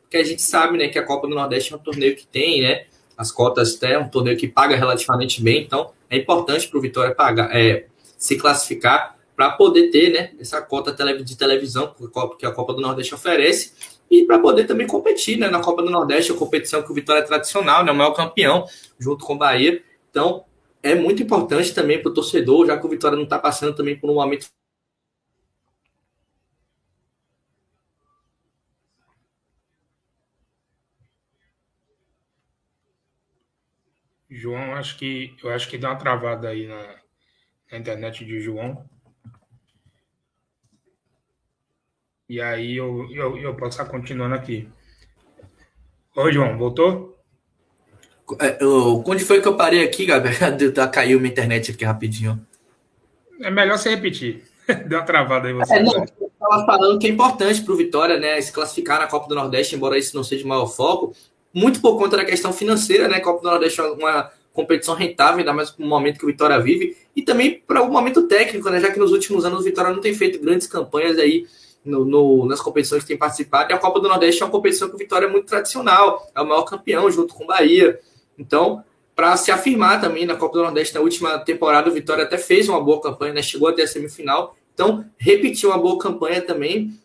porque 0.00 0.16
a 0.16 0.24
gente 0.24 0.42
sabe, 0.42 0.78
né, 0.78 0.88
que 0.88 0.98
a 0.98 1.06
Copa 1.06 1.28
do 1.28 1.34
Nordeste 1.34 1.72
é 1.72 1.76
um 1.76 1.78
torneio 1.78 2.16
que 2.16 2.26
tem, 2.26 2.62
né, 2.62 2.86
as 3.16 3.30
cotas 3.30 3.80
é 3.82 3.98
um 3.98 4.08
torneio 4.08 4.36
que 4.36 4.48
paga 4.48 4.76
relativamente 4.76 5.40
bem, 5.42 5.62
então 5.62 5.92
é 6.10 6.16
importante 6.16 6.68
para 6.68 6.78
o 6.78 6.82
Vitória 6.82 7.14
pagar, 7.14 7.54
é, 7.54 7.86
se 8.18 8.36
classificar 8.36 9.16
para 9.34 9.50
poder 9.52 9.90
ter 9.90 10.12
né, 10.12 10.32
essa 10.38 10.60
cota 10.60 10.92
de 10.92 11.36
televisão 11.36 11.94
que 12.38 12.46
a 12.46 12.52
Copa 12.52 12.74
do 12.74 12.80
Nordeste 12.80 13.14
oferece 13.14 13.72
e 14.10 14.24
para 14.24 14.38
poder 14.38 14.66
também 14.66 14.86
competir 14.86 15.38
né, 15.38 15.48
na 15.48 15.60
Copa 15.60 15.82
do 15.82 15.90
Nordeste, 15.90 16.32
a 16.32 16.34
competição 16.34 16.82
que 16.82 16.90
o 16.90 16.94
Vitória 16.94 17.20
é 17.20 17.24
tradicional, 17.24 17.82
né, 17.82 17.90
o 17.90 17.94
maior 17.94 18.12
campeão, 18.12 18.66
junto 18.98 19.24
com 19.24 19.34
o 19.34 19.38
Bahia. 19.38 19.82
Então, 20.10 20.44
é 20.82 20.94
muito 20.94 21.22
importante 21.22 21.74
também 21.74 22.00
para 22.00 22.10
o 22.10 22.14
torcedor, 22.14 22.66
já 22.66 22.78
que 22.78 22.86
o 22.86 22.90
Vitória 22.90 23.16
não 23.16 23.24
está 23.24 23.38
passando 23.38 23.76
também 23.76 23.98
por 23.98 24.10
um 24.10 24.14
momento 24.14 24.50
João, 34.28 34.74
acho 34.74 34.98
que 34.98 35.36
eu 35.42 35.50
acho 35.50 35.68
que 35.68 35.76
dá 35.78 35.90
uma 35.90 35.98
travada 35.98 36.48
aí 36.48 36.66
na, 36.66 36.96
na 37.70 37.78
internet 37.78 38.24
de 38.24 38.40
João. 38.40 38.88
E 42.28 42.40
aí 42.40 42.76
eu, 42.76 43.10
eu, 43.12 43.36
eu 43.36 43.54
posso 43.54 43.80
estar 43.80 43.90
continuando 43.90 44.34
aqui. 44.34 44.68
Oi, 46.16 46.32
João, 46.32 46.56
voltou? 46.56 47.11
É, 48.40 48.58
onde 48.64 49.24
foi 49.24 49.40
que 49.40 49.48
eu 49.48 49.56
parei 49.56 49.82
aqui, 49.84 50.06
Gabriel? 50.06 50.38
Caiu 50.92 51.18
minha 51.20 51.30
internet 51.30 51.70
aqui 51.70 51.84
rapidinho. 51.84 52.44
É 53.40 53.50
melhor 53.50 53.78
você 53.78 53.90
repetir. 53.90 54.44
Deu 54.86 54.98
uma 54.98 55.04
travada 55.04 55.48
aí 55.48 55.54
você. 55.54 55.74
É, 55.74 55.82
não, 55.82 55.94
eu 55.94 56.04
estava 56.26 56.66
falando 56.66 56.98
que 56.98 57.06
é 57.06 57.10
importante 57.10 57.62
para 57.62 57.72
o 57.72 57.76
Vitória, 57.76 58.18
né, 58.18 58.40
se 58.40 58.52
classificar 58.52 59.00
na 59.00 59.06
Copa 59.06 59.28
do 59.28 59.34
Nordeste, 59.34 59.74
embora 59.74 59.98
isso 59.98 60.16
não 60.16 60.22
seja 60.22 60.44
o 60.44 60.48
maior 60.48 60.66
foco, 60.66 61.14
muito 61.52 61.80
por 61.80 61.98
conta 61.98 62.16
da 62.16 62.24
questão 62.24 62.52
financeira, 62.52 63.08
né? 63.08 63.20
Copa 63.20 63.42
do 63.42 63.50
Nordeste 63.50 63.80
é 63.80 63.84
uma 63.84 64.30
competição 64.52 64.94
rentável, 64.94 65.38
ainda 65.38 65.52
mais 65.52 65.76
no 65.76 65.86
momento 65.86 66.18
que 66.18 66.24
o 66.24 66.28
Vitória 66.28 66.58
vive, 66.60 66.96
e 67.16 67.22
também 67.22 67.62
para 67.66 67.82
o 67.82 67.90
momento 67.90 68.26
técnico, 68.26 68.68
né? 68.70 68.80
Já 68.80 68.90
que 68.90 68.98
nos 68.98 69.12
últimos 69.12 69.44
anos 69.44 69.60
o 69.60 69.64
Vitória 69.64 69.92
não 69.92 70.00
tem 70.00 70.14
feito 70.14 70.40
grandes 70.40 70.66
campanhas 70.66 71.18
aí 71.18 71.46
no, 71.84 72.04
no, 72.04 72.46
nas 72.46 72.60
competições 72.60 73.02
que 73.02 73.08
tem 73.08 73.16
participado. 73.16 73.72
E 73.72 73.74
a 73.74 73.78
Copa 73.78 74.00
do 74.00 74.08
Nordeste 74.08 74.42
é 74.42 74.46
uma 74.46 74.52
competição 74.52 74.88
que 74.88 74.94
o 74.94 74.98
Vitória 74.98 75.26
é 75.26 75.30
muito 75.30 75.46
tradicional, 75.46 76.30
é 76.34 76.40
o 76.40 76.46
maior 76.46 76.62
campeão 76.62 77.10
junto 77.10 77.34
com 77.34 77.44
o 77.44 77.46
Bahia. 77.46 77.98
Então, 78.38 78.84
para 79.14 79.36
se 79.36 79.50
afirmar 79.50 80.00
também 80.00 80.26
na 80.26 80.36
Copa 80.36 80.58
do 80.58 80.64
Nordeste, 80.64 80.94
na 80.94 81.00
última 81.00 81.38
temporada, 81.38 81.90
o 81.90 81.92
Vitória 81.92 82.24
até 82.24 82.38
fez 82.38 82.68
uma 82.68 82.80
boa 82.80 83.00
campanha, 83.00 83.34
né? 83.34 83.42
chegou 83.42 83.68
até 83.68 83.82
a 83.82 83.86
semifinal. 83.86 84.56
Então, 84.74 85.04
repetiu 85.18 85.70
uma 85.70 85.78
boa 85.78 85.98
campanha 85.98 86.40
também 86.40 86.98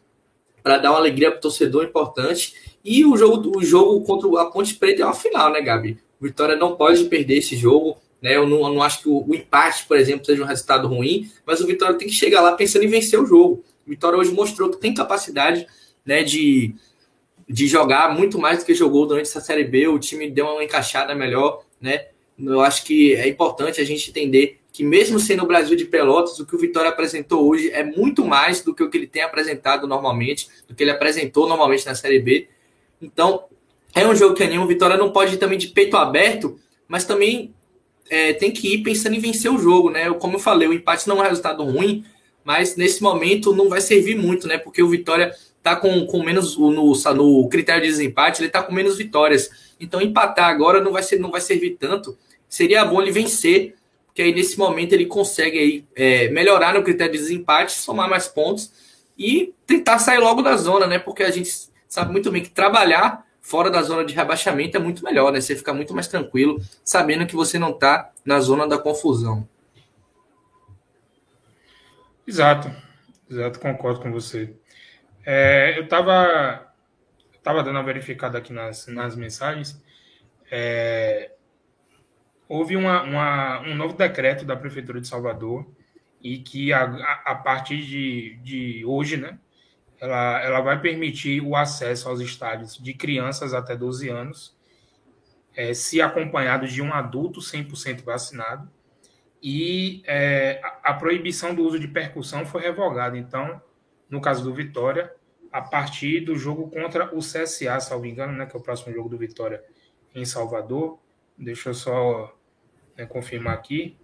para 0.64 0.78
dar 0.78 0.92
uma 0.92 1.00
alegria 1.00 1.30
para 1.30 1.38
o 1.38 1.42
torcedor 1.42 1.84
importante. 1.84 2.54
E 2.84 3.06
o 3.06 3.16
jogo, 3.18 3.58
o 3.58 3.64
jogo 3.64 4.02
contra 4.02 4.42
a 4.42 4.46
Ponte 4.46 4.76
Preta 4.76 5.02
é 5.02 5.06
uma 5.06 5.14
final, 5.14 5.52
né, 5.52 5.62
Gabi? 5.62 6.00
O 6.20 6.26
Vitória 6.26 6.56
não 6.56 6.76
pode 6.76 7.04
perder 7.06 7.38
esse 7.38 7.56
jogo. 7.56 7.98
Né? 8.22 8.36
Eu, 8.36 8.48
não, 8.48 8.62
eu 8.62 8.74
não 8.74 8.82
acho 8.82 9.02
que 9.02 9.10
o, 9.10 9.26
o, 9.28 9.36
empate, 9.36 9.86
por 9.86 9.98
exemplo, 9.98 10.26
seja 10.26 10.42
um 10.42 10.46
resultado 10.46 10.88
ruim, 10.88 11.30
mas 11.46 11.62
o 11.62 11.68
Vitória 11.68 11.96
tem 11.96 12.08
que 12.08 12.14
chegar 12.14 12.42
lá 12.42 12.54
pensando 12.54 12.84
em 12.84 12.90
vencer 12.90 13.20
o 13.20 13.26
jogo. 13.26 13.64
Vitória 13.86 14.18
hoje 14.18 14.32
mostrou 14.32 14.70
que 14.70 14.78
tem 14.78 14.94
capacidade 14.94 15.66
né, 16.06 16.24
de, 16.24 16.74
de 17.48 17.68
jogar 17.68 18.14
muito 18.14 18.38
mais 18.38 18.60
do 18.60 18.66
que 18.66 18.74
jogou 18.74 19.06
durante 19.06 19.28
essa 19.28 19.40
Série 19.40 19.64
B. 19.64 19.88
O 19.88 20.00
time 20.00 20.30
deu 20.30 20.46
uma 20.48 20.64
encaixada 20.64 21.16
melhor. 21.16 21.64
Né? 21.80 22.08
Eu 22.38 22.62
acho 22.62 22.84
que 22.84 23.16
é 23.16 23.28
importante 23.28 23.80
a 23.80 23.86
gente 23.86 24.10
entender 24.10 24.60
que, 24.72 24.84
mesmo 24.84 25.20
sendo 25.20 25.44
o 25.44 25.48
Brasil 25.48 25.76
de 25.76 25.86
Pelotas, 25.86 26.40
o 26.40 26.46
que 26.46 26.56
o 26.56 26.60
Vitória 26.60 26.90
apresentou 26.90 27.48
hoje 27.48 27.72
é 27.72 27.84
muito 27.84 28.26
mais 28.26 28.62
do 28.62 28.76
que 28.76 28.84
o 28.84 28.90
que 28.90 28.98
ele 28.98 29.08
tem 29.08 29.24
apresentado 29.24 29.88
normalmente, 29.88 30.50
do 30.68 30.76
que 30.76 30.84
ele 30.84 30.92
apresentou 30.92 31.48
normalmente 31.48 31.86
na 31.86 31.96
Série 31.96 32.20
B. 32.20 32.48
Então, 33.02 33.46
é 33.96 34.06
um 34.06 34.16
jogo 34.16 34.36
que 34.36 34.44
anima. 34.44 34.64
O 34.64 34.68
Vitória 34.68 34.98
não 34.98 35.12
pode 35.12 35.36
ir 35.36 35.38
também 35.38 35.58
de 35.58 35.70
peito 35.70 35.96
aberto, 35.98 36.60
mas 36.88 37.06
também 37.06 37.54
é, 38.10 38.34
tem 38.34 38.52
que 38.52 38.74
ir 38.74 38.84
pensando 38.84 39.16
em 39.16 39.20
vencer 39.20 39.52
o 39.52 39.58
jogo, 39.58 39.90
né? 39.90 40.12
Como 40.14 40.36
eu 40.36 40.40
falei, 40.40 40.68
o 40.68 40.74
empate 40.74 41.08
não 41.08 41.18
é 41.18 41.22
um 41.22 41.30
resultado 41.30 41.64
ruim, 41.64 42.06
mas 42.44 42.76
nesse 42.76 43.02
momento 43.02 43.56
não 43.56 43.70
vai 43.70 43.82
servir 43.82 44.16
muito, 44.16 44.48
né? 44.48 44.58
Porque 44.58 44.84
o 44.84 44.90
Vitória 44.90 45.34
tá 45.68 45.76
com, 45.76 46.06
com 46.06 46.24
menos 46.24 46.58
no, 46.58 46.94
no 46.94 47.50
critério 47.50 47.82
de 47.82 47.90
desempate, 47.90 48.42
ele 48.42 48.50
tá 48.50 48.64
com 48.64 48.74
menos 48.74 48.98
vitórias. 48.98 49.50
Então 49.80 50.02
empatar 50.02 50.50
agora 50.50 50.80
não 50.80 50.92
vai 50.92 51.04
ser 51.04 51.20
não 51.20 51.30
vai 51.30 51.42
servir 51.42 51.78
tanto. 51.80 52.18
Seria 52.48 52.86
bom 52.86 53.02
ele 53.02 53.12
vencer, 53.12 53.76
porque 54.06 54.22
aí 54.22 54.34
nesse 54.34 54.58
momento 54.58 54.94
ele 54.94 55.06
consegue 55.06 55.60
aí, 55.60 55.86
é, 55.96 56.30
melhorar 56.30 56.74
no 56.74 56.84
critério 56.84 57.14
de 57.14 57.20
desempate, 57.20 57.74
somar 57.74 58.10
mais 58.10 58.28
pontos 58.28 58.72
e 59.18 59.54
tentar 59.66 60.00
sair 60.00 60.20
logo 60.20 60.42
da 60.42 60.56
zona, 60.56 60.88
né? 60.88 61.00
Porque 61.00 61.24
a 61.24 61.32
gente 61.32 61.52
sabe 61.88 62.12
muito 62.12 62.32
bem 62.32 62.42
que 62.42 62.50
trabalhar 62.50 63.26
fora 63.42 63.70
da 63.70 63.82
zona 63.82 64.06
de 64.06 64.14
rebaixamento 64.14 64.78
é 64.78 64.80
muito 64.80 65.04
melhor, 65.04 65.32
né? 65.32 65.42
Você 65.42 65.56
fica 65.56 65.74
muito 65.74 65.94
mais 65.94 66.08
tranquilo, 66.08 66.62
sabendo 66.84 67.26
que 67.26 67.36
você 67.36 67.60
não 67.60 67.72
está 67.72 68.12
na 68.24 68.40
zona 68.40 68.68
da 68.68 68.78
confusão. 68.78 69.48
Exato, 72.26 72.70
exato, 73.30 73.60
concordo 73.60 74.02
com 74.02 74.12
você. 74.12 74.54
É, 75.30 75.78
eu 75.78 75.84
estava 75.84 76.72
tava 77.44 77.62
dando 77.62 77.76
uma 77.76 77.84
verificada 77.84 78.38
aqui 78.38 78.54
nas, 78.54 78.88
nas 78.88 79.14
mensagens. 79.14 79.84
É, 80.50 81.32
houve 82.48 82.78
uma, 82.78 83.04
uma, 83.04 83.60
um 83.64 83.76
novo 83.76 83.94
decreto 83.94 84.46
da 84.46 84.56
Prefeitura 84.56 85.02
de 85.02 85.08
Salvador 85.08 85.70
e 86.24 86.38
que 86.38 86.72
a, 86.72 86.84
a, 86.86 87.32
a 87.32 87.36
partir 87.36 87.86
de, 87.86 88.40
de 88.42 88.86
hoje, 88.86 89.18
né, 89.18 89.38
ela, 90.00 90.42
ela 90.42 90.62
vai 90.62 90.80
permitir 90.80 91.42
o 91.42 91.58
acesso 91.58 92.08
aos 92.08 92.22
estádios 92.22 92.78
de 92.78 92.94
crianças 92.94 93.54
até 93.54 93.76
12 93.76 94.08
anos, 94.08 94.58
é, 95.54 95.74
se 95.74 96.02
acompanhado 96.02 96.66
de 96.68 96.82
um 96.82 96.94
adulto 96.94 97.42
100% 97.42 98.02
vacinado, 98.02 98.72
e 99.44 100.04
é, 100.06 100.62
a, 100.64 100.92
a, 100.92 100.94
proibição 100.94 101.54
do 101.54 101.64
uso 101.64 101.78
de 101.78 101.88
percussão 101.90 102.46
foi 102.46 102.62
revogada. 102.62 103.18
Então, 103.18 103.62
no 104.10 104.22
caso 104.22 104.44
do 104.44 104.54
Vitória, 104.54 105.14
a 105.52 105.62
partir 105.62 106.22
do 106.22 106.36
jogo 106.36 106.70
contra 106.70 107.16
o 107.16 107.20
CSA, 107.20 107.80
salvo 107.80 108.06
engano, 108.06 108.34
né, 108.34 108.46
que 108.46 108.56
é 108.56 108.60
o 108.60 108.64
próximo 108.64 108.94
jogo 108.94 109.10
do 109.10 109.18
Vitória 109.18 109.64
em 110.14 110.26
Salvador, 110.26 111.00
deixa 111.38 111.70
eu 111.70 111.74
só 111.74 112.36
né, 112.98 113.06
confirmar 113.06 113.54
aqui. 113.54 113.98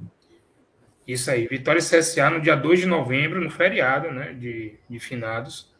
Isso 1.07 1.29
aí, 1.29 1.47
Vitória 1.47 1.79
e 1.79 1.83
CSA 1.83 2.29
no 2.29 2.41
dia 2.41 2.55
2 2.55 2.81
de 2.81 2.85
novembro, 2.85 3.41
no 3.41 3.49
feriado 3.49 4.11
né, 4.11 4.33
de, 4.33 4.79
de 4.89 4.99
finados. 4.99 5.73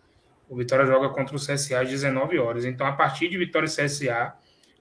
O 0.49 0.55
Vitória 0.55 0.85
joga 0.85 1.09
contra 1.09 1.35
o 1.35 1.39
CSA 1.39 1.79
às 1.79 1.89
19 1.89 2.37
horas. 2.37 2.65
Então, 2.65 2.85
a 2.85 2.91
partir 2.91 3.29
de 3.29 3.37
Vitória 3.37 3.65
e 3.65 3.69
CSA, 3.69 4.33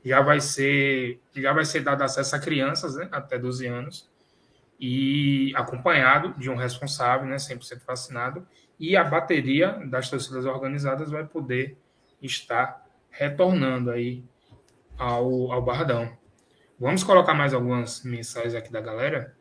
já 0.05 0.21
vai 0.21 0.41
ser, 0.41 1.21
já 1.35 1.53
vai 1.53 1.65
ser 1.65 1.81
dado 1.81 2.03
acesso 2.03 2.35
a 2.35 2.41
crianças 2.41 2.97
né, 2.97 3.09
até 3.13 3.39
12 3.39 3.67
anos 3.67 4.11
e 4.81 5.53
acompanhado 5.55 6.35
de 6.37 6.51
um 6.51 6.57
responsável, 6.57 7.27
né, 7.29 7.37
100% 7.37 7.83
vacinado, 7.87 8.45
e 8.79 8.97
a 8.97 9.05
bateria 9.05 9.81
das 9.87 10.11
torcidas 10.11 10.45
organizadas 10.45 11.11
vai 11.11 11.25
poder 11.25 11.77
estar 12.21 12.85
retornando 13.11 13.91
aí 13.91 14.25
ao, 14.99 15.53
ao 15.53 15.63
Barradão. 15.63 16.11
Vamos 16.79 17.05
colocar 17.05 17.35
mais 17.35 17.55
algumas 17.55 18.03
mensagens 18.03 18.55
aqui 18.55 18.73
da 18.73 18.81
galera. 18.81 19.35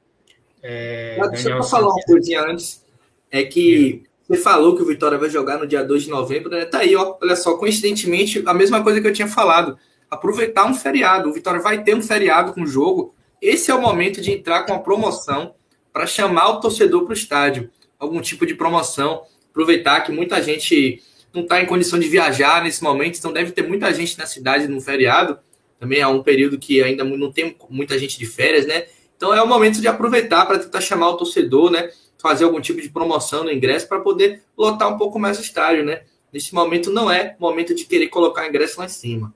É, 0.62 1.20
Deixa 1.30 1.50
eu 1.50 1.64
falar 1.64 1.88
uma 1.88 2.04
coisinha 2.04 2.42
antes. 2.44 2.86
É 3.32 3.44
que 3.44 4.04
você 4.28 4.38
falou 4.38 4.76
que 4.76 4.82
o 4.82 4.86
Vitória 4.86 5.18
vai 5.18 5.30
jogar 5.30 5.58
no 5.58 5.68
dia 5.68 5.84
2 5.84 6.04
de 6.04 6.10
novembro, 6.10 6.50
né? 6.50 6.66
Tá 6.66 6.80
aí, 6.80 6.96
ó. 6.96 7.18
Olha 7.22 7.36
só, 7.36 7.58
coincidentemente, 7.58 8.44
a 8.46 8.54
mesma 8.54 8.84
coisa 8.84 9.02
que 9.02 9.08
eu 9.08 9.14
tinha 9.14 9.28
falado. 9.28 9.78
Aproveitar 10.10 10.66
um 10.66 10.74
feriado. 10.74 11.30
O 11.30 11.34
Vitória 11.34 11.62
vai 11.62 11.84
ter 11.84 11.96
um 11.96 12.02
feriado 12.02 12.54
com 12.54 12.62
o 12.62 12.68
jogo. 12.68 13.16
Esse 13.42 13.72
é 13.72 13.76
o 13.76 13.82
momento 13.82 14.22
de 14.22 14.32
entrar 14.32 14.66
com 14.66 14.74
a 14.74 14.80
promoção 14.80 15.56
para 15.92 16.06
chamar 16.06 16.50
o 16.50 16.60
torcedor 16.60 17.04
para 17.04 17.12
o 17.12 17.14
estádio. 17.14 17.72
Algum 18.02 18.20
tipo 18.20 18.46
de 18.46 18.54
promoção. 18.54 19.24
Aproveitar 19.50 20.02
que 20.02 20.12
muita 20.12 20.42
gente 20.42 21.02
não 21.34 21.44
está 21.44 21.62
em 21.62 21.66
condição 21.66 21.98
de 21.98 22.10
viajar 22.10 22.62
nesse 22.64 22.84
momento, 22.84 23.18
então 23.18 23.32
deve 23.32 23.52
ter 23.52 23.66
muita 23.66 23.94
gente 23.94 24.18
na 24.18 24.26
cidade 24.26 24.68
no 24.68 24.82
feriado. 24.82 25.40
Também 25.80 26.00
é 26.00 26.08
um 26.08 26.22
período 26.22 26.60
que 26.60 26.84
ainda 26.84 27.04
não 27.04 27.32
tem 27.32 27.56
muita 27.70 27.98
gente 27.98 28.20
de 28.20 28.26
férias, 28.26 28.66
né? 28.66 28.86
Então 29.16 29.34
é 29.34 29.42
o 29.42 29.48
momento 29.48 29.80
de 29.80 29.88
aproveitar 29.88 30.46
para 30.46 30.60
tentar 30.60 30.82
chamar 30.82 31.10
o 31.10 31.18
torcedor, 31.18 31.72
né? 31.72 31.90
fazer 32.22 32.44
algum 32.44 32.62
tipo 32.62 32.80
de 32.82 32.90
promoção 32.90 33.44
no 33.44 33.52
ingresso 33.52 33.88
para 33.88 34.00
poder 34.00 34.44
lotar 34.56 34.88
um 34.94 34.98
pouco 34.98 35.18
mais 35.18 35.40
o 35.40 35.42
estádio, 35.42 35.84
né? 35.84 36.04
Nesse 36.32 36.54
momento 36.54 36.92
não 36.92 37.12
é 37.12 37.36
momento 37.40 37.74
de 37.74 37.84
querer 37.84 38.08
colocar 38.08 38.44
o 38.44 38.48
ingresso 38.48 38.80
lá 38.80 38.86
em 38.86 38.90
cima. 38.90 39.34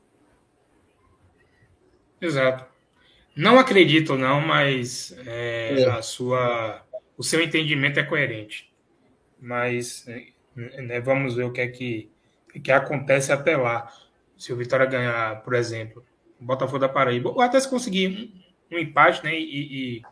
Exato. 2.21 2.65
Não 3.35 3.59
acredito 3.59 4.15
não, 4.15 4.39
mas 4.39 5.13
é, 5.25 5.81
é. 5.81 5.89
a 5.89 6.01
sua, 6.01 6.84
o 7.17 7.23
seu 7.23 7.41
entendimento 7.41 7.99
é 7.99 8.03
coerente. 8.03 8.71
Mas 9.39 10.05
né, 10.55 10.99
vamos 10.99 11.35
ver 11.35 11.43
o 11.43 11.51
que 11.51 11.61
é 11.61 11.67
que, 11.67 12.11
que 12.63 12.71
acontece 12.71 13.31
até 13.31 13.57
lá. 13.57 13.91
Se 14.37 14.51
o 14.51 14.57
Vitória 14.57 14.85
ganhar, 14.85 15.41
por 15.43 15.53
exemplo, 15.53 16.05
o 16.39 16.45
Botafogo 16.45 16.79
da 16.79 16.89
Paraíba, 16.89 17.29
ou 17.29 17.41
até 17.41 17.59
se 17.59 17.69
conseguir 17.69 18.35
um, 18.71 18.75
um 18.75 18.79
empate, 18.79 19.23
né? 19.23 19.33
E, 19.33 19.97
e 19.97 20.03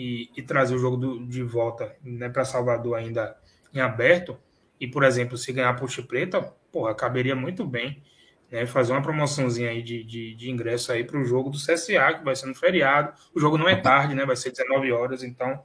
e, 0.00 0.30
e 0.36 0.42
trazer 0.42 0.74
o 0.74 0.78
jogo 0.78 0.96
do, 0.96 1.26
de 1.26 1.42
volta 1.42 1.94
né, 2.02 2.28
para 2.28 2.44
Salvador 2.44 2.96
ainda 2.96 3.36
em 3.72 3.80
aberto, 3.80 4.38
e, 4.80 4.86
por 4.86 5.04
exemplo, 5.04 5.36
se 5.36 5.52
ganhar 5.52 5.68
a 5.68 5.74
Ponte 5.74 6.02
Preta, 6.02 6.40
porra, 6.72 6.94
caberia 6.94 7.36
muito 7.36 7.66
bem 7.66 8.02
né, 8.50 8.64
fazer 8.64 8.92
uma 8.92 9.02
promoçãozinha 9.02 9.68
aí 9.68 9.82
de, 9.82 10.02
de, 10.02 10.34
de 10.34 10.50
ingresso 10.50 10.90
aí 10.90 11.04
para 11.04 11.20
o 11.20 11.24
jogo 11.24 11.50
do 11.50 11.58
CSA, 11.58 12.14
que 12.14 12.24
vai 12.24 12.34
ser 12.34 12.46
no 12.46 12.54
feriado. 12.54 13.12
O 13.34 13.38
jogo 13.38 13.58
não 13.58 13.68
é 13.68 13.76
tarde, 13.76 14.14
né? 14.14 14.24
Vai 14.24 14.36
ser 14.36 14.50
19 14.50 14.90
horas, 14.90 15.22
então 15.22 15.62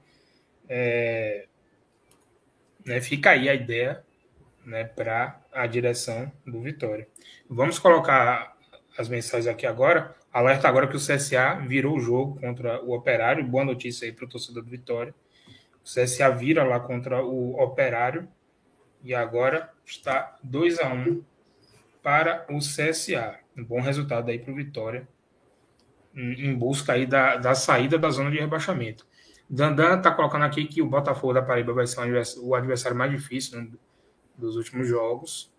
é, 0.70 1.48
né, 2.86 3.02
fica 3.02 3.32
aí 3.32 3.50
a 3.50 3.54
ideia 3.54 4.04
né, 4.66 4.84
para 4.84 5.40
a 5.52 5.68
direção 5.68 6.32
do 6.46 6.62
Vitória. 6.62 7.08
Vamos 7.50 7.80
colocar 7.80 8.56
as 8.98 9.10
mensagens 9.10 9.48
aqui 9.48 9.66
agora. 9.66 10.16
Alerta 10.32 10.68
agora 10.68 10.88
que 10.88 10.96
o 10.96 11.00
CSA 11.00 11.56
virou 11.68 11.96
o 11.96 12.00
jogo 12.00 12.40
contra 12.40 12.82
o 12.84 12.94
Operário. 12.94 13.46
Boa 13.46 13.64
notícia 13.64 14.06
aí 14.06 14.12
para 14.12 14.26
o 14.26 14.30
torcedor 14.30 14.64
do 14.64 14.70
Vitória. 14.70 15.14
O 15.82 15.84
CSA 15.84 16.30
vira 16.32 16.64
lá 16.64 16.80
contra 16.80 17.24
o 17.24 17.62
Operário 17.62 18.28
e 19.04 19.14
agora 19.14 19.72
está 19.86 20.36
2 20.44 20.80
a 20.80 20.92
1 20.92 21.24
para 22.02 22.46
o 22.50 22.60
CSA. 22.60 23.40
Um 23.56 23.64
bom 23.64 23.80
resultado 23.80 24.30
aí 24.30 24.40
para 24.40 24.52
o 24.52 24.56
Vitória 24.56 25.08
em 26.16 26.56
busca 26.56 26.94
aí 26.94 27.06
da, 27.06 27.36
da 27.36 27.54
saída 27.54 27.98
da 27.98 28.10
zona 28.10 28.32
de 28.32 28.40
rebaixamento. 28.40 29.06
Dandan 29.50 29.98
está 29.98 30.12
colocando 30.12 30.44
aqui 30.44 30.66
que 30.66 30.82
o 30.82 30.88
Botafogo 30.88 31.34
da 31.34 31.42
Paraíba 31.42 31.74
vai 31.74 31.86
ser 31.86 32.00
o 32.40 32.56
adversário 32.56 32.98
mais 32.98 33.12
difícil 33.12 33.62
né, 33.62 33.68
dos 34.38 34.56
últimos 34.56 34.88
jogos 34.88 35.54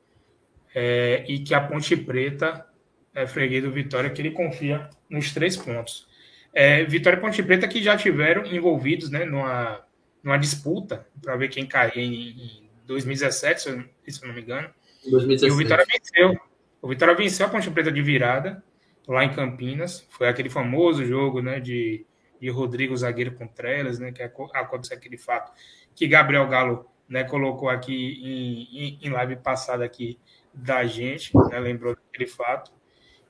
é, 0.75 1.25
e 1.29 1.39
que 1.39 1.55
a 1.55 1.61
Ponte 1.61 1.97
Preta 1.97 2.67
é, 3.15 3.27
freguês 3.27 3.65
do 3.65 3.71
Vitória, 3.71 4.11
que 4.11 4.21
ele 4.21 4.31
confia 4.31 4.91
nos 5.09 5.33
três 5.33 5.57
pontos. 5.57 6.07
É, 6.53 6.85
Vitória 6.85 7.17
e 7.17 7.21
Ponte 7.21 7.43
Preta 7.43 7.67
que 7.67 7.83
já 7.83 7.97
tiveram 7.97 8.45
envolvidos 8.45 9.11
né, 9.11 9.25
numa, 9.25 9.83
numa 10.23 10.37
disputa 10.37 11.07
para 11.23 11.37
ver 11.37 11.49
quem 11.49 11.67
caía 11.67 12.03
em, 12.03 12.31
em 12.31 12.71
2017, 12.87 13.63
se 13.63 13.69
eu, 13.71 13.85
se 14.07 14.23
eu 14.23 14.29
não 14.29 14.35
me 14.35 14.43
engano. 14.43 14.69
2017. 15.11 15.47
E 15.47 15.51
o 15.51 15.57
Vitória 15.57 15.87
venceu. 15.87 16.41
O 16.83 16.89
Vitória 16.89 17.15
venceu 17.15 17.47
a 17.47 17.49
Ponte 17.49 17.71
Preta 17.71 17.91
de 17.91 18.03
virada 18.03 18.63
lá 19.09 19.25
em 19.25 19.33
Campinas. 19.33 20.07
Foi 20.11 20.29
aquele 20.29 20.51
famoso 20.51 21.05
jogo 21.05 21.41
né, 21.41 21.59
de, 21.59 22.05
de 22.41 22.51
Rodrigo 22.51 22.97
Zagueiro 22.97 23.33
com 23.33 23.47
Trelas, 23.47 23.99
né, 23.99 24.13
que 24.13 24.23
aconteceu 24.23 24.97
aquele 24.97 25.19
fato 25.19 25.53
que 25.95 26.07
Gabriel 26.07 26.47
Galo 26.49 26.87
né, 27.09 27.25
colocou 27.25 27.69
aqui 27.69 28.21
em, 28.23 28.79
em, 28.79 28.99
em 29.03 29.11
live 29.11 29.37
passada 29.37 29.85
aqui 29.85 30.19
da 30.53 30.85
gente, 30.85 31.37
né, 31.51 31.59
lembrou 31.59 31.95
daquele 31.95 32.27
fato 32.27 32.73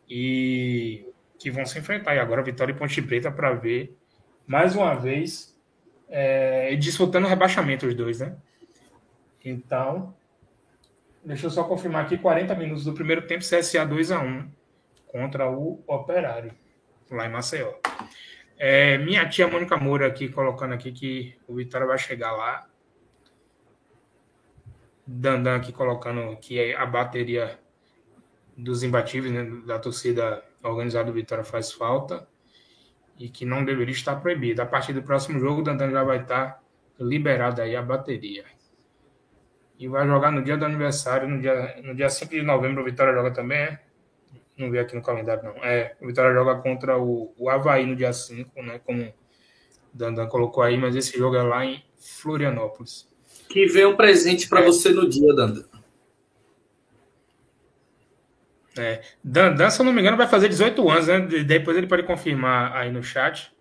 e 0.09 1.07
que 1.39 1.51
vão 1.51 1.67
se 1.67 1.79
enfrentar. 1.79 2.15
E 2.15 2.19
agora 2.19 2.43
Vitória 2.43 2.73
e 2.73 2.77
Ponte 2.77 3.01
Preta 3.03 3.31
para 3.31 3.53
ver 3.53 3.97
mais 4.47 4.75
uma 4.75 4.95
vez 4.95 5.57
é, 6.09 6.75
disputando 6.77 7.27
rebaixamento 7.27 7.87
os 7.87 7.95
dois, 7.95 8.21
né? 8.21 8.37
Então, 9.45 10.15
deixa 11.25 11.47
eu 11.47 11.51
só 11.51 11.65
confirmar 11.65 12.05
aqui 12.05 12.17
40 12.17 12.55
minutos 12.55 12.85
do 12.85 12.93
primeiro 12.93 13.27
tempo, 13.27 13.45
CSA 13.45 13.85
2 13.85 14.13
a 14.13 14.21
1 14.21 14.51
contra 15.07 15.51
o 15.51 15.83
Operário 15.87 16.53
lá 17.11 17.27
em 17.27 17.31
Maceió. 17.31 17.75
É, 18.59 18.97
minha 18.99 19.29
tia 19.29 19.47
Mônica 19.47 19.77
Moura 19.77 20.07
aqui 20.07 20.29
colocando 20.29 20.73
aqui 20.73 20.91
que 20.91 21.39
o 21.47 21.55
Vitória 21.55 21.87
vai 21.87 21.99
chegar 21.99 22.33
lá. 22.33 22.67
Dandan 25.07 25.57
aqui 25.57 25.73
colocando 25.73 26.37
que 26.39 26.75
a 26.75 26.87
bateria 26.87 27.61
dos 28.57 28.83
imbatíveis, 28.83 29.33
né, 29.33 29.45
da 29.67 29.79
torcida 29.79 30.43
organizada 30.63 31.05
do 31.05 31.13
Vitória 31.13 31.45
faz 31.45 31.71
falta 31.71 32.27
e 33.19 33.29
que 33.29 33.45
não 33.45 33.65
deveria 33.65 33.93
estar 33.95 34.17
proibida. 34.17 34.63
A 34.63 34.67
partir 34.67 34.95
do 34.95 35.03
próximo 35.03 35.39
jogo, 35.39 35.61
o 35.61 35.65
Dandan 35.65 35.91
já 35.91 36.03
vai 36.03 36.23
estar 36.23 36.63
liberado 36.99 37.61
aí 37.61 37.77
a 37.77 37.83
bateria. 37.83 38.45
E 39.79 39.87
vai 39.87 40.07
jogar 40.07 40.31
no 40.31 40.43
dia 40.43 40.57
do 40.57 40.65
aniversário, 40.65 41.29
no 41.29 41.41
dia, 41.41 41.81
no 41.83 41.95
dia 41.95 42.09
5 42.09 42.31
de 42.31 42.43
novembro, 42.43 42.81
o 42.81 42.85
Vitória 42.85 43.13
joga 43.13 43.31
também, 43.31 43.59
é? 43.59 43.86
Não 44.57 44.71
vi 44.71 44.79
aqui 44.79 44.95
no 44.95 45.03
calendário, 45.03 45.43
não. 45.43 45.65
É, 45.65 45.95
o 46.01 46.07
Vitória 46.07 46.33
joga 46.33 46.57
contra 46.61 46.99
o, 46.99 47.35
o 47.37 47.51
Havaí 47.51 47.85
no 47.85 47.95
dia 47.95 48.13
5, 48.13 48.63
né? 48.63 48.81
Como 48.85 49.03
o 49.03 49.13
Dandan 49.93 50.27
colocou 50.29 50.63
aí, 50.63 50.79
mas 50.79 50.97
esse 50.97 51.17
jogo 51.17 51.37
é 51.37 51.43
lá 51.43 51.65
em 51.65 51.85
Florianópolis. 51.99 53.09
Que 53.49 53.67
vem 53.67 53.85
um 53.85 53.97
presente 53.97 54.49
para 54.49 54.61
é. 54.61 54.65
você 54.65 54.91
no 54.91 55.09
dia, 55.09 55.35
Dandan. 55.35 55.65
É, 58.79 59.03
Dandan, 59.23 59.71
se 59.71 59.81
eu 59.81 59.85
não 59.85 59.93
me 59.93 60.01
engano, 60.01 60.17
vai 60.17 60.27
fazer 60.27 60.49
18 60.49 60.89
anos, 60.91 61.07
né? 61.07 61.21
Depois 61.21 61.77
ele 61.77 61.87
pode 61.87 62.03
confirmar 62.03 62.75
aí 62.75 62.91
no 62.91 63.03
chat. 63.03 63.55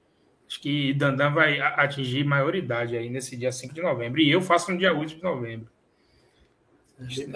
Acho 0.47 0.61
que 0.61 0.93
Dandan 0.93 1.31
vai 1.31 1.59
atingir 1.59 2.23
maioridade 2.23 2.95
aí 2.95 3.09
nesse 3.09 3.35
dia 3.35 3.51
5 3.51 3.73
de 3.73 3.81
novembro. 3.81 4.21
E 4.21 4.31
eu 4.31 4.41
faço 4.41 4.71
no 4.71 4.77
dia 4.77 4.93
8 4.93 5.15
de 5.15 5.23
novembro. 5.23 5.69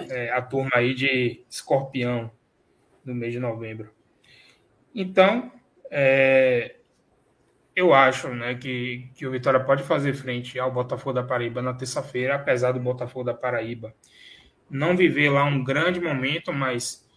É, 0.10 0.32
a 0.32 0.41
turma 0.41 0.70
aí 0.74 0.93
de 0.93 1.43
escorpião 1.49 2.32
no 3.10 3.16
mês 3.16 3.34
de 3.34 3.39
novembro. 3.39 3.91
Então, 4.93 5.51
é, 5.91 6.76
eu 7.76 7.93
acho 7.93 8.30
né, 8.30 8.55
que, 8.55 9.10
que 9.16 9.26
o 9.26 9.32
Vitória 9.32 9.60
pode 9.60 9.84
fazer 9.84 10.14
frente 10.14 10.60
ao 10.60 10.72
Botafogo 10.72 11.14
da 11.14 11.24
Paraíba 11.24 11.62
na 11.62 11.74
terça-feira, 11.74 12.36
apesar 12.36 12.72
do 12.72 12.80
Botafogo 12.80 13.26
da 13.26 13.34
Paraíba 13.34 13.93
não 14.70 14.95
viver 14.95 15.30
lá 15.30 15.43
um 15.45 15.64
grande 15.64 15.99
momento, 15.99 16.53
mas 16.53 17.07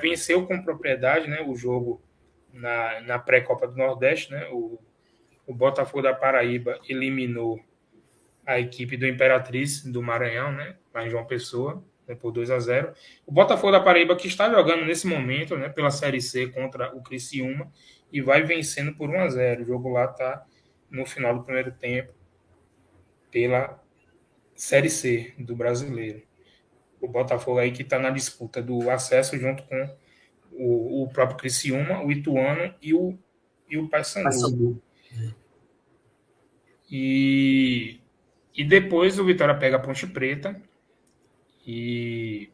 venceu 0.00 0.46
com 0.46 0.62
propriedade 0.62 1.28
né, 1.28 1.42
o 1.46 1.56
jogo 1.56 2.02
na, 2.52 3.00
na 3.02 3.18
pré-Copa 3.18 3.66
do 3.66 3.76
Nordeste. 3.76 4.30
Né, 4.30 4.48
o, 4.50 4.78
o 5.46 5.54
Botafogo 5.54 6.02
da 6.02 6.14
Paraíba 6.14 6.78
eliminou 6.88 7.60
a 8.44 8.58
equipe 8.58 8.96
do 8.96 9.06
Imperatriz 9.06 9.84
do 9.84 10.02
Maranhão, 10.02 10.52
né, 10.52 10.76
lá 10.92 11.08
João 11.08 11.24
Pessoa, 11.24 11.84
né, 12.10 12.16
por 12.16 12.32
2 12.32 12.50
a 12.50 12.58
0 12.58 12.92
O 13.24 13.32
Botafogo 13.32 13.70
da 13.70 13.80
Paraíba, 13.80 14.16
que 14.16 14.26
está 14.26 14.50
jogando 14.50 14.84
nesse 14.84 15.06
momento 15.06 15.56
né, 15.56 15.68
pela 15.68 15.90
Série 15.90 16.20
C 16.20 16.48
contra 16.48 16.94
o 16.94 17.00
Criciúma, 17.00 17.72
e 18.12 18.20
vai 18.20 18.42
vencendo 18.42 18.92
por 18.94 19.08
1 19.08 19.20
a 19.20 19.28
0 19.28 19.62
O 19.62 19.66
jogo 19.66 19.88
lá 19.90 20.06
está 20.06 20.44
no 20.90 21.06
final 21.06 21.34
do 21.34 21.44
primeiro 21.44 21.70
tempo 21.70 22.12
pela 23.30 23.80
Série 24.56 24.90
C 24.90 25.32
do 25.38 25.54
Brasileiro. 25.54 26.22
O 27.00 27.06
Botafogo 27.06 27.58
aí 27.58 27.70
que 27.70 27.82
está 27.82 27.98
na 27.98 28.10
disputa 28.10 28.60
do 28.60 28.90
acesso 28.90 29.38
junto 29.38 29.62
com 29.62 29.96
o, 30.52 31.04
o 31.04 31.08
próprio 31.08 31.38
Criciúma, 31.38 32.02
o 32.04 32.10
Ituano 32.10 32.74
e 32.82 32.92
o, 32.92 33.16
e 33.70 33.78
o 33.78 33.88
Paysandu. 33.88 34.82
E, 36.90 38.00
e 38.52 38.64
depois 38.64 39.16
o 39.18 39.24
Vitória 39.24 39.54
pega 39.54 39.76
a 39.76 39.80
Ponte 39.80 40.08
Preta 40.08 40.60
e 41.70 42.50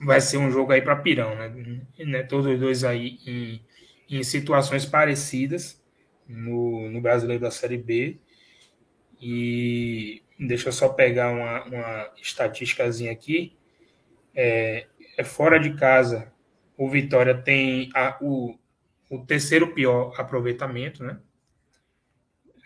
vai 0.00 0.20
ser 0.20 0.38
um 0.38 0.50
jogo 0.50 0.72
aí 0.72 0.82
para 0.82 0.96
Pirão, 0.96 1.34
né? 1.36 1.84
né? 1.98 2.22
Todos 2.22 2.46
os 2.46 2.58
dois 2.58 2.84
aí 2.84 3.18
em, 3.26 3.64
em 4.08 4.22
situações 4.22 4.84
parecidas 4.84 5.82
no, 6.26 6.88
no 6.90 7.00
Brasileiro 7.00 7.42
da 7.42 7.50
Série 7.50 7.78
B. 7.78 8.18
E 9.20 10.22
Deixa 10.46 10.68
eu 10.68 10.72
só 10.72 10.88
pegar 10.88 11.30
uma, 11.30 11.64
uma 11.64 12.12
estatísticazinha 12.20 13.12
aqui. 13.12 13.56
É, 14.34 14.86
é, 15.16 15.22
fora 15.22 15.58
de 15.58 15.74
casa, 15.74 16.32
o 16.76 16.88
Vitória 16.90 17.34
tem 17.34 17.90
a, 17.94 18.18
o, 18.20 18.58
o 19.08 19.24
terceiro 19.24 19.72
pior 19.72 20.18
aproveitamento, 20.18 21.04
né? 21.04 21.20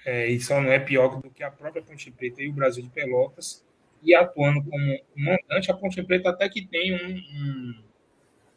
É, 0.06 0.28
e 0.28 0.40
só 0.40 0.60
não 0.60 0.70
é 0.70 0.78
pior 0.78 1.20
do 1.20 1.30
que 1.30 1.42
a 1.42 1.50
própria 1.50 1.82
Ponte 1.82 2.10
Preta 2.10 2.40
e 2.42 2.48
o 2.48 2.52
Brasil 2.52 2.82
de 2.82 2.88
Pelotas. 2.88 3.65
E 4.02 4.14
atuando 4.14 4.62
como 4.62 5.00
mandante, 5.16 5.70
a 5.70 5.74
Ponte 5.74 6.02
Preta 6.02 6.30
até 6.30 6.48
que 6.48 6.66
tem 6.66 6.94
um, 6.94 7.74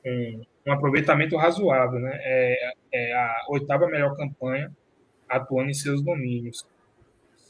um, 0.05 0.41
um, 0.67 0.71
aproveitamento 0.71 1.35
razoável, 1.35 1.99
né? 1.99 2.11
É, 2.21 2.73
é 2.93 3.13
a 3.13 3.45
oitava 3.49 3.87
melhor 3.87 4.15
campanha 4.15 4.71
atuando 5.27 5.69
em 5.69 5.73
seus 5.73 6.01
domínios. 6.01 6.65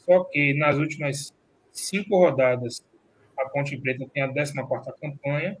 Só 0.04 0.24
que 0.24 0.54
nas 0.54 0.76
últimas 0.76 1.34
cinco 1.72 2.18
rodadas, 2.18 2.82
a 3.38 3.48
Ponte 3.48 3.76
Preta 3.78 4.06
tem 4.12 4.22
a 4.22 4.32
14 4.32 4.52
campanha 5.00 5.56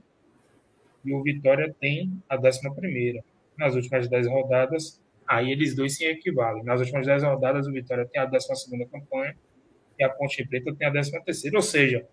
e 1.04 1.14
o 1.14 1.22
Vitória 1.22 1.74
tem 1.80 2.12
a 2.28 2.36
11. 2.36 3.22
Nas 3.56 3.74
últimas 3.74 4.08
10 4.08 4.26
rodadas, 4.26 5.00
aí 5.26 5.50
eles 5.50 5.74
dois 5.74 5.96
se 5.96 6.04
equivalem. 6.04 6.64
Nas 6.64 6.80
últimas 6.80 7.06
10 7.06 7.22
rodadas, 7.22 7.66
o 7.66 7.72
Vitória 7.72 8.06
tem 8.06 8.20
a 8.20 8.26
12 8.26 8.48
campanha 8.90 9.36
e 9.98 10.04
a 10.04 10.08
Ponte 10.08 10.46
Preta 10.46 10.74
tem 10.74 10.86
a 10.86 10.90
13. 10.90 11.54
Ou 11.54 11.62
seja, 11.62 12.06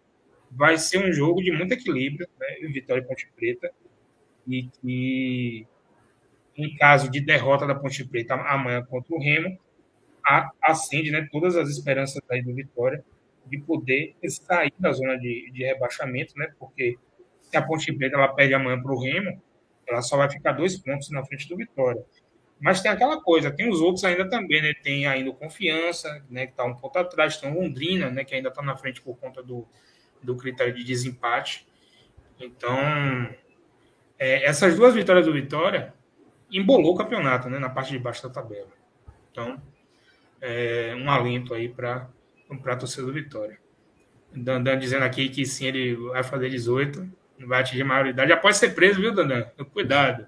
vai 0.52 0.78
ser 0.78 0.98
um 0.98 1.12
jogo 1.12 1.42
de 1.42 1.52
muito 1.52 1.74
equilíbrio, 1.74 2.28
né? 2.40 2.68
Vitória 2.70 3.02
e 3.02 3.06
Ponte 3.06 3.30
Preta. 3.36 3.72
E 4.48 4.68
que, 4.82 5.68
em 6.56 6.76
caso 6.78 7.12
de 7.12 7.20
derrota 7.20 7.66
da 7.66 7.76
Ponte 7.76 8.06
Preta 8.06 8.36
amanhã 8.36 8.84
contra 8.84 9.14
o 9.14 9.20
Remo, 9.20 9.60
acende 10.62 11.12
né, 11.12 11.28
todas 11.32 11.56
as 11.56 11.70
esperanças 11.70 12.22
aí 12.30 12.42
do 12.42 12.54
Vitória 12.54 13.04
de 13.46 13.60
poder 13.60 14.16
sair 14.28 14.74
da 14.78 14.92
zona 14.92 15.18
de, 15.18 15.50
de 15.52 15.64
rebaixamento, 15.64 16.34
né? 16.38 16.50
Porque 16.60 16.98
se 17.42 17.56
a 17.56 17.62
Ponte 17.62 17.92
Preta 17.94 18.18
ela 18.18 18.28
perde 18.34 18.54
amanhã 18.54 18.82
para 18.82 18.92
o 18.92 19.02
Remo, 19.02 19.42
ela 19.88 20.02
só 20.02 20.18
vai 20.18 20.30
ficar 20.30 20.52
dois 20.52 20.78
pontos 20.78 21.10
na 21.10 21.26
frente 21.26 21.48
do 21.48 21.56
Vitória. 21.56 22.04
Mas 22.60 22.82
tem 22.82 22.92
aquela 22.92 23.22
coisa, 23.22 23.52
tem 23.52 23.70
os 23.70 23.80
outros 23.80 24.04
ainda 24.04 24.30
também, 24.30 24.62
né? 24.62 24.74
Tem 24.84 25.06
ainda 25.06 25.30
o 25.30 25.34
Confiança, 25.34 26.26
né? 26.30 26.46
Que 26.46 26.54
está 26.54 26.66
um 26.66 26.76
ponto 26.76 26.98
atrás, 26.98 27.38
tem 27.38 27.50
o 27.50 27.54
Londrina, 27.54 28.10
né? 28.10 28.26
Que 28.26 28.36
ainda 28.36 28.50
está 28.50 28.62
na 28.62 28.76
frente 28.76 29.02
por 29.02 29.18
conta 29.18 29.42
do, 29.42 29.66
do 30.22 30.36
critério 30.36 30.74
de 30.74 30.84
desempate. 30.84 31.68
Então, 32.40 32.78
é, 34.18 34.46
essas 34.46 34.76
duas 34.76 34.94
vitórias 34.94 35.26
do 35.26 35.34
Vitória 35.34 35.94
embolou 36.52 36.94
o 36.94 36.98
campeonato, 36.98 37.50
né? 37.50 37.60
Na 37.60 37.70
parte 37.70 37.92
de 37.92 38.00
baixo 38.00 38.24
da 38.24 38.30
tabela. 38.30 38.70
Então, 39.32 39.62
é, 40.42 40.96
um 40.96 41.10
alento 41.10 41.54
aí 41.54 41.70
para 41.70 42.10
a 42.50 42.76
torcida 42.76 43.06
do 43.06 43.14
Vitória. 43.14 43.60
Dandan 44.34 44.78
dizendo 44.78 45.04
aqui 45.04 45.30
que 45.30 45.46
sim, 45.46 45.68
ele 45.68 45.96
vai 45.96 46.24
fazer 46.24 46.50
18, 46.50 47.10
não 47.38 47.48
vai 47.48 47.62
atingir 47.62 47.84
maioridade. 47.84 48.30
Já 48.30 48.38
pode 48.38 48.58
ser 48.58 48.74
preso, 48.74 49.00
viu, 49.00 49.14
Dandan? 49.14 49.44
Cuidado. 49.72 50.28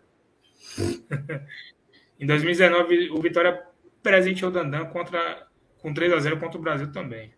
em 2.19 2.25
2019, 2.25 3.11
o 3.11 3.21
Vitória 3.21 3.63
presenteou 4.01 4.49
o 4.49 4.53
Dandan 4.53 4.85
contra, 4.85 5.47
com 5.79 5.93
3 5.93 6.13
a 6.13 6.19
0 6.19 6.39
contra 6.39 6.57
o 6.57 6.61
Brasil 6.61 6.91
também. 6.91 7.33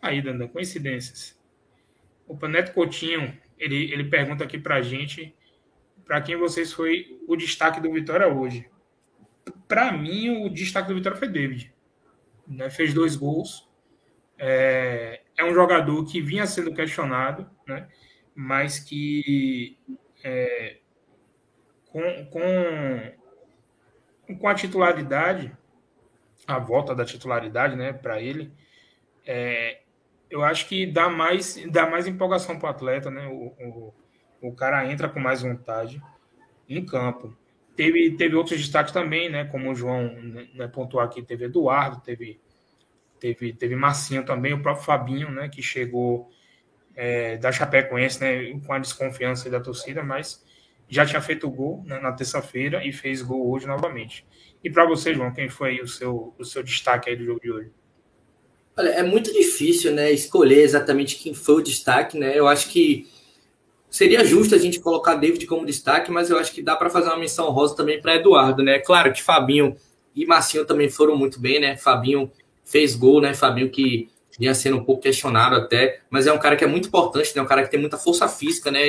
Aí, 0.00 0.22
Dandan, 0.22 0.48
coincidências. 0.48 1.38
O 2.26 2.36
Paneto 2.36 2.72
Coutinho, 2.72 3.38
ele, 3.58 3.92
ele 3.92 4.04
pergunta 4.04 4.44
aqui 4.44 4.58
para 4.58 4.76
a 4.76 4.82
gente 4.82 5.34
para 6.04 6.20
quem 6.20 6.36
vocês 6.36 6.72
foi 6.72 7.18
o 7.26 7.34
destaque 7.34 7.80
do 7.80 7.92
Vitória 7.92 8.28
hoje. 8.28 8.68
Para 9.66 9.90
mim, 9.92 10.44
o 10.44 10.50
destaque 10.50 10.88
do 10.88 10.94
Vitória 10.94 11.18
foi 11.18 11.28
David. 11.28 11.72
Né? 12.46 12.68
Fez 12.68 12.92
dois 12.92 13.16
gols 13.16 13.66
é, 14.38 15.22
é 15.36 15.44
um 15.44 15.54
jogador 15.54 16.04
que 16.04 16.20
vinha 16.20 16.46
sendo 16.46 16.74
questionado, 16.74 17.48
né? 17.66 17.88
mas 18.34 18.78
que 18.78 19.78
é, 20.22 20.78
com, 21.86 22.26
com, 22.26 23.12
com 24.36 24.48
a 24.48 24.54
titularidade, 24.54 25.56
a 26.46 26.58
volta 26.58 26.94
da 26.94 27.04
titularidade 27.04 27.76
né, 27.76 27.92
para 27.92 28.20
ele, 28.20 28.52
é, 29.24 29.80
eu 30.34 30.44
acho 30.44 30.68
que 30.68 30.84
dá 30.86 31.08
mais, 31.08 31.62
dá 31.70 31.88
mais 31.88 32.06
empolgação 32.06 32.58
para 32.58 32.66
o 32.66 32.70
atleta, 32.70 33.10
né? 33.10 33.26
O, 33.26 33.54
o, 33.60 33.94
o, 34.42 34.52
cara 34.52 34.90
entra 34.90 35.08
com 35.08 35.20
mais 35.20 35.42
vontade 35.42 36.02
em 36.68 36.84
campo. 36.84 37.36
Teve, 37.76 38.16
teve 38.16 38.34
outros 38.34 38.58
destaques 38.58 38.92
também, 38.92 39.30
né? 39.30 39.44
Como 39.44 39.70
o 39.70 39.74
João 39.74 40.14
né, 40.54 40.68
pontuou 40.68 41.02
aqui, 41.02 41.22
teve 41.22 41.46
Eduardo, 41.46 42.00
teve 42.00 42.40
teve, 43.18 43.54
teve 43.54 43.74
Marcinho 43.74 44.24
também, 44.24 44.52
o 44.52 44.60
próprio 44.60 44.84
Fabinho, 44.84 45.30
né, 45.30 45.48
que 45.48 45.62
chegou 45.62 46.30
é, 46.94 47.38
da 47.38 47.50
Chapecoense, 47.50 48.20
né, 48.20 48.60
com 48.66 48.72
a 48.72 48.78
desconfiança 48.78 49.48
da 49.48 49.60
torcida, 49.60 50.02
mas 50.02 50.44
já 50.88 51.06
tinha 51.06 51.22
feito 51.22 51.50
gol 51.50 51.82
né, 51.86 51.98
na 51.98 52.12
terça-feira 52.12 52.84
e 52.84 52.92
fez 52.92 53.22
gol 53.22 53.50
hoje 53.50 53.66
novamente. 53.66 54.26
E 54.62 54.70
para 54.70 54.84
você, 54.84 55.14
João, 55.14 55.32
quem 55.32 55.48
foi 55.48 55.80
o 55.80 55.88
seu, 55.88 56.34
o 56.38 56.44
seu 56.44 56.62
destaque 56.62 57.08
aí 57.08 57.16
do 57.16 57.24
jogo 57.24 57.40
de 57.40 57.50
hoje? 57.50 57.70
Olha, 58.76 58.88
é 58.88 59.02
muito 59.02 59.32
difícil, 59.32 59.92
né, 59.92 60.10
escolher 60.10 60.62
exatamente 60.62 61.16
quem 61.16 61.32
foi 61.32 61.56
o 61.56 61.62
destaque, 61.62 62.18
né? 62.18 62.36
Eu 62.36 62.48
acho 62.48 62.68
que 62.70 63.06
seria 63.88 64.24
justo 64.24 64.54
a 64.54 64.58
gente 64.58 64.80
colocar 64.80 65.14
David 65.14 65.46
como 65.46 65.64
destaque, 65.64 66.10
mas 66.10 66.28
eu 66.28 66.38
acho 66.38 66.52
que 66.52 66.60
dá 66.60 66.74
para 66.74 66.90
fazer 66.90 67.06
uma 67.08 67.18
menção 67.18 67.50
rosa 67.50 67.76
também 67.76 68.00
para 68.00 68.16
Eduardo, 68.16 68.64
né? 68.64 68.80
Claro 68.80 69.12
que 69.12 69.22
Fabinho 69.22 69.76
e 70.14 70.26
Marcinho 70.26 70.64
também 70.64 70.90
foram 70.90 71.16
muito 71.16 71.38
bem, 71.38 71.60
né? 71.60 71.76
Fabinho 71.76 72.30
fez 72.64 72.96
gol, 72.96 73.20
né? 73.20 73.32
Fabinho 73.32 73.70
que 73.70 74.08
vinha 74.36 74.52
sendo 74.52 74.78
um 74.78 74.84
pouco 74.84 75.02
questionado 75.02 75.54
até, 75.54 76.00
mas 76.10 76.26
é 76.26 76.32
um 76.32 76.38
cara 76.38 76.56
que 76.56 76.64
é 76.64 76.66
muito 76.66 76.88
importante, 76.88 77.34
né? 77.36 77.42
Um 77.42 77.46
cara 77.46 77.62
que 77.62 77.70
tem 77.70 77.78
muita 77.78 77.96
força 77.96 78.26
física, 78.26 78.72
né? 78.72 78.80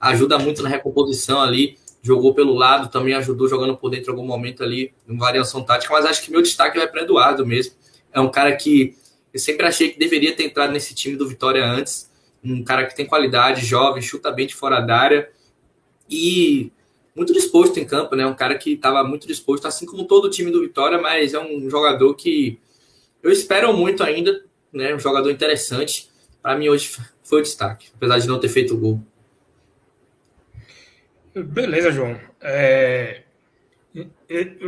Ajuda 0.00 0.38
muito 0.38 0.62
na 0.62 0.68
recomposição 0.68 1.40
ali, 1.40 1.76
jogou 2.00 2.32
pelo 2.34 2.54
lado, 2.54 2.88
também 2.88 3.14
ajudou 3.14 3.48
jogando 3.48 3.76
por 3.76 3.90
dentro 3.90 4.12
em 4.12 4.14
algum 4.14 4.26
momento 4.26 4.62
ali, 4.62 4.94
em 5.08 5.16
variação 5.16 5.64
tática, 5.64 5.92
mas 5.92 6.04
acho 6.04 6.22
que 6.22 6.30
meu 6.30 6.42
destaque 6.42 6.78
vai 6.78 6.86
para 6.86 7.02
Eduardo 7.02 7.44
mesmo. 7.44 7.74
É 8.12 8.20
um 8.20 8.30
cara 8.30 8.54
que 8.54 8.96
eu 9.34 9.40
sempre 9.40 9.66
achei 9.66 9.90
que 9.90 9.98
deveria 9.98 10.34
ter 10.34 10.44
entrado 10.44 10.72
nesse 10.72 10.94
time 10.94 11.16
do 11.16 11.28
Vitória 11.28 11.66
antes, 11.66 12.08
um 12.42 12.62
cara 12.62 12.86
que 12.86 12.94
tem 12.94 13.04
qualidade, 13.04 13.66
jovem, 13.66 14.00
chuta 14.00 14.30
bem 14.30 14.46
de 14.46 14.54
fora 14.54 14.80
da 14.80 14.96
área 14.96 15.28
e 16.08 16.70
muito 17.16 17.32
disposto 17.32 17.80
em 17.80 17.84
campo, 17.84 18.14
né? 18.14 18.24
Um 18.24 18.34
cara 18.34 18.56
que 18.56 18.74
estava 18.74 19.02
muito 19.02 19.26
disposto, 19.26 19.66
assim 19.66 19.86
como 19.86 20.04
todo 20.04 20.26
o 20.26 20.30
time 20.30 20.52
do 20.52 20.60
Vitória, 20.60 20.98
mas 20.98 21.34
é 21.34 21.40
um 21.40 21.68
jogador 21.68 22.14
que 22.14 22.60
eu 23.20 23.32
espero 23.32 23.72
muito 23.72 24.04
ainda, 24.04 24.44
né? 24.72 24.94
Um 24.94 25.00
jogador 25.00 25.30
interessante. 25.30 26.08
Para 26.40 26.56
mim, 26.56 26.68
hoje 26.68 26.96
foi 27.24 27.40
o 27.40 27.42
destaque, 27.42 27.88
apesar 27.96 28.18
de 28.18 28.28
não 28.28 28.38
ter 28.38 28.48
feito 28.48 28.74
o 28.74 28.78
gol. 28.78 29.00
Beleza, 31.34 31.90
João. 31.90 32.20
É... 32.40 33.23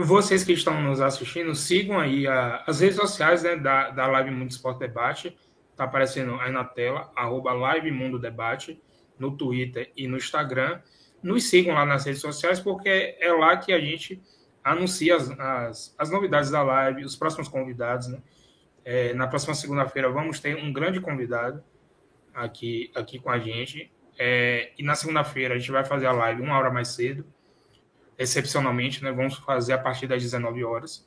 Vocês 0.05 0.45
que 0.45 0.53
estão 0.53 0.81
nos 0.81 1.01
assistindo, 1.01 1.55
sigam 1.55 1.99
aí 1.99 2.27
a, 2.27 2.63
as 2.67 2.81
redes 2.81 2.97
sociais 2.97 3.43
né, 3.43 3.57
da, 3.57 3.91
da 3.91 4.07
Live 4.07 4.31
Mundo 4.31 4.51
Esporte 4.51 4.79
Debate. 4.79 5.37
Está 5.73 5.85
aparecendo 5.85 6.35
aí 6.41 6.53
na 6.53 6.65
tela, 6.65 7.11
arroba 7.15 7.53
Live 7.53 7.91
Mundo 7.91 8.19
Debate, 8.19 8.81
no 9.19 9.37
Twitter 9.37 9.93
e 9.97 10.07
no 10.07 10.17
Instagram. 10.17 10.81
nos 11.23 11.51
sigam 11.51 11.75
lá 11.75 11.85
nas 11.85 12.05
redes 12.05 12.21
sociais, 12.21 12.61
porque 12.61 13.17
é 13.21 13.33
lá 13.33 13.57
que 13.57 13.73
a 13.73 13.81
gente 13.81 14.23
anuncia 14.67 15.15
as, 15.15 15.31
as, 15.39 15.95
as 15.97 16.11
novidades 16.11 16.51
da 16.51 16.63
live, 16.63 17.05
os 17.05 17.15
próximos 17.15 17.49
convidados. 17.49 18.09
Né? 18.09 18.19
É, 18.85 19.15
na 19.15 19.27
próxima 19.27 19.55
segunda-feira 19.55 20.11
vamos 20.11 20.41
ter 20.41 20.57
um 20.57 20.73
grande 20.73 21.01
convidado 21.01 21.63
aqui, 22.35 22.91
aqui 22.95 23.19
com 23.19 23.31
a 23.31 23.39
gente. 23.39 23.91
É, 24.19 24.73
e 24.77 24.83
na 24.83 24.95
segunda-feira 24.95 25.55
a 25.55 25.59
gente 25.59 25.71
vai 25.71 25.85
fazer 25.85 26.07
a 26.07 26.13
live 26.13 26.43
uma 26.43 26.59
hora 26.59 26.71
mais 26.71 26.89
cedo, 26.89 27.25
excepcionalmente, 28.19 29.03
né? 29.03 29.13
Vamos 29.13 29.37
fazer 29.37 29.73
a 29.73 29.79
partir 29.79 30.07
das 30.07 30.23
19 30.23 30.65
horas. 30.65 31.07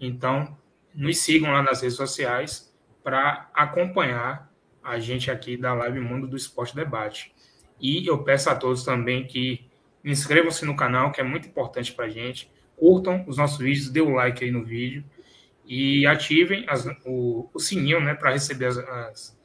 Então, 0.00 0.56
nos 0.94 1.18
sigam 1.18 1.52
lá 1.52 1.62
nas 1.62 1.82
redes 1.82 1.96
sociais 1.96 2.74
para 3.02 3.48
acompanhar 3.54 4.52
a 4.82 4.98
gente 4.98 5.30
aqui 5.30 5.56
da 5.56 5.74
Live 5.74 6.00
Mundo 6.00 6.26
do 6.26 6.36
Esporte 6.36 6.74
Debate. 6.74 7.34
E 7.80 8.06
eu 8.06 8.22
peço 8.22 8.48
a 8.48 8.54
todos 8.54 8.84
também 8.84 9.26
que 9.26 9.68
inscrevam-se 10.04 10.64
no 10.64 10.76
canal, 10.76 11.12
que 11.12 11.20
é 11.20 11.24
muito 11.24 11.48
importante 11.48 11.92
para 11.92 12.06
a 12.06 12.08
gente. 12.08 12.50
Curtam 12.76 13.24
os 13.26 13.36
nossos 13.36 13.58
vídeos, 13.58 13.90
dê 13.90 14.00
o 14.00 14.08
um 14.08 14.14
like 14.14 14.44
aí 14.44 14.50
no 14.50 14.64
vídeo 14.64 15.04
e 15.66 16.06
ativem 16.06 16.64
as, 16.68 16.86
o, 17.04 17.50
o, 17.52 17.58
sininho 17.58 18.00
né, 18.00 18.14
para 18.14 18.30
receber 18.30 18.66
as, 18.66 18.78
as, 18.78 19.38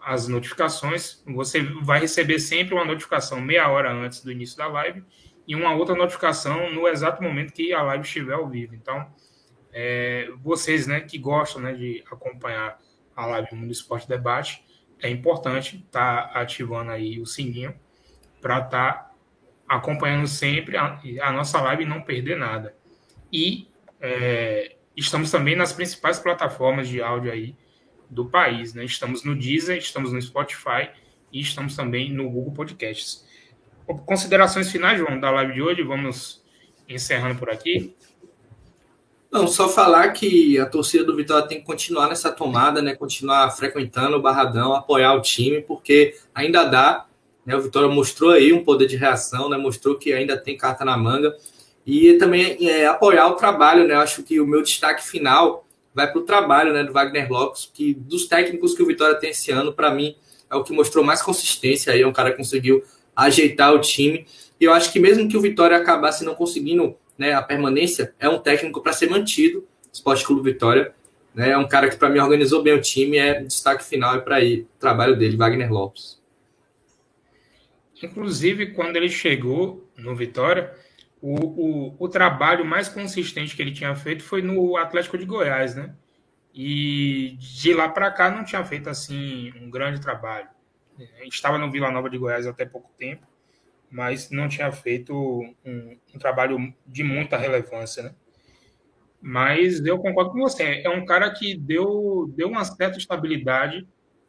as, 0.00 0.28
notificações. 0.28 1.22
Você 1.26 1.62
vai 1.82 2.00
receber 2.00 2.38
sempre 2.38 2.74
uma 2.74 2.84
notificação 2.84 3.40
meia 3.40 3.68
hora 3.68 3.92
antes 3.92 4.22
do 4.22 4.32
início 4.32 4.56
da 4.56 4.66
live 4.66 5.04
e 5.46 5.54
uma 5.54 5.74
outra 5.74 5.94
notificação 5.94 6.70
no 6.72 6.88
exato 6.88 7.22
momento 7.22 7.52
que 7.52 7.72
a 7.72 7.82
live 7.82 8.04
estiver 8.04 8.34
ao 8.34 8.48
vivo. 8.48 8.74
Então, 8.74 9.06
é, 9.72 10.30
vocês 10.42 10.86
né, 10.86 11.00
que 11.00 11.18
gostam 11.18 11.62
né, 11.62 11.72
de 11.72 12.02
acompanhar 12.10 12.78
a 13.14 13.26
live 13.26 13.54
Mundo 13.54 13.72
Esporte 13.72 14.08
Debate, 14.08 14.64
é 15.00 15.10
importante 15.10 15.76
estar 15.76 16.28
tá 16.28 16.40
ativando 16.40 16.90
aí 16.90 17.20
o 17.20 17.26
sininho 17.26 17.74
para 18.40 18.58
estar 18.58 18.92
tá 18.92 19.14
acompanhando 19.68 20.26
sempre 20.26 20.76
a, 20.76 21.00
a, 21.22 21.32
nossa 21.32 21.60
live 21.60 21.82
e 21.82 21.86
não 21.86 22.02
perder 22.02 22.36
nada. 22.36 22.74
E 23.32 23.68
é, 24.00 24.76
estamos 24.96 25.30
também 25.30 25.56
nas 25.56 25.72
principais 25.72 26.18
plataformas 26.18 26.88
de 26.88 27.02
áudio 27.02 27.32
aí 27.32 27.56
do 28.08 28.26
país, 28.26 28.72
né? 28.72 28.84
Estamos 28.84 29.24
no 29.24 29.34
Deezer, 29.34 29.76
estamos 29.78 30.12
no 30.12 30.22
Spotify 30.22 30.90
e 31.32 31.40
estamos 31.40 31.74
também 31.74 32.12
no 32.12 32.30
Google 32.30 32.52
Podcasts. 32.52 33.25
Considerações 34.04 34.70
finais, 34.70 34.98
João, 34.98 35.18
da 35.20 35.30
live 35.30 35.54
de 35.54 35.62
hoje, 35.62 35.82
vamos 35.82 36.42
encerrando 36.88 37.38
por 37.38 37.50
aqui. 37.50 37.94
Não, 39.30 39.46
só 39.46 39.68
falar 39.68 40.10
que 40.12 40.58
a 40.58 40.66
torcida 40.66 41.04
do 41.04 41.14
Vitória 41.14 41.46
tem 41.46 41.60
que 41.60 41.66
continuar 41.66 42.08
nessa 42.08 42.32
tomada, 42.32 42.80
né? 42.80 42.94
Continuar 42.94 43.50
frequentando 43.50 44.16
o 44.16 44.22
Barradão, 44.22 44.74
apoiar 44.74 45.14
o 45.14 45.20
time, 45.20 45.60
porque 45.60 46.16
ainda 46.34 46.64
dá. 46.64 47.06
Né? 47.44 47.54
O 47.54 47.60
Vitória 47.60 47.88
mostrou 47.88 48.30
aí 48.30 48.52
um 48.52 48.64
poder 48.64 48.86
de 48.86 48.96
reação, 48.96 49.48
né? 49.48 49.56
Mostrou 49.56 49.96
que 49.96 50.12
ainda 50.12 50.36
tem 50.36 50.56
carta 50.56 50.84
na 50.84 50.96
manga. 50.96 51.36
E 51.84 52.14
também 52.14 52.56
é, 52.68 52.86
apoiar 52.86 53.28
o 53.28 53.34
trabalho, 53.34 53.86
né? 53.86 53.94
Acho 53.94 54.22
que 54.22 54.40
o 54.40 54.46
meu 54.46 54.62
destaque 54.62 55.06
final 55.06 55.66
vai 55.94 56.10
para 56.10 56.20
o 56.20 56.24
trabalho 56.24 56.74
né, 56.74 56.84
do 56.84 56.92
Wagner 56.92 57.30
Lopes, 57.30 57.70
que 57.72 57.94
dos 57.94 58.26
técnicos 58.26 58.74
que 58.74 58.82
o 58.82 58.86
Vitória 58.86 59.14
tem 59.14 59.30
esse 59.30 59.50
ano, 59.50 59.72
para 59.72 59.90
mim, 59.90 60.14
é 60.50 60.54
o 60.54 60.62
que 60.62 60.70
mostrou 60.70 61.02
mais 61.02 61.22
consistência 61.22 61.90
aí, 61.90 62.02
é 62.02 62.06
um 62.06 62.12
cara 62.12 62.32
que 62.32 62.36
conseguiu 62.36 62.84
ajeitar 63.16 63.72
o 63.72 63.80
time. 63.80 64.26
E 64.60 64.64
eu 64.64 64.72
acho 64.72 64.92
que 64.92 65.00
mesmo 65.00 65.28
que 65.28 65.36
o 65.36 65.40
Vitória 65.40 65.76
acabasse 65.76 66.24
não 66.24 66.34
conseguindo 66.34 66.96
né, 67.16 67.32
a 67.32 67.42
permanência, 67.42 68.14
é 68.20 68.28
um 68.28 68.38
técnico 68.38 68.82
para 68.82 68.92
ser 68.92 69.08
mantido. 69.08 69.66
Esporte 69.92 70.24
Clube 70.24 70.52
Vitória 70.52 70.94
né, 71.34 71.50
é 71.50 71.58
um 71.58 71.66
cara 71.66 71.88
que 71.88 71.96
para 71.96 72.08
mim 72.10 72.18
organizou 72.18 72.62
bem 72.62 72.74
o 72.74 72.80
time, 72.80 73.16
é 73.16 73.42
destaque 73.42 73.84
final 73.84 74.14
é 74.14 74.20
para 74.20 74.38
o 74.42 74.64
trabalho 74.78 75.16
dele, 75.16 75.36
Wagner 75.36 75.72
Lopes. 75.72 76.20
Inclusive, 78.02 78.72
quando 78.72 78.96
ele 78.96 79.08
chegou 79.08 79.88
no 79.96 80.14
Vitória, 80.14 80.74
o, 81.20 81.34
o, 81.34 81.96
o 81.98 82.08
trabalho 82.08 82.64
mais 82.64 82.88
consistente 82.88 83.56
que 83.56 83.62
ele 83.62 83.72
tinha 83.72 83.94
feito 83.94 84.22
foi 84.22 84.42
no 84.42 84.76
Atlético 84.76 85.16
de 85.16 85.24
Goiás, 85.24 85.74
né? 85.74 85.94
E 86.54 87.36
de 87.38 87.74
lá 87.74 87.88
para 87.88 88.10
cá 88.10 88.30
não 88.30 88.44
tinha 88.44 88.64
feito 88.64 88.88
assim 88.88 89.52
um 89.60 89.70
grande 89.70 90.00
trabalho. 90.00 90.48
Estava 91.26 91.58
no 91.58 91.70
Vila 91.70 91.90
Nova 91.90 92.08
de 92.10 92.18
Goiás 92.18 92.46
até 92.46 92.64
pouco 92.64 92.90
tempo 92.98 93.26
mas 93.90 94.30
não 94.30 94.48
tinha 94.48 94.70
feito 94.72 95.14
um, 95.64 95.96
um, 96.14 96.18
trabalho 96.18 96.74
de 96.86 97.02
muita 97.02 97.36
relevância, 97.36 98.02
né? 98.02 98.14
Mas 99.20 99.84
eu 99.84 99.98
concordo 99.98 100.32
com 100.32 100.40
você. 100.40 100.82
É 100.84 100.90
um 100.90 101.04
cara 101.04 101.30
que 101.30 101.56
deu, 101.56 102.32
deu 102.36 102.48
uma 102.48 102.64
certa 102.64 102.98
estabilidade 102.98 103.86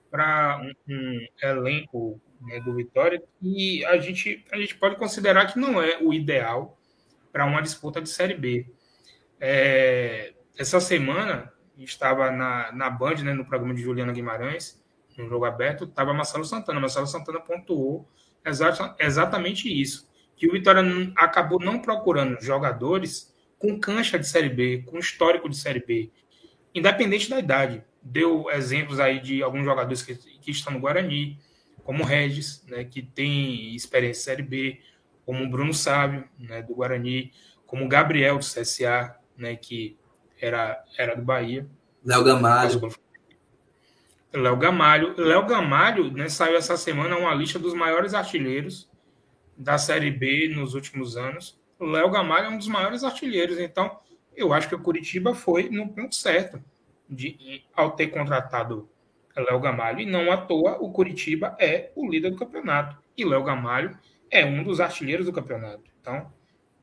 para 0.09 0.59
um, 0.61 0.93
um, 0.93 1.28
elenco 1.41 2.20
né, 2.41 2.59
do 2.61 2.74
Vitória 2.74 3.22
e 3.41 3.86
a 3.86 3.97
gente, 3.97 4.45
a 4.51 4.57
gente 4.57 4.76
pode 4.76 4.95
considerar 4.95 5.45
que 5.47 5.59
não 5.59 5.82
é 5.82 6.01
o 6.01 6.13
ideal 6.13 6.78
para 7.32 7.45
uma 7.45 7.61
disputa 7.61 8.01
de 8.01 8.09
Série 8.09 8.34
B. 8.34 8.65
É, 9.39 10.34
essa 10.57 10.80
semana 10.80 11.51
estava 11.78 12.32
na, 12.32 12.72
na 12.72 12.89
Band, 12.89 13.15
né, 13.15 13.34
no 13.34 13.45
programa 13.45 13.76
de 13.76 13.82
Juliana 13.82 14.13
Guimarães, 14.13 14.82
no 15.18 15.28
jogo 15.28 15.45
aberto, 15.45 15.86
estava 15.86 16.13
Marcelo 16.13 16.45
Santana. 16.45 16.80
Marcelo 16.80 17.07
Santana 17.07 17.39
pontuou 17.39 18.07
Exata, 18.45 18.95
exatamente 18.99 19.70
isso. 19.70 20.07
Que 20.36 20.47
o 20.47 20.51
Vitória 20.51 20.82
acabou 21.15 21.59
não 21.59 21.80
procurando 21.80 22.39
jogadores 22.41 23.36
com 23.57 23.80
cancha 23.80 24.18
de 24.20 24.28
Série 24.28 24.49
B, 24.49 24.84
com 24.86 24.99
histórico 24.99 25.49
de 25.49 25.57
Série 25.57 25.84
B, 25.84 26.11
independente 26.74 27.30
da 27.30 27.39
idade. 27.39 27.84
Deu 28.01 28.49
exemplos 28.51 28.99
aí 28.99 29.20
de 29.20 29.41
alguns 29.41 29.65
jogadores 29.65 30.03
que, 30.03 30.15
que 30.15 30.51
estão 30.51 30.74
no 30.74 30.80
Guarani, 30.80 31.39
como 31.84 32.03
o 32.03 32.05
Regis, 32.05 32.63
né, 32.68 32.84
que 32.84 33.01
tem 33.01 33.76
experiência 33.76 34.20
em 34.20 34.24
Série 34.24 34.43
B, 34.43 34.80
como 35.26 35.43
o 35.43 35.49
Bruno 35.49 35.74
Sávio, 35.74 36.24
né, 36.38 36.61
do 36.61 36.76
Guarani, 36.76 37.32
como 37.65 37.86
o 37.86 37.88
Gabriel 37.89 38.38
do 38.38 38.45
CSA, 38.45 39.15
né, 39.36 39.55
que 39.55 39.97
era, 40.39 40.84
era 40.97 41.15
do 41.15 41.22
Bahia. 41.24 41.68
Léo 42.05 42.24
Gamalho. 42.24 42.91
Léo 44.34 44.57
Gamalho. 44.57 45.13
Léo 45.17 45.45
Gamalho 45.45 46.11
né, 46.11 46.30
saiu 46.30 46.57
essa 46.57 46.78
semana 46.78 47.17
uma 47.17 47.34
lista 47.34 47.57
dos 47.57 47.73
maiores 47.73 48.13
artilheiros 48.13 48.89
da 49.57 49.78
Série 49.78 50.11
B 50.11 50.49
nos 50.53 50.73
últimos 50.73 51.17
anos. 51.17 51.59
Léo 51.80 52.09
Gamalho 52.09 52.47
é 52.47 52.49
um 52.49 52.57
dos 52.57 52.67
maiores 52.67 53.03
artilheiros, 53.03 53.59
então 53.59 53.99
eu 54.36 54.53
acho 54.53 54.69
que 54.69 54.75
o 54.75 54.80
Curitiba 54.80 55.34
foi 55.34 55.69
no 55.69 55.89
ponto 55.89 56.15
certo 56.15 56.63
de, 57.09 57.63
ao 57.73 57.91
ter 57.91 58.07
contratado 58.07 58.89
Léo 59.36 59.59
Gamalho. 59.59 59.99
E 59.99 60.05
não 60.05 60.32
à 60.32 60.38
toa, 60.38 60.78
o 60.80 60.91
Curitiba 60.91 61.55
é 61.59 61.91
o 61.95 62.09
líder 62.09 62.32
do 62.32 62.38
campeonato. 62.38 62.97
E 63.15 63.25
Léo 63.25 63.43
Gamalho 63.43 63.97
é 64.30 64.45
um 64.45 64.63
dos 64.63 64.80
artilheiros 64.80 65.25
do 65.25 65.34
campeonato. 65.34 65.84
Então, 66.01 66.32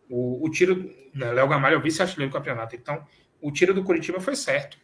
o, 0.09 0.45
o 0.45 0.51
tiro. 0.51 0.91
Né, 1.15 1.33
Léo 1.33 1.49
Gamalho 1.49 1.75
é 1.75 1.79
o 1.79 1.83
vice-artilheiro 1.83 2.31
do 2.31 2.37
campeonato. 2.37 2.75
Então, 2.75 3.05
o 3.41 3.53
tiro 3.53 3.75
do 3.75 3.85
Curitiba 3.85 4.21
foi 4.21 4.35
certo. 4.35 4.79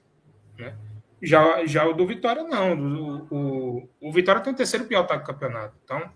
Né? 0.59 0.77
Já, 1.23 1.67
já 1.67 1.87
o 1.87 1.93
do 1.93 2.07
Vitória, 2.07 2.43
não. 2.43 2.75
O, 2.75 3.27
o, 3.31 3.89
o 4.01 4.13
Vitória 4.13 4.41
tem 4.41 4.53
o 4.53 4.57
terceiro 4.57 4.87
pior 4.87 5.01
ataque 5.01 5.25
do 5.25 5.27
campeonato. 5.27 5.77
Então, 5.85 6.11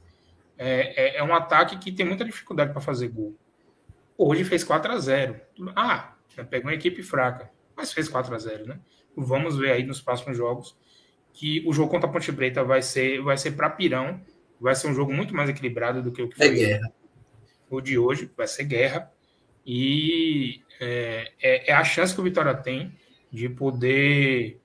é, 0.56 1.16
é, 1.16 1.16
é 1.18 1.22
um 1.22 1.34
ataque 1.34 1.78
que 1.78 1.92
tem 1.92 2.06
muita 2.06 2.24
dificuldade 2.24 2.72
para 2.72 2.80
fazer 2.80 3.08
gol. 3.08 3.36
Hoje 4.16 4.44
fez 4.44 4.62
4 4.62 4.92
a 4.92 4.98
0 4.98 5.40
Ah, 5.74 6.14
pegou 6.48 6.70
uma 6.70 6.74
equipe 6.74 7.02
fraca, 7.02 7.50
mas 7.76 7.92
fez 7.92 8.08
4 8.08 8.34
a 8.34 8.38
0 8.38 8.66
né? 8.66 8.78
Vamos 9.16 9.56
ver 9.56 9.72
aí 9.72 9.84
nos 9.84 10.00
próximos 10.00 10.36
jogos 10.36 10.76
que 11.34 11.64
o 11.66 11.72
jogo 11.72 11.90
contra 11.90 12.08
a 12.08 12.12
Ponte 12.12 12.32
Preta 12.32 12.62
vai 12.62 12.80
ser, 12.80 13.20
vai 13.20 13.36
ser 13.36 13.52
para 13.52 13.68
Pirão. 13.68 14.20
Vai 14.60 14.74
ser 14.74 14.86
um 14.86 14.94
jogo 14.94 15.12
muito 15.12 15.34
mais 15.34 15.50
equilibrado 15.50 16.00
do 16.00 16.12
que 16.12 16.22
o 16.22 16.28
que 16.28 16.42
é 16.42 16.46
foi 16.46 16.54
guerra. 16.54 16.92
o 17.68 17.80
de 17.80 17.98
hoje. 17.98 18.30
Vai 18.36 18.46
ser 18.46 18.64
guerra. 18.64 19.12
E 19.66 20.62
é, 20.80 21.32
é, 21.42 21.70
é 21.70 21.74
a 21.74 21.82
chance 21.82 22.14
que 22.14 22.20
o 22.20 22.24
Vitória 22.24 22.54
tem 22.54 22.96
de 23.32 23.48
poder 23.48 24.60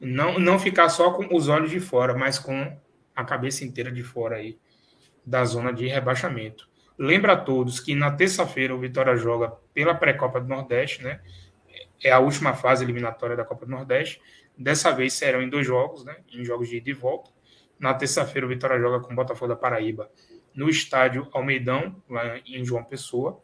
não, 0.00 0.38
não 0.38 0.58
ficar 0.58 0.88
só 0.88 1.12
com 1.12 1.34
os 1.34 1.48
olhos 1.48 1.70
de 1.70 1.78
fora, 1.78 2.14
mas 2.14 2.38
com 2.38 2.74
a 3.14 3.24
cabeça 3.24 3.64
inteira 3.64 3.92
de 3.92 4.02
fora 4.02 4.36
aí 4.36 4.58
da 5.24 5.44
zona 5.44 5.72
de 5.72 5.86
rebaixamento. 5.86 6.68
Lembra 6.98 7.34
a 7.34 7.36
todos 7.36 7.78
que 7.78 7.94
na 7.94 8.10
terça-feira 8.10 8.74
o 8.74 8.78
Vitória 8.78 9.14
joga 9.16 9.50
pela 9.74 9.94
pré-copa 9.94 10.40
do 10.40 10.48
Nordeste, 10.48 11.02
né? 11.02 11.20
É 12.02 12.10
a 12.10 12.18
última 12.18 12.54
fase 12.54 12.82
eliminatória 12.82 13.36
da 13.36 13.44
Copa 13.44 13.66
do 13.66 13.70
Nordeste. 13.70 14.20
Dessa 14.56 14.90
vez 14.90 15.12
serão 15.12 15.42
em 15.42 15.48
dois 15.48 15.66
jogos, 15.66 16.04
né? 16.04 16.16
Em 16.32 16.44
jogos 16.44 16.68
de 16.68 16.76
ida 16.76 16.90
e 16.90 16.94
volta. 16.94 17.30
Na 17.78 17.92
terça-feira 17.92 18.46
o 18.46 18.48
Vitória 18.48 18.78
joga 18.78 19.00
com 19.00 19.12
o 19.12 19.16
Botafogo 19.16 19.48
da 19.48 19.56
Paraíba 19.56 20.10
no 20.54 20.68
estádio 20.68 21.28
Almeidão, 21.32 22.02
lá 22.08 22.38
em 22.46 22.64
João 22.64 22.84
Pessoa. 22.84 23.42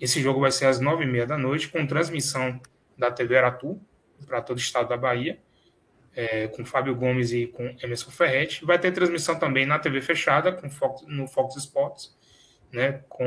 Esse 0.00 0.20
jogo 0.22 0.40
vai 0.40 0.50
ser 0.50 0.66
às 0.66 0.80
nove 0.80 1.04
e 1.04 1.06
meia 1.06 1.26
da 1.26 1.36
noite, 1.36 1.68
com 1.68 1.86
transmissão 1.86 2.60
da 2.96 3.10
TV 3.10 3.36
Aratu 3.36 3.80
para 4.26 4.40
todo 4.40 4.56
o 4.56 4.60
estado 4.60 4.88
da 4.88 4.96
Bahia 4.96 5.38
é, 6.14 6.48
com 6.48 6.64
Fábio 6.64 6.94
Gomes 6.94 7.32
e 7.32 7.46
com 7.46 7.76
Emerson 7.82 8.10
Ferretti. 8.10 8.64
Vai 8.64 8.78
ter 8.78 8.92
transmissão 8.92 9.38
também 9.38 9.66
na 9.66 9.78
TV 9.78 10.00
fechada, 10.00 10.52
com 10.52 10.68
Fox, 10.68 11.04
no 11.06 11.26
Fox 11.26 11.56
Sports, 11.56 12.16
né, 12.72 13.02
com 13.08 13.26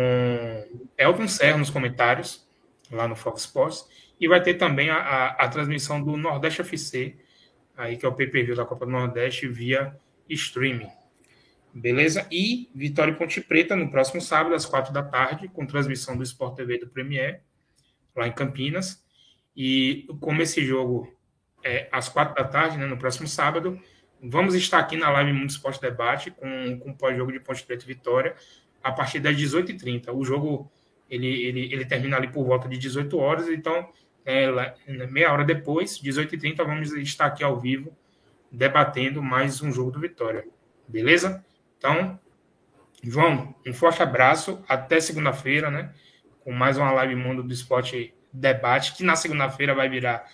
Elton 0.98 1.28
Serra 1.28 1.58
nos 1.58 1.70
comentários, 1.70 2.48
lá 2.92 3.08
no 3.08 3.16
Fox 3.16 3.42
Sports. 3.42 3.88
E 4.20 4.28
vai 4.28 4.42
ter 4.42 4.56
também 4.56 4.90
a, 4.90 4.98
a, 4.98 5.28
a 5.46 5.50
transmissão 5.50 6.02
do 6.02 6.16
Nordeste 6.16 6.62
FC, 6.62 7.16
aí, 7.76 7.98
que 7.98 8.06
é 8.06 8.10
o 8.10 8.14
pay-per-view 8.14 8.56
da 8.56 8.66
Copa 8.66 8.86
do 8.86 8.92
Nordeste, 8.92 9.48
via 9.48 9.96
streaming. 10.30 10.90
Beleza? 11.74 12.28
E 12.32 12.70
Vitória 12.76 13.12
e 13.12 13.16
Ponte 13.16 13.42
Preta 13.42 13.76
no 13.76 13.90
próximo 13.90 14.22
sábado, 14.22 14.54
às 14.54 14.66
quatro 14.66 14.94
da 14.94 15.02
tarde, 15.02 15.48
com 15.48 15.66
transmissão 15.66 16.16
do 16.16 16.24
Sport 16.24 16.56
TV 16.56 16.78
do 16.78 16.88
Premier, 16.88 17.42
lá 18.16 18.28
em 18.28 18.32
Campinas. 18.32 19.04
E 19.56 20.08
como 20.20 20.42
esse 20.42 20.64
jogo 20.64 21.12
é 21.64 21.88
às 21.92 22.10
quatro 22.10 22.36
da 22.36 22.44
tarde, 22.44 22.78
né, 22.78 22.86
no 22.86 22.98
próximo 22.98 23.28
sábado, 23.28 23.80
vamos 24.22 24.56
estar 24.56 24.80
aqui 24.80 24.98
na 24.98 25.10
live 25.10 25.34
Mundo 25.34 25.50
Esporte 25.50 25.82
Debate 25.82 26.32
com, 26.32 26.80
com 26.80 26.92
o 26.92 26.96
pós-jogo 26.96 27.32
de 27.32 27.40
Ponte 27.40 27.64
Preta 27.64 27.84
e 27.84 27.88
Vitória 27.88 28.36
a 28.84 28.92
partir 28.92 29.20
das 29.20 29.36
18h30. 29.36 30.14
O 30.14 30.24
jogo 30.24 30.72
ele, 31.10 31.28
ele, 31.28 31.74
ele 31.74 31.86
termina 31.86 32.18
ali 32.18 32.28
por 32.28 32.46
volta 32.46 32.68
de 32.68 32.78
18 32.78 33.18
horas, 33.18 33.48
então 33.48 33.90
é, 34.26 34.48
meia 35.08 35.32
hora 35.32 35.44
depois, 35.44 36.00
18h30, 36.02 36.58
vamos 36.58 36.92
estar 36.94 37.26
aqui 37.26 37.44
ao 37.44 37.60
vivo 37.60 37.96
debatendo 38.52 39.22
mais 39.22 39.62
um 39.62 39.72
jogo 39.72 39.92
do 39.92 40.00
Vitória. 40.00 40.46
Beleza? 40.88 41.44
Então, 41.78 42.20
João, 43.04 43.54
um 43.66 43.74
forte 43.74 44.02
abraço. 44.02 44.64
Até 44.68 45.00
segunda-feira, 45.00 45.70
né? 45.70 45.92
Com 46.42 46.52
mais 46.52 46.78
uma 46.78 46.92
live 46.92 47.16
Mundo 47.16 47.44
do 47.44 47.54
Esporte 47.54 48.14
Debate, 48.32 48.96
que 48.96 49.04
na 49.04 49.16
segunda-feira 49.16 49.74
vai 49.74 49.90
virar 49.90 50.26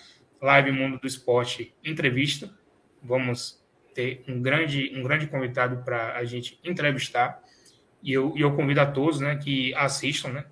live 0.41 0.71
Mundo 0.71 0.99
do 0.99 1.07
Esporte 1.07 1.75
Entrevista. 1.83 2.49
Vamos 3.01 3.63
ter 3.93 4.23
um 4.27 4.41
grande, 4.41 4.93
um 4.95 5.03
grande 5.03 5.27
convidado 5.27 5.83
para 5.83 6.15
a 6.15 6.23
gente 6.23 6.59
entrevistar. 6.63 7.41
E 8.01 8.13
eu, 8.13 8.33
eu 8.37 8.55
convido 8.55 8.81
a 8.81 8.85
todos 8.85 9.19
né, 9.19 9.35
que 9.35 9.73
assistam 9.75 10.29
né, 10.29 10.45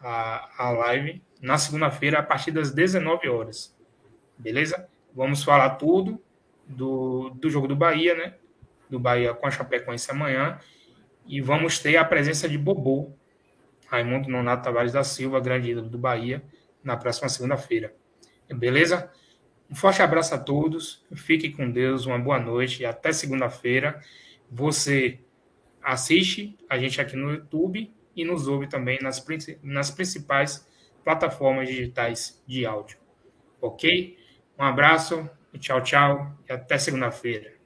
a, 0.00 0.66
a 0.66 0.70
live 0.70 1.22
na 1.40 1.58
segunda-feira, 1.58 2.18
a 2.18 2.22
partir 2.22 2.50
das 2.50 2.72
19 2.72 3.28
horas. 3.28 3.76
Beleza? 4.36 4.88
Vamos 5.14 5.42
falar 5.42 5.70
tudo 5.70 6.22
do, 6.66 7.30
do 7.30 7.50
jogo 7.50 7.68
do 7.68 7.76
Bahia, 7.76 8.14
né? 8.14 8.34
do 8.88 8.98
Bahia 8.98 9.34
com 9.34 9.46
a 9.46 9.50
Chapecoense 9.50 10.10
amanhã. 10.10 10.58
E 11.26 11.40
vamos 11.40 11.78
ter 11.78 11.96
a 11.96 12.04
presença 12.04 12.48
de 12.48 12.56
Bobô, 12.56 13.12
Raimundo 13.86 14.28
Nonato 14.28 14.64
Tavares 14.64 14.92
da 14.92 15.04
Silva, 15.04 15.40
grande 15.40 15.70
ídolo 15.70 15.88
do 15.88 15.98
Bahia, 15.98 16.42
na 16.82 16.96
próxima 16.96 17.28
segunda-feira. 17.28 17.94
Beleza? 18.54 19.10
Um 19.70 19.74
forte 19.74 20.00
abraço 20.00 20.34
a 20.34 20.38
todos, 20.38 21.04
fique 21.14 21.50
com 21.50 21.70
Deus, 21.70 22.06
uma 22.06 22.18
boa 22.18 22.38
noite 22.38 22.82
e 22.82 22.86
até 22.86 23.12
segunda-feira. 23.12 24.02
Você 24.50 25.20
assiste 25.82 26.56
a 26.68 26.78
gente 26.78 27.00
aqui 27.00 27.16
no 27.16 27.32
YouTube 27.32 27.92
e 28.16 28.24
nos 28.24 28.48
ouve 28.48 28.66
também 28.66 28.98
nas, 29.02 29.24
nas 29.62 29.90
principais 29.90 30.66
plataformas 31.04 31.68
digitais 31.68 32.42
de 32.46 32.64
áudio. 32.64 32.98
Ok? 33.60 34.16
Um 34.58 34.64
abraço, 34.64 35.28
tchau, 35.58 35.82
tchau 35.82 36.38
e 36.48 36.52
até 36.52 36.78
segunda-feira. 36.78 37.57